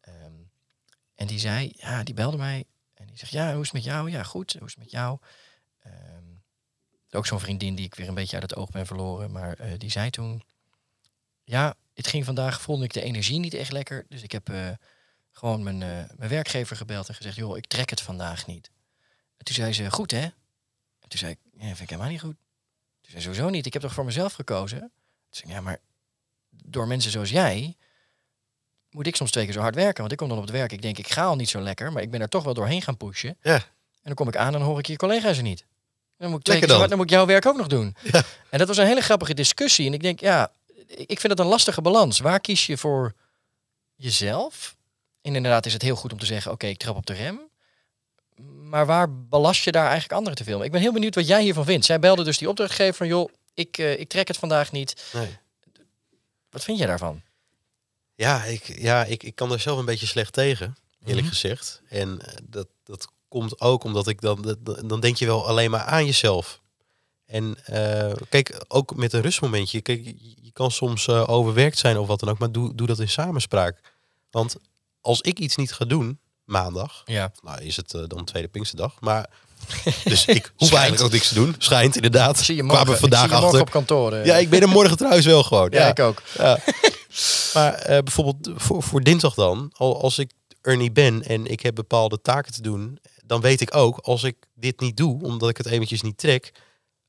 Ehm, 0.02 0.34
en 1.16 1.28
die 1.28 1.40
zei, 1.40 1.72
ja, 1.76 2.04
die 2.04 2.14
belde 2.14 2.38
mij. 2.38 2.64
En 2.94 3.08
die 3.08 3.18
zegt, 3.18 3.32
ja, 3.32 3.52
hoe 3.52 3.62
is 3.62 3.72
het 3.72 3.74
met 3.74 3.84
jou? 3.84 4.12
Ja, 4.12 4.24
goed. 4.24 4.54
Hoe 4.54 4.68
is 4.68 4.74
het 4.74 4.84
met 4.84 4.92
jou? 4.92 5.18
Ehm, 5.80 6.24
ook 7.12 7.26
zo'n 7.26 7.40
vriendin 7.40 7.76
die 7.76 7.86
ik 7.86 7.96
weer 7.96 8.08
een 8.08 8.14
beetje 8.14 8.40
uit 8.40 8.50
het 8.50 8.60
oog 8.60 8.70
ben 8.70 8.86
verloren. 8.86 9.32
Maar 9.32 9.78
die 9.78 9.92
zei 9.92 10.10
toen, 10.10 10.44
ja, 11.44 11.76
het 11.94 12.08
ging 12.08 12.26
vandaag, 12.26 12.62
voelde 12.62 12.84
ik 12.84 12.94
de 12.94 13.02
energie 13.02 13.40
niet 13.40 13.54
echt 13.54 13.72
lekker. 13.72 14.06
Dus 14.10 14.24
ik 14.24 14.32
heb 14.32 14.50
gewoon 15.32 15.64
mijn, 15.64 15.82
eh, 15.82 16.18
mijn 16.18 16.30
werkgever 16.30 16.76
gebeld 16.76 17.08
en 17.08 17.16
gezegd, 17.16 17.36
joh, 17.36 17.58
ik 17.58 17.68
trek 17.68 17.90
het 17.90 18.02
vandaag 18.02 18.48
niet. 18.48 18.72
En 19.38 19.46
toen 19.46 19.56
zei 19.56 19.74
ze, 19.74 19.92
goed 19.92 20.12
hè? 20.12 20.22
En 21.00 21.08
toen 21.08 21.20
zei 21.20 21.32
ik, 21.32 21.40
ja, 21.54 21.66
vind 21.66 21.80
ik 21.80 21.90
helemaal 21.90 22.12
niet 22.12 22.22
goed. 22.22 22.36
Toen 23.02 23.12
zei 23.12 23.22
ze, 23.22 23.28
sowieso 23.28 23.50
niet, 23.50 23.66
ik 23.66 23.74
heb 23.74 23.82
toch 23.82 23.94
voor 23.94 24.06
mezelf 24.06 24.34
gekozen? 24.34 24.80
Toen 24.80 24.90
zei 25.30 25.50
ik, 25.50 25.56
ja, 25.56 25.62
maar 25.62 25.80
door 26.50 26.88
mensen 26.88 27.12
zoals 27.12 27.30
jij 27.30 27.76
moet 28.92 29.08
ik 29.08 29.16
soms 29.16 29.32
twee 29.32 29.46
keer 29.46 29.54
zo 29.54 29.60
hard 29.60 29.76
werken. 29.76 30.00
Want 30.00 30.12
ik 30.12 30.18
kom 30.18 30.28
dan 30.28 30.38
op 30.38 30.44
het 30.44 30.54
werk, 30.54 30.72
ik 30.72 30.82
denk, 30.82 30.98
ik 30.98 31.12
ga 31.12 31.24
al 31.24 31.36
niet 31.36 31.50
zo 31.50 31.62
lekker, 31.62 31.92
maar 31.92 32.02
ik 32.02 32.12
ben 32.12 32.22
er 32.22 32.30
toch 32.30 32.44
wel 32.44 32.54
doorheen 32.54 32.82
gaan 32.82 32.98
pushen. 32.98 33.38
Ja. 33.42 33.54
En 33.54 33.64
dan 34.04 34.14
kom 34.14 34.28
ik 34.28 34.36
aan 34.36 34.46
en 34.46 34.52
dan 34.52 34.62
hoor 34.62 34.80
ik 34.80 34.88
je 34.88 34.96
collega's 34.96 35.38
er 35.38 35.44
niet. 35.44 35.66
Dan 36.18 36.30
moet 36.30 36.40
ik 36.40 36.46
twee 36.46 36.60
keer 36.60 36.68
dan. 36.68 36.78
hard, 36.78 36.90
dan 36.90 36.98
moet 36.98 37.08
ik 37.08 37.14
jouw 37.14 37.26
werk 37.26 37.46
ook 37.46 37.58
nog 37.58 37.68
doen. 37.68 37.96
Ja. 38.12 38.24
En 38.50 38.60
dat 38.60 38.68
was 38.68 38.78
een 38.78 38.86
hele 38.86 39.02
grappige 39.02 39.34
discussie. 39.34 39.88
En 39.88 39.94
ik 39.94 40.02
denk, 40.02 40.20
ja, 40.20 40.52
ik 40.88 41.20
vind 41.20 41.34
het 41.34 41.40
een 41.40 41.46
lastige 41.46 41.82
balans. 41.82 42.20
Waar 42.20 42.40
kies 42.40 42.66
je 42.66 42.78
voor 42.78 43.14
jezelf? 43.96 44.76
En 45.22 45.36
inderdaad 45.36 45.66
is 45.66 45.74
het 45.74 45.82
heel 45.82 45.96
goed 45.96 46.12
om 46.14 46.20
te 46.20 46.26
zeggen, 46.26 46.52
oké, 46.52 46.68
ik 46.68 46.78
trap 46.78 46.96
op 46.96 47.06
de 47.06 47.14
rem. 47.14 47.40
Maar 48.64 48.86
waar 48.86 49.14
belast 49.28 49.64
je 49.64 49.72
daar 49.72 49.84
eigenlijk 49.84 50.14
anderen 50.14 50.38
te 50.38 50.44
veel? 50.44 50.64
Ik 50.64 50.72
ben 50.72 50.82
heel 50.82 50.94
benieuwd 50.94 51.16
wat 51.16 51.28
jij 51.28 51.42
hiervan 51.42 51.66
vindt. 51.66 51.86
Zij 51.86 52.00
belde 52.00 52.24
dus 52.24 52.38
die 52.38 52.50
opdrachtgever 52.50 52.94
van, 52.96 53.08
joh, 53.08 53.30
ik, 53.54 53.78
eh, 53.78 54.00
ik 54.00 54.10
trek 54.10 54.28
het 54.28 54.38
vandaag 54.38 54.72
niet. 54.72 55.04
Nee. 55.14 55.38
Wat 56.50 56.64
vind 56.64 56.78
jij 56.78 56.88
daarvan? 56.88 57.22
Ja, 58.16 58.44
ik, 58.44 58.64
ja 58.80 59.06
ik, 59.06 59.24
ik 59.24 59.36
kan 59.36 59.52
er 59.52 59.60
zelf 59.60 59.80
een 59.80 59.86
beetje 59.86 60.06
slecht 60.06 60.34
tegen, 60.34 60.78
eerlijk 61.06 61.26
Mhm. 61.26 61.34
gezegd. 61.36 61.82
En 61.90 62.22
eh, 62.22 62.34
dat, 62.44 62.68
dat 62.84 63.08
komt 63.28 63.60
ook 63.62 63.84
omdat 63.84 64.08
ik 64.08 64.22
dan, 64.22 64.42
dat- 64.42 64.90
dan 64.90 65.00
denk 65.00 65.16
je 65.18 65.26
wel 65.26 65.48
alleen 65.48 65.72
maar 65.72 65.84
aan 65.84 66.06
jezelf. 66.06 66.62
En 67.26 67.58
eh, 67.66 68.14
kijk, 68.30 68.64
ook 68.68 68.96
met 68.96 69.14
een 69.14 69.22
rustmomentje. 69.22 69.82
Kijk, 69.82 70.06
je, 70.42 70.52
kan 70.54 70.72
soms 70.72 71.08
eh, 71.08 71.30
overwerkt 71.30 71.78
zijn 71.78 71.98
of 71.98 72.08
wat 72.08 72.20
dan 72.20 72.30
ook, 72.30 72.40
maar 72.40 72.52
doe, 72.52 72.76
doe 72.76 72.88
dat 72.88 73.00
in 73.00 73.10
samenspraak. 73.10 73.80
Want 74.30 74.56
als 75.02 75.22
ik 75.22 75.40
iets 75.40 75.56
niet 75.56 75.74
ga 75.74 75.86
doen, 75.86 76.20
maandag, 76.44 77.02
Ja. 77.06 77.32
nou 77.42 77.62
is 77.62 77.76
het 77.76 77.94
eh, 77.94 78.02
dan 78.08 78.26
tweede 78.26 78.48
Pinksterdag, 78.48 78.96
maar 79.00 79.30
dus 80.04 80.26
ik 80.26 80.54
hoef 80.56 80.72
eigenlijk 80.74 81.04
ook 81.04 81.12
niks 81.12 81.28
te 81.28 81.34
doen. 81.34 81.56
Schijnt 81.58 81.96
inderdaad. 81.96 82.40
Zie 82.40 82.56
je 82.56 82.64
morgen, 82.64 82.98
vandaag 82.98 83.22
je 83.22 83.28
morgen 83.28 83.46
achter. 83.48 83.62
op 83.62 83.70
kantoor. 83.70 84.14
eh. 84.14 84.26
Ja, 84.26 84.36
ik 84.36 84.50
ben 84.50 84.62
er 84.62 84.70
morgen 84.70 84.98
trouwens 84.98 85.26
wel 85.26 85.44
gewoon. 85.44 85.68
ja, 85.72 85.88
ik 85.88 86.00
ook. 86.00 86.22
Ja. 86.38 86.60
maar 87.54 87.74
eh, 87.74 88.04
bijvoorbeeld 88.04 88.50
voor, 88.62 88.84
voor 88.84 89.02
dinsdag 89.02 89.34
dan, 89.34 89.72
al, 89.78 90.02
als 90.02 90.18
ik 90.20 90.32
er 90.62 90.78
niet 90.78 90.94
ben 90.94 91.24
en 91.24 91.46
ik 91.46 91.60
heb 91.62 91.76
bepaalde 91.76 92.22
taken 92.22 92.54
te 92.54 92.62
doen, 92.62 93.00
dan 93.26 93.42
weet 93.42 93.62
ik 93.62 93.76
ook, 93.76 93.98
als 93.98 94.24
ik 94.24 94.36
dit 94.56 94.80
niet 94.80 94.98
doe, 94.98 95.24
omdat 95.24 95.50
ik 95.50 95.58
het 95.58 95.66
eventjes 95.66 96.02
niet 96.02 96.18
trek, 96.18 96.52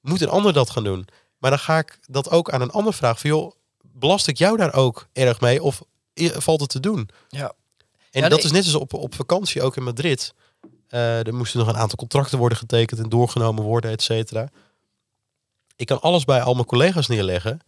moet 0.01 0.21
een 0.21 0.29
ander 0.29 0.53
dat 0.53 0.71
gaan 0.71 0.85
doen. 0.85 1.07
Maar 1.39 1.51
dan 1.51 1.59
ga 1.61 1.79
ik 1.79 1.99
dat 2.07 2.31
ook 2.31 2.51
aan 2.51 2.61
een 2.61 2.71
ander 2.71 2.95
vragen 2.95 3.21
van, 3.21 3.31
joh, 3.31 3.53
belast 3.93 4.27
ik 4.27 4.39
jou 4.39 4.57
daar 4.57 4.75
ook 4.75 5.09
erg 5.13 5.41
mee 5.41 5.63
of 5.63 5.83
valt 6.15 6.61
het 6.61 6.71
te 6.71 6.81
doen? 6.81 7.09
Ja. 7.29 7.53
En 8.13 8.21
Ja, 8.23 8.29
dat 8.29 8.39
nee. 8.39 8.47
is 8.47 8.53
net 8.53 8.65
als 8.65 8.75
op, 8.75 8.93
op 8.95 9.15
vakantie, 9.15 9.63
ook 9.63 9.77
in 9.77 9.83
Madrid. 9.83 10.35
Eh, 10.89 11.27
er 11.27 11.35
moesten 11.35 11.59
nog 11.59 11.69
een 11.69 11.77
aantal 11.77 11.97
contracten 11.99 12.39
worden 12.39 12.59
getekend 12.59 13.01
en 13.01 13.09
doorgenomen 13.09 13.65
worden, 13.65 13.91
et 13.91 14.03
cetera. 14.03 14.49
Ik 15.77 15.87
kan 15.87 16.01
alles 16.01 16.25
bij 16.25 16.43
al 16.43 16.55
mijn 16.55 16.67
collega's 16.67 17.07
neerleggen. 17.07 17.61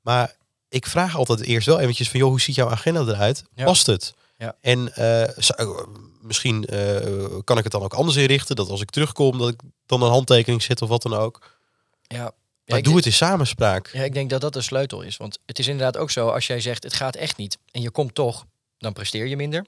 Maar 0.00 0.36
ik 0.68 0.86
vraag 0.86 1.16
altijd 1.16 1.40
eerst 1.40 1.66
wel 1.66 1.80
eventjes 1.80 2.10
van, 2.10 2.20
joh, 2.20 2.28
hoe 2.28 2.40
ziet 2.40 2.54
jouw 2.54 2.70
agenda 2.70 3.00
eruit? 3.00 3.44
Ja. 3.54 3.64
Past 3.64 3.86
het? 3.86 4.14
Ja. 4.36 4.56
En 4.60 4.94
eh, 4.94 5.28
zou- 5.36 5.88
misschien 6.20 6.64
eh, 6.64 6.96
kan 7.44 7.58
ik 7.58 7.62
het 7.62 7.72
dan 7.72 7.82
ook 7.82 7.94
anders 7.94 8.16
inrichten. 8.16 8.56
Dat 8.56 8.68
als 8.68 8.80
ik 8.80 8.90
terugkom, 8.90 9.38
dat 9.38 9.48
ik 9.48 9.60
dan 9.86 10.02
een 10.02 10.10
handtekening 10.10 10.62
zet 10.62 10.82
of 10.82 10.88
wat 10.88 11.02
dan 11.02 11.14
ook. 11.14 11.56
Ja. 12.02 12.22
Maar 12.22 12.32
Ja, 12.64 12.74
doe 12.74 12.82
denk- 12.82 12.96
het 12.96 13.06
in 13.06 13.12
samenspraak. 13.12 13.88
Ja, 13.92 14.02
ik 14.02 14.14
denk 14.14 14.30
dat 14.30 14.40
dat 14.40 14.52
de 14.52 14.60
sleutel 14.60 15.02
is. 15.02 15.16
Want 15.16 15.38
het 15.46 15.58
is 15.58 15.66
inderdaad 15.66 15.96
ook 15.96 16.10
zo, 16.10 16.28
als 16.28 16.46
jij 16.46 16.60
zegt 16.60 16.82
het 16.82 16.94
gaat 16.94 17.16
echt 17.16 17.36
niet 17.36 17.58
en 17.70 17.80
je 17.80 17.90
komt 17.90 18.14
toch, 18.14 18.44
dan 18.82 18.92
presteer 18.92 19.26
je 19.26 19.36
minder. 19.36 19.66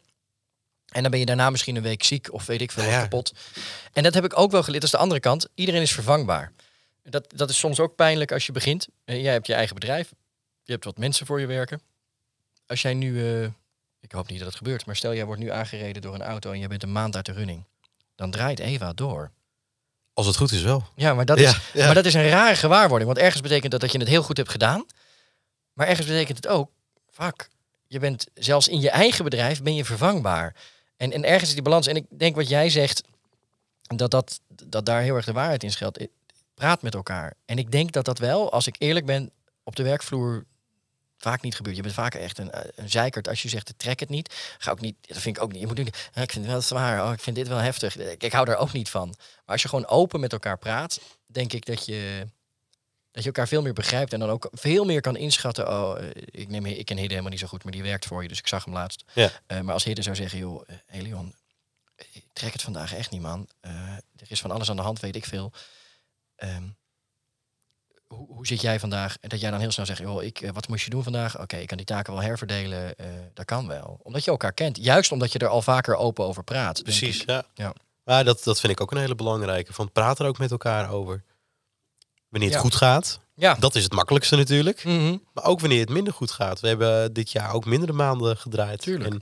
En 0.88 1.02
dan 1.02 1.10
ben 1.10 1.20
je 1.20 1.26
daarna 1.26 1.50
misschien 1.50 1.76
een 1.76 1.82
week 1.82 2.02
ziek 2.02 2.32
of 2.32 2.46
weet 2.46 2.60
ik 2.60 2.70
veel 2.70 2.84
Ja, 2.84 3.00
kapot. 3.00 3.32
En 3.92 4.02
dat 4.02 4.14
heb 4.14 4.24
ik 4.24 4.38
ook 4.38 4.50
wel 4.50 4.62
geleerd. 4.62 4.82
Dat 4.82 4.90
is 4.92 4.96
de 4.98 5.02
andere 5.02 5.20
kant. 5.20 5.48
Iedereen 5.54 5.82
is 5.82 5.92
vervangbaar. 5.92 6.52
Dat, 7.02 7.24
dat 7.36 7.50
is 7.50 7.58
soms 7.58 7.80
ook 7.80 7.94
pijnlijk 7.94 8.32
als 8.32 8.46
je 8.46 8.52
begint. 8.52 8.86
Eh, 9.04 9.22
Jij 9.22 9.32
hebt 9.32 9.46
je 9.46 9.54
eigen 9.54 9.74
bedrijf. 9.74 10.12
Je 10.62 10.72
hebt 10.72 10.84
wat 10.84 10.98
mensen 10.98 11.26
voor 11.26 11.40
je 11.40 11.46
werken. 11.46 11.80
Als 12.66 12.82
jij 12.82 12.94
nu, 12.94 13.40
eh, 13.42 13.48
ik 14.00 14.12
hoop 14.12 14.28
niet 14.28 14.38
dat 14.38 14.48
het 14.48 14.56
gebeurt, 14.56 14.86
maar 14.86 14.96
stel 14.96 15.14
jij 15.14 15.24
wordt 15.24 15.40
nu 15.40 15.50
aangereden 15.50 16.02
door 16.02 16.14
een 16.14 16.22
auto 16.22 16.52
en 16.52 16.58
jij 16.58 16.68
bent 16.68 16.82
een 16.82 16.92
maand 16.92 17.16
uit 17.16 17.26
de 17.26 17.32
running. 17.32 17.64
Dan 18.14 18.30
draait 18.30 18.58
Eva 18.58 18.92
door. 18.92 19.30
Als 20.12 20.26
het 20.26 20.36
goed 20.36 20.52
is 20.52 20.62
wel. 20.62 20.86
Ja, 20.96 21.14
maar 21.14 21.24
dat, 21.24 21.38
Ja, 21.38 21.48
is, 21.50 21.58
ja. 21.72 21.84
maar 21.86 21.94
dat 21.94 22.04
is 22.04 22.14
een 22.14 22.28
rare 22.28 22.56
gewaarwording. 22.56 23.10
Want 23.12 23.18
ergens 23.24 23.42
betekent 23.42 23.70
dat 23.72 23.80
dat 23.80 23.92
je 23.92 23.98
het 23.98 24.08
heel 24.08 24.22
goed 24.22 24.36
hebt 24.36 24.50
gedaan. 24.50 24.86
Maar 25.72 25.86
ergens 25.86 26.06
betekent 26.06 26.36
het 26.36 26.46
ook, 26.46 26.70
fuck, 27.10 27.48
je 27.94 28.00
bent 28.00 28.26
zelfs 28.34 28.68
in 28.68 28.80
je 28.80 28.90
eigen 28.90 29.24
bedrijf 29.24 29.62
ben 29.62 29.74
je 29.74 29.84
vervangbaar. 29.84 30.54
En, 30.96 31.12
en 31.12 31.24
ergens 31.24 31.48
is 31.48 31.54
die 31.54 31.62
balans. 31.62 31.86
En 31.86 31.96
ik 31.96 32.06
denk 32.10 32.36
wat 32.36 32.48
jij 32.48 32.70
zegt, 32.70 33.02
dat, 33.82 34.10
dat, 34.10 34.40
dat 34.64 34.86
daar 34.86 35.02
heel 35.02 35.14
erg 35.14 35.24
de 35.24 35.32
waarheid 35.32 35.62
in 35.62 35.70
schuilt. 35.70 36.06
Praat 36.54 36.82
met 36.82 36.94
elkaar. 36.94 37.34
En 37.44 37.58
ik 37.58 37.70
denk 37.70 37.92
dat 37.92 38.04
dat 38.04 38.18
wel, 38.18 38.52
als 38.52 38.66
ik 38.66 38.76
eerlijk 38.78 39.06
ben, 39.06 39.30
op 39.62 39.76
de 39.76 39.82
werkvloer 39.82 40.44
vaak 41.18 41.42
niet 41.42 41.54
gebeurt. 41.56 41.76
Je 41.76 41.82
bent 41.82 41.94
vaak 41.94 42.14
echt 42.14 42.38
een, 42.38 42.50
een 42.74 42.90
zeikert 42.90 43.28
als 43.28 43.42
je 43.42 43.48
zegt, 43.48 43.74
trek 43.76 44.00
het 44.00 44.08
niet. 44.08 44.54
Ga 44.58 44.70
ook 44.70 44.80
niet, 44.80 44.96
dat 45.00 45.18
vind 45.18 45.36
ik 45.36 45.42
ook 45.42 45.52
niet. 45.52 45.60
Je 45.60 45.66
moet 45.66 45.76
niet, 45.76 46.10
"Ah, 46.14 46.22
ik 46.22 46.30
vind 46.30 46.44
het 46.44 46.52
wel 46.52 46.62
zwaar, 46.62 47.06
oh, 47.06 47.12
ik 47.12 47.20
vind 47.20 47.36
dit 47.36 47.48
wel 47.48 47.58
heftig. 47.58 47.96
Ik, 47.96 48.22
ik 48.22 48.32
hou 48.32 48.44
daar 48.44 48.56
ook 48.58 48.72
niet 48.72 48.90
van. 48.90 49.08
Maar 49.08 49.42
als 49.54 49.62
je 49.62 49.68
gewoon 49.68 49.86
open 49.86 50.20
met 50.20 50.32
elkaar 50.32 50.58
praat, 50.58 51.00
denk 51.26 51.52
ik 51.52 51.66
dat 51.66 51.86
je, 51.86 52.26
dat 53.14 53.22
je 53.22 53.28
elkaar 53.28 53.48
veel 53.48 53.62
meer 53.62 53.72
begrijpt 53.72 54.12
en 54.12 54.20
dan 54.20 54.30
ook 54.30 54.48
veel 54.52 54.84
meer 54.84 55.00
kan 55.00 55.16
inschatten. 55.16 55.68
Oh, 55.68 55.98
eh, 55.98 56.08
ik, 56.24 56.48
neem, 56.48 56.66
ik 56.66 56.84
ken 56.84 56.96
Hidde 56.96 57.10
helemaal 57.10 57.30
niet 57.30 57.40
zo 57.40 57.46
goed, 57.46 57.62
maar 57.64 57.72
die 57.72 57.82
werkt 57.82 58.06
voor 58.06 58.22
je, 58.22 58.28
dus 58.28 58.38
ik 58.38 58.46
zag 58.48 58.64
hem 58.64 58.74
laatst. 58.74 59.04
Ja. 59.12 59.30
Eh, 59.46 59.60
maar 59.60 59.74
als 59.74 59.84
Hidde 59.84 60.02
zou 60.02 60.16
zeggen, 60.16 60.38
joh, 60.38 60.62
eh, 60.66 60.76
Elion, 60.98 61.34
ik 61.96 62.24
trek 62.32 62.52
het 62.52 62.62
vandaag 62.62 62.94
echt 62.94 63.10
niet, 63.10 63.20
man. 63.20 63.48
Eh, 63.60 63.72
er 63.92 64.26
is 64.28 64.40
van 64.40 64.50
alles 64.50 64.70
aan 64.70 64.76
de 64.76 64.82
hand, 64.82 65.00
weet 65.00 65.16
ik 65.16 65.24
veel. 65.24 65.52
Ehm, 66.36 66.64
hoe, 68.06 68.26
hoe 68.26 68.46
zit 68.46 68.60
jij 68.60 68.80
vandaag? 68.80 69.16
En 69.20 69.28
dat 69.28 69.40
jij 69.40 69.50
dan 69.50 69.60
heel 69.60 69.70
snel 69.70 69.86
zegt, 69.86 69.98
joh, 70.00 70.22
ik, 70.22 70.40
eh, 70.40 70.50
wat 70.52 70.68
moest 70.68 70.84
je 70.84 70.90
doen 70.90 71.02
vandaag? 71.02 71.40
Oké, 71.40 71.56
ik 71.56 71.66
kan 71.66 71.76
die 71.76 71.86
taken 71.86 72.12
wel 72.12 72.22
herverdelen. 72.22 72.96
eh, 72.96 73.06
dat 73.34 73.44
kan 73.44 73.66
wel. 73.66 74.00
Omdat 74.02 74.24
je 74.24 74.30
elkaar 74.30 74.52
kent. 74.52 74.76
Juist 74.76 75.12
omdat 75.12 75.32
je 75.32 75.38
er 75.38 75.48
al 75.48 75.62
vaker 75.62 75.96
open 75.96 76.24
over 76.24 76.44
praat. 76.44 76.82
Precies, 76.82 77.22
ja. 77.26 77.44
Ja. 77.54 77.74
Maar 78.04 78.24
dat, 78.24 78.44
dat 78.44 78.60
vind 78.60 78.72
ik 78.72 78.80
ook 78.80 78.90
een 78.90 78.98
hele 78.98 79.14
belangrijke. 79.14 79.72
Van 79.72 79.92
praat 79.92 80.18
er 80.18 80.26
ook 80.26 80.38
met 80.38 80.50
elkaar 80.50 80.90
over. 80.90 81.24
Wanneer 82.34 82.52
het 82.52 82.62
Ja. 82.62 82.64
goed 82.70 82.74
gaat, 82.78 83.20
Ja. 83.34 83.54
dat 83.54 83.74
is 83.74 83.82
het 83.82 83.92
makkelijkste 83.92 84.36
natuurlijk. 84.36 84.84
Mhm. 84.84 85.16
Maar 85.32 85.44
ook 85.44 85.60
wanneer 85.60 85.80
het 85.80 85.88
minder 85.88 86.12
goed 86.12 86.30
gaat. 86.30 86.60
We 86.60 86.68
hebben 86.68 87.12
dit 87.12 87.30
jaar 87.32 87.52
ook 87.52 87.64
mindere 87.64 87.92
maanden 87.92 88.36
gedraaid. 88.36 88.80
Tuurlijk. 88.80 89.12
En 89.14 89.20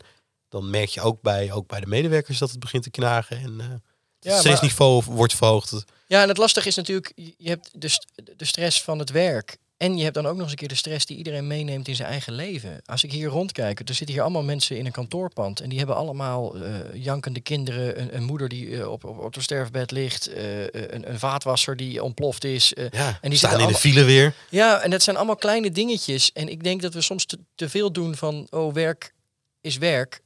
dan 0.49 0.71
merk 0.71 0.89
je 0.89 1.01
ook 1.01 1.23
bij, 1.23 1.53
ook 1.53 1.67
bij 1.67 1.81
de 1.81 1.87
medewerkers 1.87 2.39
dat 2.39 2.51
het 2.51 2.59
begint 2.61 2.83
te 2.83 2.91
knagen. 2.91 3.37
En 3.37 3.83
Ja, 4.21 4.31
het 4.31 4.39
stressniveau 4.41 5.03
wordt 5.07 5.35
verhoogd. 5.35 5.85
Ja, 6.07 6.23
en 6.23 6.29
het 6.29 6.37
lastige 6.37 6.69
is 6.69 6.75
natuurlijk, 6.77 7.13
je 7.15 7.35
je 7.37 7.49
hebt 7.49 7.71
de, 7.81 7.89
st- 7.89 8.07
de 8.37 8.45
stress 8.45 8.83
van 8.83 8.99
het 8.99 9.11
werk. 9.11 9.57
En 9.83 9.97
je 9.97 10.03
hebt 10.03 10.15
dan 10.15 10.27
ook 10.27 10.33
nog 10.33 10.43
eens 10.43 10.51
een 10.51 10.57
keer 10.57 10.69
de 10.69 10.75
stress 10.75 11.07
die 11.07 11.17
iedereen 11.17 11.47
meeneemt 11.47 11.89
in 11.89 11.95
zijn 11.95 12.09
eigen 12.09 12.33
leven. 12.33 12.81
Als 12.85 13.05
ik 13.05 13.13
hier 13.13 13.29
rondkijk, 13.29 13.79
er 13.89 13.95
zitten 13.95 14.15
hier 14.15 14.25
allemaal 14.25 14.43
mensen 14.43 14.79
in 14.79 14.87
een 14.87 14.93
kantoorpand. 14.93 15.61
En 15.61 15.69
die 15.69 15.79
hebben 15.79 15.97
allemaal 15.97 16.57
eh, 16.57 16.75
jankende 16.95 17.41
kinderen. 17.41 18.01
Een, 18.01 18.17
een 18.17 18.23
moeder 18.23 18.49
die 18.49 18.81
eh, 18.81 18.91
op, 18.91 19.05
op, 19.05 19.19
op 19.19 19.35
het 19.35 19.43
sterfbed 19.43 19.91
ligt. 19.91 20.27
eh, 20.27 20.63
een, 20.63 21.11
een 21.11 21.19
vaatwasser 21.19 21.77
die 21.77 22.03
ontploft 22.03 22.45
is. 22.45 22.73
Ja, 22.91 23.19
en 23.21 23.31
die 23.31 23.39
staan 23.39 23.61
in 23.61 23.67
de 23.67 23.75
file 23.75 24.05
weer. 24.05 24.35
Ja, 24.49 24.81
en 24.81 24.91
dat 24.91 25.03
zijn 25.03 25.17
allemaal 25.17 25.37
kleine 25.37 25.71
dingetjes. 25.71 26.33
En 26.33 26.49
ik 26.49 26.65
denk 26.65 26.83
dat 26.83 26.95
we 26.95 27.01
soms 27.01 27.25
te, 27.25 27.39
te 27.55 27.69
veel 27.69 27.93
doen 27.93 28.15
van, 28.15 28.47
oh, 28.51 28.75
werk 28.75 29.15
is 29.61 29.77
werk 29.77 30.21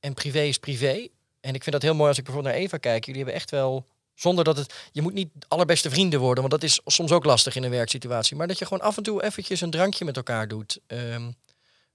en 0.00 0.14
privé 0.14 0.40
is 0.40 0.58
privé. 0.58 1.08
En 1.40 1.54
ik 1.54 1.62
vind 1.62 1.72
dat 1.72 1.82
heel 1.82 1.94
mooi 1.94 2.08
als 2.08 2.18
ik 2.18 2.24
bijvoorbeeld 2.24 2.54
naar 2.54 2.64
Eva 2.64 2.76
kijk. 2.76 3.04
Jullie 3.04 3.20
hebben 3.22 3.40
echt 3.40 3.50
wel, 3.50 3.86
zonder 4.20 4.44
dat 4.44 4.56
het, 4.56 4.74
je 4.92 5.02
moet 5.02 5.12
niet 5.14 5.28
allerbeste 5.48 5.90
vrienden 5.90 6.20
worden, 6.20 6.38
want 6.48 6.50
dat 6.60 6.70
is 6.70 6.80
soms 6.84 7.10
ook 7.12 7.24
lastig 7.24 7.56
in 7.56 7.62
een 7.62 7.70
werksituatie. 7.70 8.36
Maar 8.36 8.46
dat 8.46 8.58
je 8.58 8.64
gewoon 8.66 8.82
af 8.82 8.96
en 8.96 9.02
toe 9.02 9.22
eventjes 9.22 9.60
een 9.60 9.70
drankje 9.70 10.04
met 10.04 10.16
elkaar 10.16 10.48
doet. 10.48 10.78
Ehm, 10.86 11.30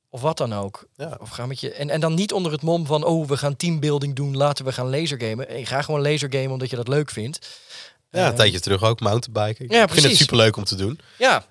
of 0.10 0.22
wat 0.22 0.38
dan 0.38 0.54
ook. 0.54 0.86
Ja. 0.96 1.18
Of 1.22 1.30
ga 1.30 1.46
met 1.46 1.60
je, 1.60 1.72
en, 1.72 1.90
en 1.90 2.00
dan 2.00 2.14
niet 2.14 2.34
onder 2.34 2.52
het 2.52 2.62
mom 2.62 2.86
van, 2.86 3.04
oh, 3.04 3.28
we 3.28 3.38
gaan 3.38 3.56
teambuilding 3.56 4.16
doen, 4.16 4.38
laten 4.38 4.66
we 4.66 4.72
gaan 4.72 4.90
lasergamen. 4.90 5.48
Nee, 5.48 5.66
ga 5.66 5.82
gewoon 5.82 6.02
lasergamen 6.02 6.52
omdat 6.52 6.70
je 6.70 6.76
dat 6.76 6.88
leuk 6.88 7.10
vindt. 7.12 7.48
Ja, 8.10 8.20
een 8.22 8.28
Ehm, 8.28 8.36
tijdje 8.36 8.60
terug 8.60 8.84
ook, 8.84 9.00
mountainbiken. 9.00 9.66
Ja, 9.70 9.84
ik 9.84 9.90
vind 9.90 10.06
het 10.08 10.18
superleuk 10.18 10.56
om 10.56 10.64
te 10.64 10.76
doen. 10.76 11.00
Ja, 11.18 11.46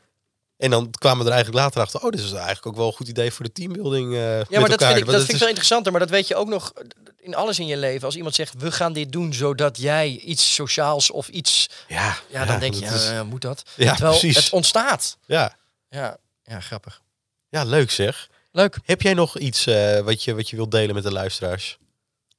En 0.57 0.71
dan 0.71 0.91
kwamen 0.91 1.19
we 1.25 1.25
er 1.31 1.35
eigenlijk 1.35 1.65
later 1.65 1.81
achter, 1.81 2.01
oh, 2.01 2.11
dit 2.11 2.21
is 2.21 2.33
eigenlijk 2.33 2.67
ook 2.67 2.77
wel 2.77 2.87
een 2.87 2.93
goed 2.93 3.09
idee 3.09 3.31
voor 3.31 3.45
de 3.45 3.53
teambuilding. 3.53 4.13
eh 4.15 4.19
Ja, 4.21 4.37
met 4.39 4.51
maar 4.51 4.61
dat 4.61 4.71
elkaar. 4.71 4.89
vind 4.95 4.99
ik, 5.07 5.13
dat 5.13 5.17
vind 5.21 5.31
ik 5.31 5.37
veel 5.37 5.47
interessanter. 5.49 5.91
Maar 5.93 6.01
dat 6.01 6.11
weet 6.11 6.29
je 6.29 6.35
ook 6.35 6.49
nog 6.49 6.73
in 7.19 7.35
alles 7.35 7.59
in 7.59 7.67
je 7.67 7.77
leven. 7.77 8.05
Als 8.07 8.17
iemand 8.17 8.35
zegt, 8.35 8.55
we 8.59 8.73
gaan 8.73 8.93
dit 8.93 9.13
doen 9.13 9.33
zodat 9.35 9.79
jij 9.79 10.09
iets 10.11 10.55
sociaals 10.55 11.11
of 11.11 11.29
iets... 11.29 11.69
ja, 11.89 12.17
Ja, 12.31 12.45
dan 12.45 12.59
denk 12.61 12.75
je, 12.75 12.85
is- 12.85 13.11
moet 13.25 13.43
dat? 13.43 13.63
ja, 13.77 13.95
Terwijl 13.95 14.19
precies. 14.19 14.45
het 14.45 14.53
ontstaat. 14.53 15.17
Ja. 15.27 15.57
Ja, 15.89 16.17
ja, 16.45 16.61
grappig. 16.61 17.01
ja, 17.49 17.65
leuk 17.65 17.91
zeg. 17.91 18.29
Leuk. 18.53 18.79
Heb 18.85 19.03
jij 19.03 19.15
nog 19.15 19.39
iets 19.39 19.67
eh, 19.67 19.99
wat, 20.01 20.25
je, 20.25 20.35
wat 20.35 20.51
je 20.51 20.57
wilt 20.57 20.71
delen 20.71 20.95
met 20.95 21.05
de 21.05 21.13
luisteraars? 21.13 21.79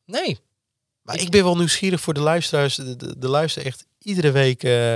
Nee. 0.06 0.40
Maar 1.02 1.16
Ik- 1.16 1.22
ik 1.22 1.30
ben 1.30 1.44
wel 1.44 1.58
nieuwsgierig 1.58 2.02
voor 2.02 2.14
de 2.14 2.20
luisteraars. 2.20 2.76
De, 2.76 2.96
de, 2.96 3.18
de 3.20 3.28
luister 3.28 3.66
echt 3.66 3.86
iedere 4.02 4.32
week 4.32 4.64
eh, 4.64 4.96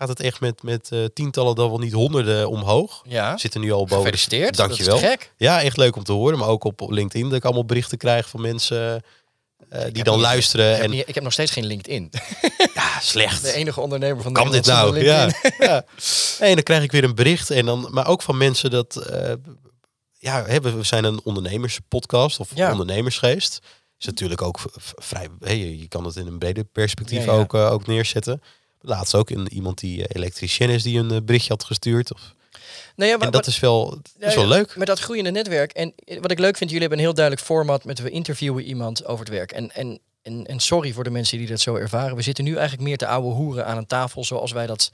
gaat 0.00 0.08
het 0.08 0.20
echt 0.20 0.40
met, 0.40 0.62
met 0.62 0.88
eh, 0.92 1.04
tientallen, 1.14 1.54
dan 1.54 1.68
wel 1.68 1.78
niet 1.78 1.92
honderden 1.92 2.48
omhoog. 2.48 3.02
Ja. 3.08 3.36
Zitten 3.36 3.60
nu 3.60 3.72
al 3.72 3.78
boven. 3.78 3.96
Gefeliciteerd. 3.96 4.56
Dankjewel. 4.56 4.94
Dat 4.94 5.02
is 5.04 5.10
te 5.10 5.16
gek. 5.18 5.32
Ja, 5.36 5.62
echt 5.62 5.76
leuk 5.76 5.96
om 5.96 6.04
te 6.04 6.12
horen. 6.12 6.38
Maar 6.38 6.48
ook 6.48 6.64
op 6.64 6.80
LinkedIn 6.90 7.28
dat 7.28 7.36
ik 7.38 7.44
allemaal 7.44 7.64
berichten 7.64 7.98
krijg 7.98 8.28
van 8.28 8.40
mensen 8.40 9.02
eh, 9.68 9.80
die 9.84 9.92
heb 9.92 10.04
dan 10.04 10.20
luisteren. 10.20 10.66
Ik 10.70 10.74
heb, 10.76 10.84
En 10.84 10.90
niet- 10.90 11.08
ik 11.08 11.14
heb 11.14 11.24
nog 11.24 11.32
steeds 11.32 11.50
geen 11.52 11.66
LinkedIn. 11.66 12.10
ja, 12.74 13.00
slecht. 13.00 13.42
De 13.42 13.52
enige 13.52 13.80
ondernemer 13.80 14.22
van 14.22 14.32
kan 14.32 14.50
dit 14.50 14.66
nou? 14.66 15.00
Ja. 15.04 15.28
Ja. 15.58 15.84
En 16.38 16.54
dan 16.54 16.62
krijg 16.62 16.82
ik 16.82 16.92
weer 16.92 17.04
een 17.04 17.14
bericht. 17.14 17.50
En 17.50 17.66
dan, 17.66 17.86
maar 17.90 18.06
ook 18.06 18.22
van 18.22 18.36
mensen 18.36 18.70
dat. 18.70 18.96
eh, 18.96 19.32
ja, 20.18 20.44
we 20.60 20.82
zijn 20.82 21.04
een 21.04 21.20
ondernemerspodcast 21.24 22.40
of 22.40 22.48
Ja. 22.54 22.70
ondernemersgeest. 22.70 23.58
Is 23.98 24.06
natuurlijk 24.06 24.42
ook 24.42 24.58
vrij. 24.96 25.28
hè, 25.40 25.52
je, 25.52 25.88
kan 25.88 26.04
het 26.04 26.16
in 26.16 26.26
een 26.26 26.38
breder 26.38 26.64
perspectief 26.64 27.24
Ja, 27.24 27.32
ja. 27.32 27.38
Ook, 27.38 27.54
ook 27.54 27.86
neerzetten. 27.86 28.42
Laatst 28.80 29.14
ook 29.14 29.30
een, 29.30 29.52
iemand 29.52 29.78
die 29.78 30.06
eh, 30.06 30.16
elektricien 30.16 30.68
is 30.70 30.82
die 30.82 30.98
een 30.98 31.10
eh, 31.10 31.16
berichtje 31.22 31.52
had 31.52 31.64
gestuurd. 31.64 32.12
Of, 32.12 32.34
Nee, 32.96 33.08
ja, 33.08 33.14
en 33.14 33.20
maar, 33.20 33.30
dat 33.30 33.46
is 33.46 33.60
wel, 33.60 33.90
dat 33.90 34.28
is 34.28 34.34
Ja, 34.34 34.40
wel 34.40 34.48
ja, 34.48 34.56
leuk. 34.56 34.76
Met 34.76 34.86
dat 34.86 34.98
groeiende 35.00 35.30
netwerk. 35.30 35.72
En 35.72 35.94
wat 36.20 36.30
ik 36.30 36.38
leuk 36.38 36.56
vind, 36.56 36.70
jullie 36.70 36.80
hebben 36.80 36.98
een 36.98 37.04
heel 37.04 37.14
duidelijk 37.14 37.46
format 37.46 37.84
met 37.84 37.98
we 37.98 38.10
interviewen 38.10 38.64
iemand 38.64 39.04
over 39.04 39.24
het 39.24 39.34
werk. 39.34 39.52
En, 39.52 39.70
en, 39.74 39.98
en, 40.22 40.46
en 40.46 40.60
sorry 40.60 40.92
voor 40.92 41.04
de 41.04 41.10
mensen 41.10 41.38
die 41.38 41.46
dat 41.46 41.60
zo 41.60 41.74
ervaren. 41.74 42.16
We 42.16 42.22
zitten 42.22 42.44
nu 42.44 42.52
eigenlijk 42.56 42.82
meer 42.88 42.96
te 42.96 43.06
ouwe 43.06 43.32
hoeren 43.32 43.66
aan 43.66 43.76
een 43.76 43.86
tafel 43.86 44.24
zoals 44.24 44.52
wij 44.52 44.66
dat 44.66 44.90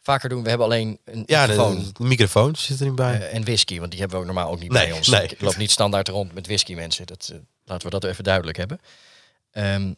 vaker 0.00 0.28
doen. 0.28 0.42
We 0.42 0.48
hebben 0.48 0.66
alleen 0.66 0.98
een 1.04 1.22
Ja, 1.26 1.46
microfoon 1.46 1.90
de 1.92 2.04
microfoon 2.04 2.56
zit 2.56 2.80
er 2.80 2.86
niet 2.86 2.94
bij. 2.94 3.20
eh, 3.20 3.34
en 3.34 3.44
whisky, 3.44 3.78
want 3.78 3.90
die 3.90 4.00
hebben 4.00 4.18
we 4.18 4.24
ook 4.26 4.32
normaal 4.34 4.52
ook 4.52 4.60
niet 4.60 4.72
Nee, 4.72 4.86
bij 4.88 4.96
ons. 4.96 5.08
nee. 5.08 5.22
Ik 5.28 5.40
loop 5.40 5.56
niet 5.56 5.70
standaard 5.70 6.08
rond 6.08 6.34
met 6.34 6.46
whisky 6.46 6.74
mensen. 6.74 7.06
Dat, 7.06 7.28
eh, 7.32 7.38
laten 7.64 7.84
we 7.90 7.98
dat 7.98 8.10
even 8.10 8.24
duidelijk 8.24 8.56
hebben. 8.56 8.80
Ehm, 9.50 9.92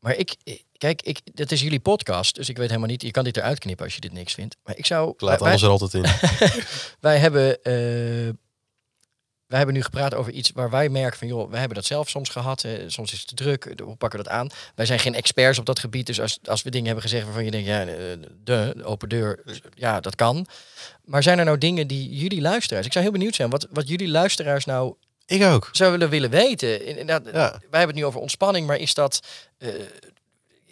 maar 0.00 0.14
ik- 0.16 0.36
kijk, 0.78 1.02
ik, 1.02 1.18
dat 1.34 1.50
is 1.50 1.60
jullie 1.60 1.80
podcast, 1.80 2.34
dus 2.34 2.48
ik 2.48 2.56
weet 2.56 2.68
helemaal 2.68 2.88
niet. 2.88 3.02
Je 3.02 3.10
kan 3.10 3.24
dit 3.24 3.36
eruit 3.36 3.58
knippen 3.58 3.84
als 3.84 3.94
je 3.94 4.00
dit 4.00 4.12
niks 4.12 4.34
vindt. 4.34 4.56
Maar 4.64 4.76
ik 4.76 4.86
zou. 4.86 5.10
ik 5.10 5.20
laat 5.20 5.40
wij- 5.40 5.48
alles 5.48 5.62
er 5.62 5.68
altijd 5.68 5.94
in. 5.94 6.04
wij 7.00 7.18
hebben, 7.18 7.62
eh, 7.62 7.72
wij 9.46 9.58
hebben 9.58 9.74
nu 9.74 9.82
gepraat 9.82 10.14
over 10.14 10.32
iets 10.32 10.50
waar 10.54 10.70
wij 10.70 10.88
merken 10.88 11.18
van, 11.18 11.28
joh, 11.28 11.48
wij 11.50 11.58
hebben 11.58 11.76
dat 11.76 11.86
zelf 11.86 12.08
soms 12.08 12.28
gehad. 12.28 12.64
eh, 12.64 12.72
soms 12.86 13.12
is 13.12 13.18
het 13.18 13.28
te 13.28 13.34
druk. 13.34 13.72
Hoe 13.82 13.96
pakken 13.96 14.18
we 14.18 14.24
dat 14.24 14.32
aan? 14.34 14.48
Wij 14.74 14.86
zijn 14.86 14.98
geen 14.98 15.14
experts 15.14 15.58
op 15.58 15.66
dat 15.66 15.78
gebied. 15.78 16.06
Dus 16.06 16.20
als, 16.20 16.38
als 16.44 16.62
we 16.62 16.70
dingen 16.70 16.86
hebben 16.86 17.04
gezegd 17.04 17.24
waarvan 17.24 17.44
je 17.44 17.50
denkt, 17.50 17.66
ja, 17.66 17.86
eh, 17.86 17.96
de, 18.44 18.74
open 18.84 19.08
deur, 19.08 19.42
ja, 19.74 20.00
dat 20.00 20.14
kan. 20.16 20.46
Maar 21.04 21.22
zijn 21.22 21.38
er 21.38 21.44
nou 21.44 21.58
dingen 21.58 21.86
die 21.86 22.16
jullie 22.16 22.40
luisteraars, 22.40 22.86
ik 22.86 22.92
zou 22.92 23.04
heel 23.04 23.12
benieuwd 23.14 23.34
zijn, 23.34 23.50
wat, 23.50 23.66
wat 23.70 23.88
jullie 23.88 24.08
luisteraars 24.08 24.64
nou 24.64 24.94
ik 25.26 25.42
ook. 25.42 25.68
zouden 25.72 26.08
willen 26.10 26.30
weten? 26.30 26.86
Inderdaad, 26.86 27.24
Ja. 27.24 27.30
Wij 27.50 27.50
hebben 27.78 27.86
het 27.86 27.94
nu 27.96 28.04
over 28.04 28.20
ontspanning, 28.20 28.66
maar 28.66 28.76
is 28.76 28.94
dat... 28.94 29.20
eh, 29.58 29.68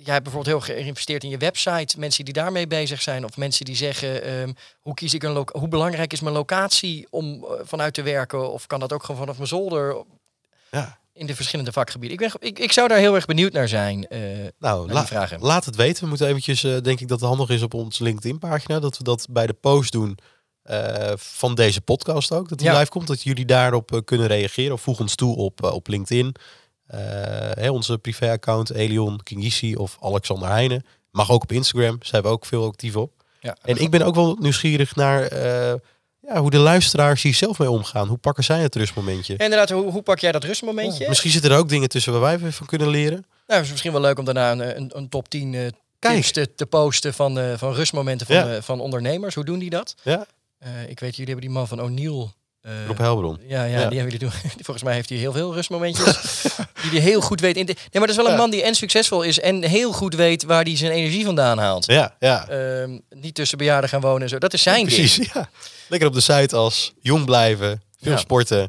jij 0.05 0.13
hebt 0.13 0.23
bijvoorbeeld 0.25 0.65
heel 0.67 0.75
geïnvesteerd 0.77 1.25
in 1.25 1.31
je 1.31 1.37
website. 1.39 1.99
Mensen 1.99 2.25
die 2.25 2.35
daarmee 2.35 2.67
bezig 2.67 3.03
zijn. 3.03 3.25
Of 3.25 3.37
mensen 3.37 3.65
die 3.65 3.77
zeggen, 3.77 4.23
ehm, 4.25 4.53
hoe 4.81 4.95
kies 4.95 5.15
ik 5.15 5.23
een 5.23 5.47
hoe 5.53 5.69
belangrijk 5.69 6.13
is 6.13 6.21
mijn 6.21 6.35
locatie 6.35 7.07
om 7.11 7.45
eh, 7.45 7.51
vanuit 7.63 7.95
te 7.95 8.03
werken? 8.03 8.53
Of 8.53 8.67
kan 8.67 8.81
dat 8.81 8.93
ook 8.93 9.03
gewoon 9.05 9.21
vanaf 9.21 9.37
mijn 9.37 9.49
zolder? 9.49 10.05
Ja. 10.71 11.01
In 11.15 11.27
de 11.27 11.35
verschillende 11.35 11.73
vakgebieden. 11.73 12.19
Ik, 12.19 12.31
ben, 12.33 12.49
ik, 12.49 12.59
ik 12.59 12.73
zou 12.73 12.89
daar 12.89 12.99
heel 12.99 13.15
erg 13.15 13.27
benieuwd 13.27 13.53
naar 13.53 13.69
zijn. 13.69 14.07
eh, 14.09 14.21
Nou, 14.59 14.93
la- 14.93 15.07
vragen. 15.07 15.41
laat 15.41 15.65
het 15.65 15.77
weten. 15.77 16.03
We 16.03 16.09
moeten 16.09 16.27
eventjes, 16.27 16.65
eh, 16.65 16.77
denk 16.81 17.01
ik 17.01 17.09
dat 17.09 17.21
het 17.21 17.29
handig 17.29 17.49
is 17.49 17.63
op 17.63 17.75
ons 17.75 17.99
LinkedIn-pagina. 17.99 18.81
Dat 18.81 18.99
we 18.99 19.05
dat 19.05 19.27
bij 19.31 19.47
de 19.47 19.53
post 19.53 19.93
doen 19.93 20.19
van 21.17 21.55
deze 21.55 21.81
podcast 21.81 22.33
ook. 22.33 22.49
Dat 22.49 22.59
die 22.59 22.67
Ja. 22.67 22.79
live 22.79 22.91
komt. 22.91 23.07
Dat 23.07 23.23
jullie 23.23 23.45
daarop 23.45 24.01
kunnen 24.05 24.27
reageren. 24.27 24.73
Of 24.73 24.81
voeg 24.81 25.01
ons 25.01 25.15
toe 25.15 25.37
op, 25.37 25.63
op 25.63 25.89
LinkedIn. 25.89 26.35
Eh, 26.87 27.01
hè, 27.53 27.71
onze 27.71 27.99
privé-account 27.99 28.71
Elion 28.73 29.23
Kingisi 29.23 29.77
of 29.77 29.97
Alexander 30.01 30.49
Heijnen. 30.49 30.87
Mag 31.11 31.31
ook 31.31 31.43
op 31.43 31.53
Instagram. 31.53 31.99
Zijn 32.03 32.23
we 32.23 32.29
ook 32.29 32.47
veel 32.47 32.67
actief 32.67 32.97
op. 32.97 33.13
Ja. 33.41 33.57
En 33.63 33.77
ik 33.77 33.91
ben 33.91 34.03
ook 34.03 34.15
wel 34.15 34.37
nieuwsgierig 34.41 34.97
naar 34.97 35.23
eh, 35.27 35.75
ja, 36.21 36.41
hoe 36.41 36.51
de 36.51 36.59
luisteraars 36.59 37.23
hier 37.23 37.35
zelf 37.35 37.59
mee 37.59 37.71
omgaan. 37.71 38.09
Hoe 38.09 38.17
pakken 38.17 38.45
zij 38.45 38.61
het 38.61 38.75
rustmomentje? 38.75 39.37
En 39.37 39.45
inderdaad, 39.45 39.71
hoe, 39.71 39.91
hoe 39.91 40.03
pak 40.03 40.19
jij 40.19 40.33
dat 40.33 40.45
rustmomentje? 40.45 41.09
Misschien 41.09 41.31
zitten 41.31 41.51
er 41.51 41.57
ook 41.59 41.69
dingen 41.69 41.89
tussen 41.89 42.21
waar 42.21 42.39
wij 42.41 42.53
van 42.53 42.67
kunnen 42.67 42.89
leren. 42.89 43.27
Nou, 43.47 43.61
het 43.61 43.65
is 43.65 43.71
misschien 43.71 43.93
wel 43.93 44.01
leuk 44.01 44.19
om 44.19 44.25
daarna 44.25 44.51
een, 44.53 44.77
een, 44.77 44.91
een 44.95 45.09
top 45.09 45.29
10 45.29 45.55
eh 45.55 45.61
Kijk. 45.99 46.15
tips 46.15 46.31
te, 46.33 46.55
te 46.55 46.67
posten 46.67 47.15
van, 47.15 47.39
eh, 47.39 47.53
van 47.57 47.73
rustmomenten 47.75 48.27
van, 48.27 48.37
Ja. 48.37 48.55
eh, 48.55 48.63
van 48.63 48.81
ondernemers. 48.81 49.35
Hoe 49.35 49.45
doen 49.45 49.59
die 49.59 49.71
dat? 49.71 49.95
Ja, 50.03 50.27
Eh, 50.59 50.69
ik 50.89 51.01
weet, 51.01 51.17
jullie 51.17 51.33
hebben 51.33 51.45
die 51.51 51.59
man 51.59 51.69
van 51.69 51.81
O'Neill. 51.83 52.29
Eh, 52.63 52.73
Rob 52.87 52.99
Helbron. 52.99 53.39
Ja, 53.47 53.65
ja, 53.65 53.79
Ja. 53.81 53.89
die 53.89 53.99
hebben 53.99 54.19
jullie 54.19 54.19
doen. 54.19 54.51
Volgens 54.65 54.83
mij 54.83 54.95
heeft 54.95 55.09
hij 55.09 55.19
heel 55.19 55.33
veel 55.33 55.55
rustmomentjes. 55.55 56.43
die 56.83 56.91
hij 56.91 57.01
heel 57.01 57.21
goed 57.21 57.41
weet. 57.41 57.57
In 57.57 57.65
nee, 57.67 57.77
maar 57.93 58.01
dat 58.01 58.11
is 58.11 58.17
wel 58.17 58.25
een 58.27 58.31
Ja. 58.33 58.37
man 58.39 58.51
die 58.51 58.63
en 58.63 58.75
succesvol 58.75 59.23
is 59.23 59.41
en 59.41 59.63
heel 59.63 59.93
goed 59.93 60.15
weet 60.15 60.43
waar 60.45 60.63
hij 60.65 60.77
zijn 60.77 60.93
energie 60.93 61.25
vandaan 61.25 61.59
haalt. 61.59 61.87
Ja, 61.87 62.17
ja. 62.19 62.49
Ehm, 62.49 62.99
niet 63.11 63.35
tussen 63.35 63.59
bejaarden 63.59 63.91
gaan 63.91 64.01
wonen 64.01 64.23
en 64.23 64.29
zo. 64.29 64.39
Dat 64.39 64.53
is 64.53 64.63
zijn 64.63 64.77
ding. 64.77 64.89
Precies, 64.89 65.31
ja. 65.33 65.49
Lekker 65.89 66.09
op 66.09 66.15
de 66.15 66.21
site 66.21 66.57
als 66.57 66.93
jong 67.01 67.25
blijven, 67.25 67.83
veel 68.01 68.13
Ja. 68.13 68.19
sporten. 68.19 68.59
Ja, 68.61 68.69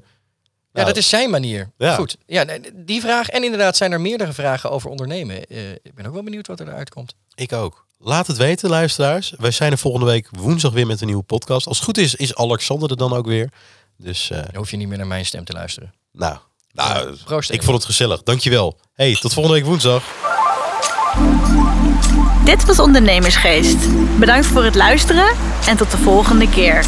Nou, 0.81 0.87
dat 0.93 0.97
is 0.97 1.09
zijn 1.09 1.29
manier. 1.29 1.71
Ja. 1.77 1.95
Goed. 1.95 2.17
Ja, 2.25 2.45
die 2.73 3.01
vraag. 3.01 3.29
En 3.29 3.43
inderdaad 3.43 3.77
zijn 3.77 3.91
er 3.91 4.01
meerdere 4.01 4.33
vragen 4.33 4.71
over 4.71 4.89
ondernemen. 4.89 5.45
Eh, 5.45 5.71
ik 5.71 5.93
ben 5.95 6.05
ook 6.05 6.13
wel 6.13 6.23
benieuwd 6.23 6.47
wat 6.47 6.59
er 6.59 6.67
eruit 6.67 6.89
komt. 6.89 7.13
Ik 7.35 7.53
ook. 7.53 7.85
Laat 7.99 8.27
het 8.27 8.37
weten, 8.37 8.69
luisteraars. 8.69 9.33
Wij 9.37 9.51
zijn 9.51 9.71
er 9.71 9.77
volgende 9.77 10.05
week 10.05 10.27
woensdag 10.31 10.71
weer 10.71 10.87
met 10.87 11.01
een 11.01 11.07
nieuwe 11.07 11.23
podcast. 11.23 11.67
Als 11.67 11.75
het 11.77 11.85
goed 11.85 11.97
is, 11.97 12.15
is 12.15 12.35
Alexander 12.35 12.89
er 12.89 12.97
dan 12.97 13.13
ook 13.13 13.25
weer. 13.25 13.49
Dus, 14.03 14.29
eh, 14.29 14.37
Dan 14.37 14.55
hoef 14.55 14.71
je 14.71 14.77
niet 14.77 14.87
meer 14.87 14.97
naar 14.97 15.07
mijn 15.07 15.25
stem 15.25 15.43
te 15.43 15.53
luisteren. 15.53 15.93
nou, 16.11 16.37
nou 16.71 17.15
Proost. 17.25 17.49
ik 17.51 17.63
vond 17.63 17.75
het 17.77 17.85
gezellig. 17.85 18.23
Dankjewel. 18.23 18.79
Hey, 18.93 19.17
tot 19.19 19.33
volgende 19.33 19.57
week 19.57 19.67
woensdag. 19.67 20.03
Dit 22.45 22.65
was 22.65 22.79
Ondernemersgeest. 22.79 23.77
Bedankt 24.19 24.45
voor 24.45 24.63
het 24.63 24.75
luisteren 24.75 25.35
en 25.67 25.77
tot 25.77 25.91
de 25.91 25.97
volgende 25.97 26.49
keer. 26.49 26.85